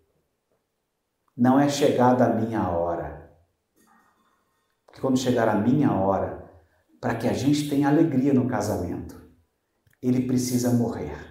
Não 1.37 1.59
é 1.59 1.69
chegada 1.69 2.27
a 2.27 2.35
minha 2.35 2.69
hora. 2.69 3.33
Porque 4.87 5.01
quando 5.01 5.19
chegar 5.19 5.49
a 5.49 5.55
minha 5.55 5.93
hora, 5.93 6.51
para 7.01 7.15
que 7.15 7.29
a 7.29 7.33
gente 7.33 7.71
tenha 7.71 7.89
alegria 7.89 8.35
no 8.35 8.49
casamento, 8.49 9.21
ele 10.03 10.27
precisa 10.27 10.71
morrer. 10.71 11.30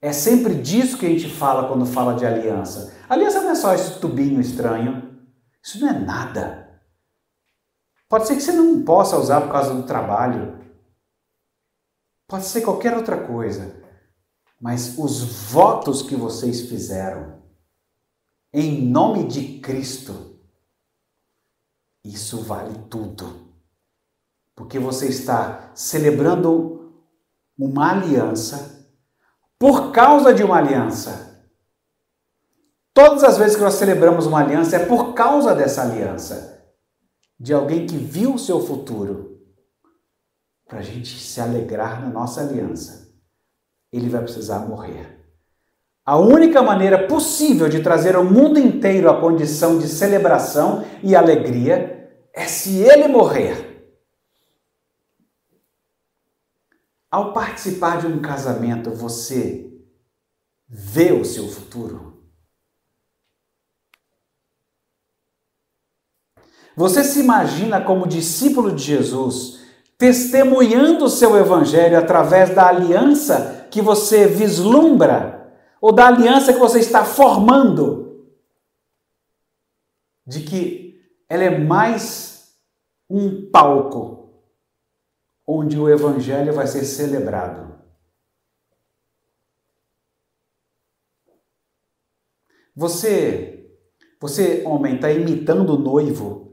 É 0.00 0.12
sempre 0.12 0.54
disso 0.54 0.96
que 0.96 1.06
a 1.06 1.08
gente 1.08 1.28
fala 1.28 1.66
quando 1.68 1.84
fala 1.84 2.14
de 2.14 2.24
aliança. 2.24 2.94
Aliança 3.08 3.40
não 3.40 3.50
é 3.50 3.54
só 3.54 3.74
esse 3.74 3.98
tubinho 3.98 4.40
estranho. 4.40 5.18
Isso 5.62 5.80
não 5.80 5.88
é 5.88 5.98
nada. 5.98 6.80
Pode 8.08 8.26
ser 8.26 8.36
que 8.36 8.40
você 8.40 8.52
não 8.52 8.84
possa 8.84 9.18
usar 9.18 9.40
por 9.40 9.50
causa 9.50 9.74
do 9.74 9.82
trabalho. 9.82 10.64
Pode 12.28 12.44
ser 12.44 12.60
qualquer 12.60 12.96
outra 12.96 13.26
coisa. 13.26 13.82
Mas 14.60 14.96
os 14.98 15.50
votos 15.50 16.02
que 16.02 16.14
vocês 16.14 16.62
fizeram 16.62 17.42
em 18.52 18.82
nome 18.88 19.26
de 19.26 19.58
Cristo, 19.60 20.40
isso 22.04 22.42
vale 22.42 22.76
tudo. 22.88 23.52
Porque 24.54 24.78
você 24.78 25.08
está 25.08 25.70
celebrando 25.74 27.04
uma 27.58 27.92
aliança 27.92 28.77
por 29.58 29.90
causa 29.90 30.32
de 30.32 30.42
uma 30.42 30.58
aliança. 30.58 31.28
Todas 32.94 33.24
as 33.24 33.38
vezes 33.38 33.56
que 33.56 33.62
nós 33.62 33.74
celebramos 33.74 34.26
uma 34.26 34.40
aliança 34.40 34.76
é 34.76 34.86
por 34.86 35.14
causa 35.14 35.54
dessa 35.54 35.82
aliança, 35.82 36.64
de 37.38 37.52
alguém 37.52 37.86
que 37.86 37.96
viu 37.96 38.34
o 38.34 38.38
seu 38.38 38.60
futuro. 38.60 39.38
Para 40.66 40.80
a 40.80 40.82
gente 40.82 41.18
se 41.18 41.40
alegrar 41.40 42.00
na 42.00 42.08
nossa 42.08 42.40
aliança, 42.40 43.08
ele 43.92 44.08
vai 44.08 44.22
precisar 44.22 44.60
morrer. 44.60 45.18
A 46.04 46.16
única 46.18 46.62
maneira 46.62 47.06
possível 47.06 47.68
de 47.68 47.82
trazer 47.82 48.16
ao 48.16 48.24
mundo 48.24 48.58
inteiro 48.58 49.10
a 49.10 49.20
condição 49.20 49.78
de 49.78 49.86
celebração 49.86 50.84
e 51.02 51.14
alegria 51.14 52.10
é 52.34 52.46
se 52.46 52.78
ele 52.78 53.08
morrer. 53.08 53.67
Ao 57.10 57.32
participar 57.32 58.00
de 58.00 58.06
um 58.06 58.20
casamento, 58.20 58.90
você 58.90 59.72
vê 60.68 61.12
o 61.12 61.24
seu 61.24 61.48
futuro? 61.48 62.22
Você 66.76 67.02
se 67.02 67.20
imagina 67.20 67.80
como 67.80 68.06
discípulo 68.06 68.72
de 68.72 68.84
Jesus, 68.84 69.58
testemunhando 69.96 71.06
o 71.06 71.10
seu 71.10 71.36
evangelho 71.36 71.98
através 71.98 72.54
da 72.54 72.68
aliança 72.68 73.66
que 73.70 73.80
você 73.80 74.26
vislumbra 74.26 75.56
ou 75.80 75.92
da 75.92 76.06
aliança 76.06 76.52
que 76.52 76.58
você 76.58 76.78
está 76.78 77.04
formando? 77.04 78.28
De 80.26 80.42
que 80.42 81.00
ela 81.26 81.42
é 81.42 81.58
mais 81.58 82.54
um 83.08 83.50
palco 83.50 84.17
onde 85.50 85.78
o 85.78 85.88
Evangelho 85.88 86.52
vai 86.52 86.66
ser 86.66 86.84
celebrado. 86.84 87.78
Você, 92.76 93.72
você 94.20 94.62
homem, 94.66 94.96
está 94.96 95.10
imitando 95.10 95.70
o 95.70 95.78
noivo, 95.78 96.52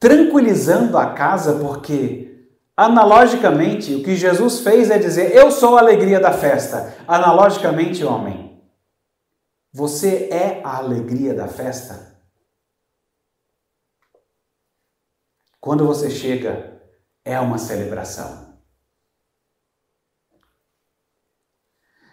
tranquilizando 0.00 0.96
a 0.96 1.12
casa, 1.12 1.60
porque 1.60 2.48
analogicamente 2.74 3.94
o 3.94 4.02
que 4.02 4.16
Jesus 4.16 4.60
fez 4.60 4.90
é 4.90 4.98
dizer: 4.98 5.36
Eu 5.36 5.50
sou 5.50 5.76
a 5.76 5.80
alegria 5.80 6.18
da 6.18 6.32
festa. 6.32 6.96
Analogicamente, 7.06 8.02
homem, 8.02 8.60
você 9.70 10.30
é 10.32 10.62
a 10.64 10.78
alegria 10.78 11.34
da 11.34 11.46
festa? 11.46 12.18
Quando 15.60 15.86
você 15.86 16.10
chega, 16.10 16.69
é 17.24 17.38
uma 17.38 17.58
celebração. 17.58 18.50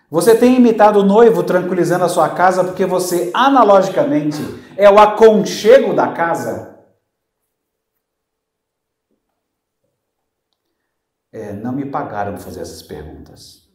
Você 0.10 0.38
tem 0.38 0.56
imitado 0.56 1.00
o 1.00 1.06
noivo 1.06 1.44
tranquilizando 1.44 2.06
a 2.06 2.10
sua 2.10 2.34
casa 2.34 2.64
porque 2.64 2.86
você, 2.86 3.30
analogicamente, 3.34 4.38
é 4.78 4.90
o 4.90 4.98
aconchego 4.98 5.94
da 5.94 6.14
casa? 6.14 6.78
É, 11.32 11.52
não 11.52 11.74
me 11.74 11.86
pagaram 11.86 12.38
fazer 12.38 12.62
essas 12.62 12.82
perguntas. 12.82 13.70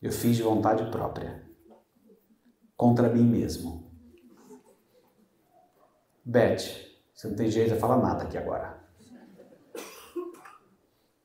Eu 0.00 0.10
fiz 0.10 0.36
de 0.36 0.42
vontade 0.42 0.90
própria, 0.90 1.46
contra 2.76 3.08
mim 3.08 3.24
mesmo. 3.24 3.92
Beth, 6.24 6.60
você 7.14 7.28
não 7.28 7.36
tem 7.36 7.50
jeito 7.50 7.74
de 7.74 7.80
falar 7.80 7.98
nada 7.98 8.24
aqui 8.24 8.38
agora. 8.38 8.83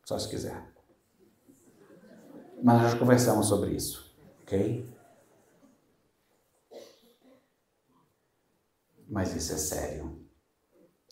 Só 0.10 0.18
se 0.18 0.28
quiser. 0.28 0.74
Mas 2.64 2.82
nós 2.82 2.94
conversamos 2.96 3.46
sobre 3.46 3.76
isso. 3.76 4.12
Ok? 4.42 4.92
Mas 9.08 9.36
isso 9.36 9.54
é 9.54 9.58
sério. 9.58 10.28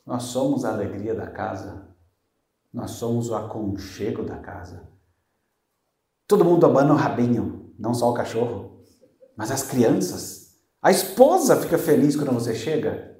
Nós 0.04 0.24
somos 0.24 0.66
a 0.66 0.74
alegria 0.74 1.14
da 1.14 1.30
casa. 1.30 1.96
Nós 2.74 2.90
somos 2.90 3.30
o 3.30 3.36
aconchego 3.36 4.24
da 4.24 4.40
casa. 4.40 4.90
Todo 6.28 6.44
mundo 6.44 6.66
abana 6.66 6.92
o 6.92 6.98
rabinho, 6.98 7.76
não 7.78 7.94
só 7.94 8.10
o 8.10 8.16
cachorro, 8.16 8.84
mas 9.36 9.52
as 9.52 9.62
crianças. 9.62 10.60
A 10.82 10.90
esposa 10.90 11.62
fica 11.62 11.78
feliz 11.78 12.16
quando 12.16 12.34
você 12.34 12.56
chega. 12.56 13.17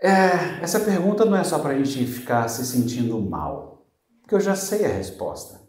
É, 0.00 0.62
essa 0.62 0.80
pergunta 0.80 1.24
não 1.24 1.36
é 1.36 1.42
só 1.42 1.58
para 1.58 1.70
a 1.70 1.76
gente 1.76 2.06
ficar 2.06 2.48
se 2.48 2.64
sentindo 2.64 3.20
mal, 3.20 3.86
porque 4.20 4.34
eu 4.34 4.40
já 4.40 4.54
sei 4.54 4.84
a 4.84 4.88
resposta. 4.88 5.60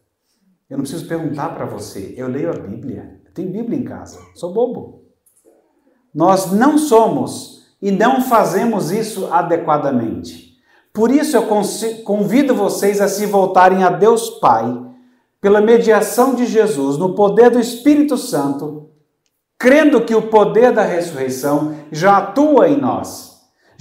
Eu 0.69 0.77
não 0.77 0.83
preciso 0.83 1.07
perguntar 1.07 1.49
para 1.55 1.65
você. 1.65 2.13
Eu 2.15 2.27
leio 2.27 2.51
a 2.51 2.53
Bíblia. 2.53 3.19
Tenho 3.33 3.51
Bíblia 3.51 3.79
em 3.79 3.83
casa. 3.83 4.19
Sou 4.35 4.53
bobo. 4.53 5.05
Nós 6.13 6.51
não 6.51 6.77
somos 6.77 7.75
e 7.81 7.91
não 7.91 8.21
fazemos 8.21 8.91
isso 8.91 9.33
adequadamente. 9.33 10.57
Por 10.93 11.09
isso 11.09 11.37
eu 11.37 11.47
convido 12.03 12.53
vocês 12.53 12.99
a 12.99 13.07
se 13.07 13.25
voltarem 13.25 13.83
a 13.83 13.89
Deus 13.89 14.29
Pai, 14.39 14.85
pela 15.39 15.61
mediação 15.61 16.35
de 16.35 16.45
Jesus, 16.45 16.97
no 16.97 17.15
poder 17.15 17.49
do 17.49 17.59
Espírito 17.59 18.17
Santo, 18.17 18.89
crendo 19.57 20.01
que 20.01 20.13
o 20.13 20.23
poder 20.23 20.73
da 20.73 20.83
ressurreição 20.83 21.75
já 21.91 22.17
atua 22.17 22.67
em 22.67 22.77
nós. 22.77 23.28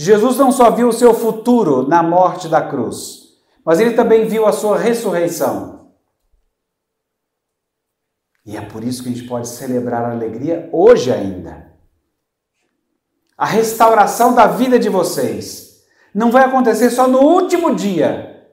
Jesus 0.01 0.37
não 0.37 0.53
só 0.53 0.71
viu 0.71 0.89
o 0.89 0.93
seu 0.93 1.13
futuro 1.13 1.89
na 1.89 2.05
morte 2.05 2.49
da 2.49 2.63
cruz, 2.63 3.37
mas 3.65 3.81
ele 3.81 3.95
também 3.95 4.29
viu 4.29 4.47
a 4.47 4.53
sua 4.53 4.79
ressurreição. 4.79 5.91
E 8.47 8.57
é 8.57 8.61
por 8.61 8.85
isso 8.85 9.03
que 9.03 9.09
a 9.09 9.13
gente 9.13 9.27
pode 9.27 9.49
celebrar 9.49 10.05
a 10.05 10.13
alegria 10.13 10.71
hoje 10.73 11.13
ainda. 11.13 11.77
A 13.37 13.45
restauração 13.45 14.35
da 14.37 14.47
vida 14.47 14.79
de 14.79 14.89
vocês 14.89 15.83
não 16.15 16.31
vai 16.31 16.45
acontecer 16.45 16.91
só 16.91 17.09
no 17.09 17.19
último 17.19 17.75
dia, 17.75 18.49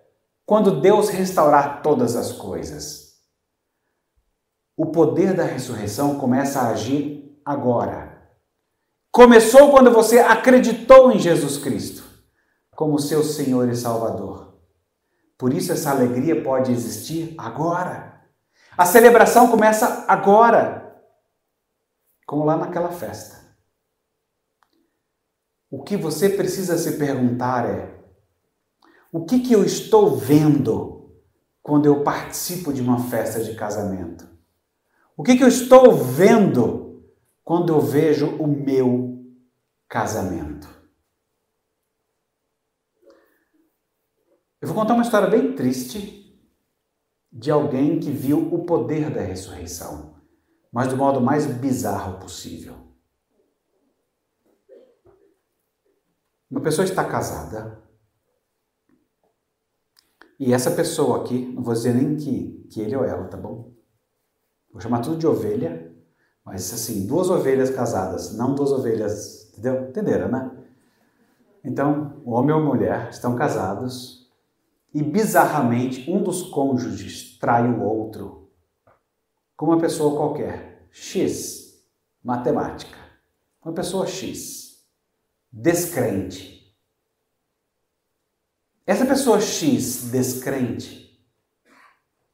quando 0.48 0.82
Deus 0.82 1.10
restaurar 1.10 1.84
todas 1.84 2.16
as 2.16 2.32
coisas. 2.32 3.20
O 4.76 4.88
poder 4.88 5.36
da 5.36 5.44
ressurreição 5.44 6.18
começa 6.18 6.60
a 6.60 6.70
agir 6.70 7.40
agora. 7.46 8.05
Começou 9.16 9.72
quando 9.72 9.94
você 9.94 10.20
acreditou 10.20 11.10
em 11.10 11.18
Jesus 11.18 11.56
Cristo 11.56 12.04
como 12.72 13.00
seu 13.00 13.24
Senhor 13.24 13.70
e 13.70 13.74
Salvador. 13.74 14.58
Por 15.38 15.54
isso 15.54 15.72
essa 15.72 15.90
alegria 15.90 16.44
pode 16.44 16.74
existir 16.74 17.34
agora. 17.38 18.26
A 18.78 18.86
celebração 18.86 19.50
começa 19.50 20.04
agora, 20.10 21.02
como 22.28 22.44
lá 22.44 22.58
naquela 22.58 22.92
festa. 22.92 23.56
O 25.72 25.82
que 25.82 25.96
você 25.96 26.28
precisa 26.28 26.78
se 26.78 26.98
perguntar 26.98 27.70
é: 27.70 27.98
o 29.14 29.24
que, 29.26 29.40
que 29.40 29.54
eu 29.54 29.64
estou 29.64 30.18
vendo 30.18 31.10
quando 31.64 31.86
eu 31.86 32.04
participo 32.04 32.74
de 32.74 32.82
uma 32.82 33.06
festa 33.06 33.42
de 33.42 33.56
casamento? 33.56 34.28
O 35.16 35.24
que, 35.24 35.38
que 35.38 35.44
eu 35.46 35.48
estou 35.48 35.96
vendo 35.96 36.86
quando 37.46 37.72
eu 37.72 37.80
vejo 37.80 38.36
o 38.38 38.48
meu 38.48 39.24
casamento? 39.88 40.68
Eu 44.60 44.68
vou 44.68 44.76
contar 44.76 44.96
uma 44.96 45.04
história 45.04 45.30
bem 45.30 45.56
triste 45.56 46.26
de 47.32 47.52
alguém 47.52 48.00
que 48.00 48.10
viu 48.10 48.52
o 48.52 48.66
poder 48.66 49.14
da 49.14 49.22
ressurreição, 49.22 50.20
mas 50.72 50.88
do 50.88 50.98
modo 50.98 51.22
mais 51.22 51.46
bizarro 51.46 52.20
possível. 52.20 52.76
Uma 56.50 56.62
pessoa 56.62 56.84
está 56.84 57.06
casada 57.06 57.84
e 60.40 60.52
essa 60.52 60.72
pessoa 60.72 61.22
aqui, 61.22 61.46
não 61.54 61.62
vou 61.62 61.74
dizer 61.74 61.94
nem 61.94 62.18
que, 62.18 62.68
que 62.72 62.82
ele 62.82 62.96
ou 62.96 63.06
ela, 63.06 63.28
tá 63.28 63.38
bom? 63.38 63.72
Vou 64.72 64.82
chamar 64.82 65.02
tudo 65.02 65.18
de 65.18 65.28
ovelha, 65.28 65.85
mas 66.46 66.72
assim, 66.72 67.08
duas 67.08 67.30
ovelhas 67.30 67.72
casadas, 67.72 68.38
não 68.38 68.54
duas 68.54 68.72
ovelhas, 68.72 69.50
entendeu? 69.50 69.90
Entenderam, 69.90 70.30
né? 70.30 70.52
Então, 71.64 72.22
o 72.24 72.32
homem 72.34 72.56
ou 72.56 72.62
a 72.62 72.64
mulher 72.64 73.10
estão 73.10 73.36
casados 73.36 74.32
e 74.94 75.02
bizarramente 75.02 76.10
um 76.10 76.22
dos 76.22 76.44
cônjuges 76.44 77.40
trai 77.40 77.68
o 77.68 77.82
outro 77.82 78.52
com 79.58 79.66
uma 79.66 79.80
pessoa 79.80 80.16
qualquer, 80.16 80.88
X, 80.92 81.84
matemática, 82.24 82.98
uma 83.64 83.74
pessoa 83.74 84.06
X, 84.06 84.86
descrente. 85.52 86.76
Essa 88.86 89.06
pessoa 89.06 89.42
X, 89.42 90.12
descrente, 90.12 91.20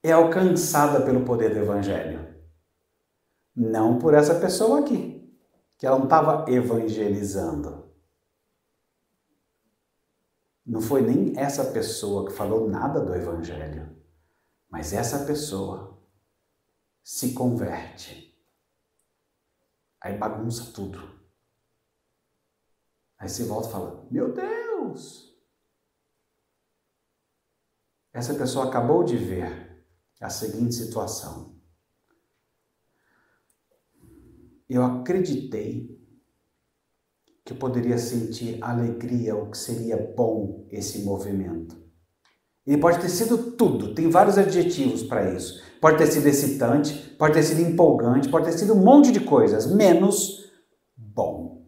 é 0.03 0.11
alcançada 0.11 1.01
pelo 1.05 1.23
poder 1.23 1.53
do 1.53 1.59
Evangelho. 1.59 2.40
Não 3.55 3.99
por 3.99 4.13
essa 4.13 4.39
pessoa 4.39 4.79
aqui, 4.79 5.21
que 5.77 5.85
ela 5.85 5.97
não 5.97 6.05
estava 6.05 6.49
evangelizando. 6.49 7.91
Não 10.65 10.79
foi 10.79 11.01
nem 11.01 11.37
essa 11.37 11.71
pessoa 11.71 12.25
que 12.25 12.31
falou 12.31 12.69
nada 12.69 13.01
do 13.01 13.13
Evangelho, 13.13 13.95
mas 14.69 14.93
essa 14.93 15.25
pessoa 15.25 15.99
se 17.03 17.33
converte. 17.33 18.31
Aí 19.99 20.17
bagunça 20.17 20.71
tudo. 20.71 20.99
Aí 23.17 23.27
você 23.27 23.43
volta 23.43 23.67
e 23.67 23.71
fala: 23.71 24.07
Meu 24.09 24.33
Deus! 24.33 25.35
Essa 28.13 28.33
pessoa 28.33 28.67
acabou 28.67 29.03
de 29.03 29.17
ver 29.17 29.85
a 30.19 30.29
seguinte 30.29 30.75
situação. 30.75 31.60
Eu 34.73 34.85
acreditei 34.85 35.99
que 37.43 37.51
eu 37.51 37.57
poderia 37.57 37.97
sentir 37.97 38.57
alegria, 38.63 39.35
o 39.35 39.51
que 39.51 39.57
seria 39.57 39.97
bom 39.97 40.65
esse 40.71 41.03
movimento. 41.03 41.75
Ele 42.65 42.79
pode 42.79 43.01
ter 43.01 43.09
sido 43.09 43.51
tudo, 43.57 43.93
tem 43.93 44.09
vários 44.09 44.37
adjetivos 44.37 45.03
para 45.03 45.35
isso. 45.35 45.61
Pode 45.81 45.97
ter 45.97 46.07
sido 46.07 46.25
excitante, 46.25 46.93
pode 47.17 47.33
ter 47.33 47.43
sido 47.43 47.59
empolgante, 47.59 48.29
pode 48.29 48.45
ter 48.45 48.57
sido 48.57 48.73
um 48.73 48.81
monte 48.81 49.11
de 49.11 49.19
coisas, 49.19 49.69
menos 49.75 50.49
bom. 50.95 51.65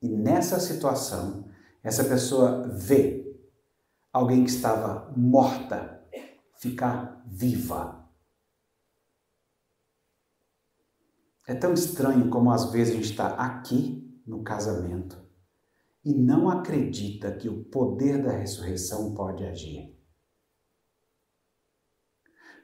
E 0.00 0.08
nessa 0.08 0.60
situação, 0.60 1.48
essa 1.82 2.04
pessoa 2.04 2.68
vê 2.68 3.36
alguém 4.12 4.44
que 4.44 4.50
estava 4.50 5.12
morta 5.16 6.06
ficar 6.60 7.20
viva. 7.26 8.03
É 11.46 11.54
tão 11.54 11.74
estranho 11.74 12.30
como 12.30 12.50
às 12.50 12.72
vezes 12.72 12.94
a 12.94 12.96
gente 12.96 13.10
está 13.10 13.34
aqui 13.34 14.22
no 14.26 14.42
casamento 14.42 15.22
e 16.04 16.14
não 16.14 16.48
acredita 16.48 17.34
que 17.36 17.48
o 17.48 17.64
poder 17.64 18.22
da 18.22 18.32
ressurreição 18.32 19.14
pode 19.14 19.44
agir. 19.44 19.94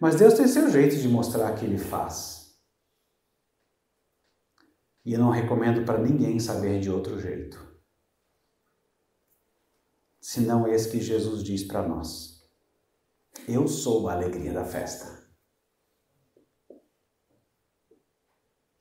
Mas 0.01 0.17
Deus 0.17 0.35
tem 0.35 0.49
seu 0.49 0.71
jeito 0.71 0.97
de 0.97 1.09
mostrar 1.09 1.55
que 1.55 1.65
Ele 1.65 1.79
faz. 1.79 2.59
E 5.05 5.17
não 5.17 5.31
recomendo 5.31 5.85
para 5.85 5.99
ninguém 5.99 6.39
saber 6.39 6.81
de 6.81 6.91
outro 6.91 7.19
jeito. 7.21 7.71
Senão 10.21 10.69
esse 10.69 10.91
que 10.91 11.01
Jesus 11.01 11.43
diz 11.43 11.65
para 11.65 11.87
nós: 11.87 12.47
Eu 13.49 13.67
sou 13.67 14.09
a 14.09 14.13
alegria 14.13 14.53
da 14.53 14.65
festa. 14.65 15.20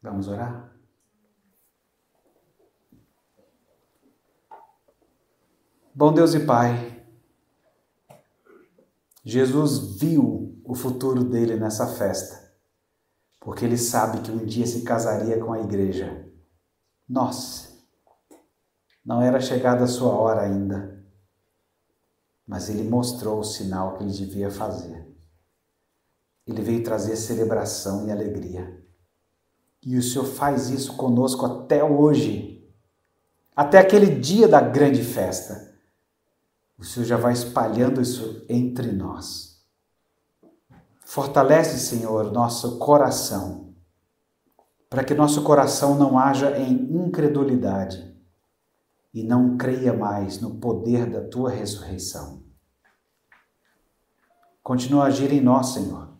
Vamos 0.02 0.28
orar? 0.28 0.74
Bom 5.93 6.14
Deus 6.14 6.34
e 6.34 6.45
Pai, 6.45 7.06
Jesus 9.24 10.00
viu 10.00 10.58
o 10.64 10.74
futuro 10.74 11.26
dele 11.26 11.58
nessa 11.58 11.86
festa, 11.86 12.54
porque 13.39 13.66
ele 13.66 13.78
sabe 13.78 14.22
que 14.22 14.32
um 14.32 14.45
dia 14.45 14.66
se 14.66 14.84
casaria 14.84 15.43
com 15.43 15.52
a 15.52 15.60
igreja. 15.60 16.32
Nós, 17.08 17.86
não 19.04 19.22
era 19.22 19.41
chegada 19.41 19.84
a 19.84 19.88
sua 19.88 20.14
hora 20.14 20.43
ainda, 20.43 21.04
mas 22.47 22.70
ele 22.70 22.88
mostrou 22.88 23.39
o 23.39 23.43
sinal 23.43 23.97
que 23.97 24.04
ele 24.04 24.14
devia 24.14 24.50
fazer. 24.50 25.06
Ele 26.47 26.62
veio 26.62 26.84
trazer 26.84 27.18
celebração 27.18 28.08
e 28.08 28.12
alegria. 28.12 28.79
E 29.84 29.98
o 29.98 30.04
Senhor 30.04 30.26
faz 30.26 30.70
isso 30.70 30.96
conosco 30.96 31.46
até 31.46 31.84
hoje, 31.84 32.68
até 33.56 33.78
aquele 33.78 34.20
dia 34.20 34.48
da 34.48 34.62
grande 34.62 35.04
festa 35.04 35.70
o 36.80 36.84
Senhor 36.86 37.06
já 37.06 37.18
vai 37.18 37.34
espalhando 37.34 38.02
isso 38.02 38.46
entre 38.48 38.94
nós. 38.94 39.62
Fortalece, 41.02 41.78
Senhor, 41.78 42.32
nosso 42.32 42.80
coração, 42.80 43.74
para 44.90 45.04
que 45.04 45.14
nosso 45.14 45.44
coração 45.44 45.96
não 45.96 46.18
haja 46.18 46.58
em 46.58 46.72
incredulidade 47.06 48.16
e 49.14 49.24
não 49.24 49.58
creia 49.58 49.92
mais 49.92 50.40
no 50.40 50.56
poder 50.56 51.10
da 51.10 51.28
tua 51.28 51.50
ressurreição. 51.50 52.44
Continua 54.64 55.04
a 55.04 55.08
agir 55.08 55.34
em 55.34 55.42
nós, 55.42 55.70
Senhor, 55.70 56.14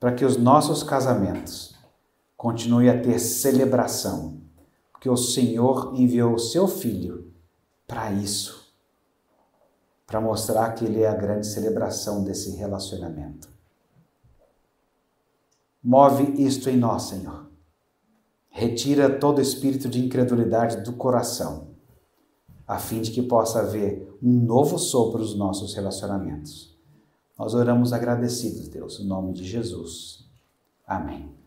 para 0.00 0.14
que 0.14 0.24
os 0.24 0.38
nossos 0.38 0.82
casamentos 0.82 1.71
continuem 2.42 2.88
a 2.88 3.00
ter 3.00 3.20
celebração, 3.20 4.40
porque 4.90 5.08
o 5.08 5.16
Senhor 5.16 5.92
enviou 5.94 6.34
o 6.34 6.40
seu 6.40 6.66
Filho 6.66 7.32
para 7.86 8.10
isso 8.10 8.62
para 10.08 10.20
mostrar 10.20 10.72
que 10.72 10.84
Ele 10.84 11.02
é 11.02 11.08
a 11.08 11.14
grande 11.14 11.46
celebração 11.46 12.24
desse 12.24 12.56
relacionamento. 12.56 13.48
Move 15.80 16.42
isto 16.44 16.68
em 16.68 16.76
nós, 16.76 17.04
Senhor. 17.04 17.46
Retira 18.50 19.08
todo 19.08 19.40
espírito 19.40 19.88
de 19.88 20.04
incredulidade 20.04 20.82
do 20.82 20.94
coração, 20.94 21.68
a 22.66 22.76
fim 22.76 23.02
de 23.02 23.12
que 23.12 23.22
possa 23.22 23.60
haver 23.60 24.18
um 24.20 24.32
novo 24.32 24.80
sopro 24.80 25.20
nos 25.20 25.36
nossos 25.36 25.74
relacionamentos. 25.74 26.76
Nós 27.38 27.54
oramos 27.54 27.92
agradecidos, 27.92 28.66
Deus, 28.66 28.98
em 28.98 29.06
nome 29.06 29.32
de 29.32 29.44
Jesus. 29.44 30.28
Amém. 30.84 31.40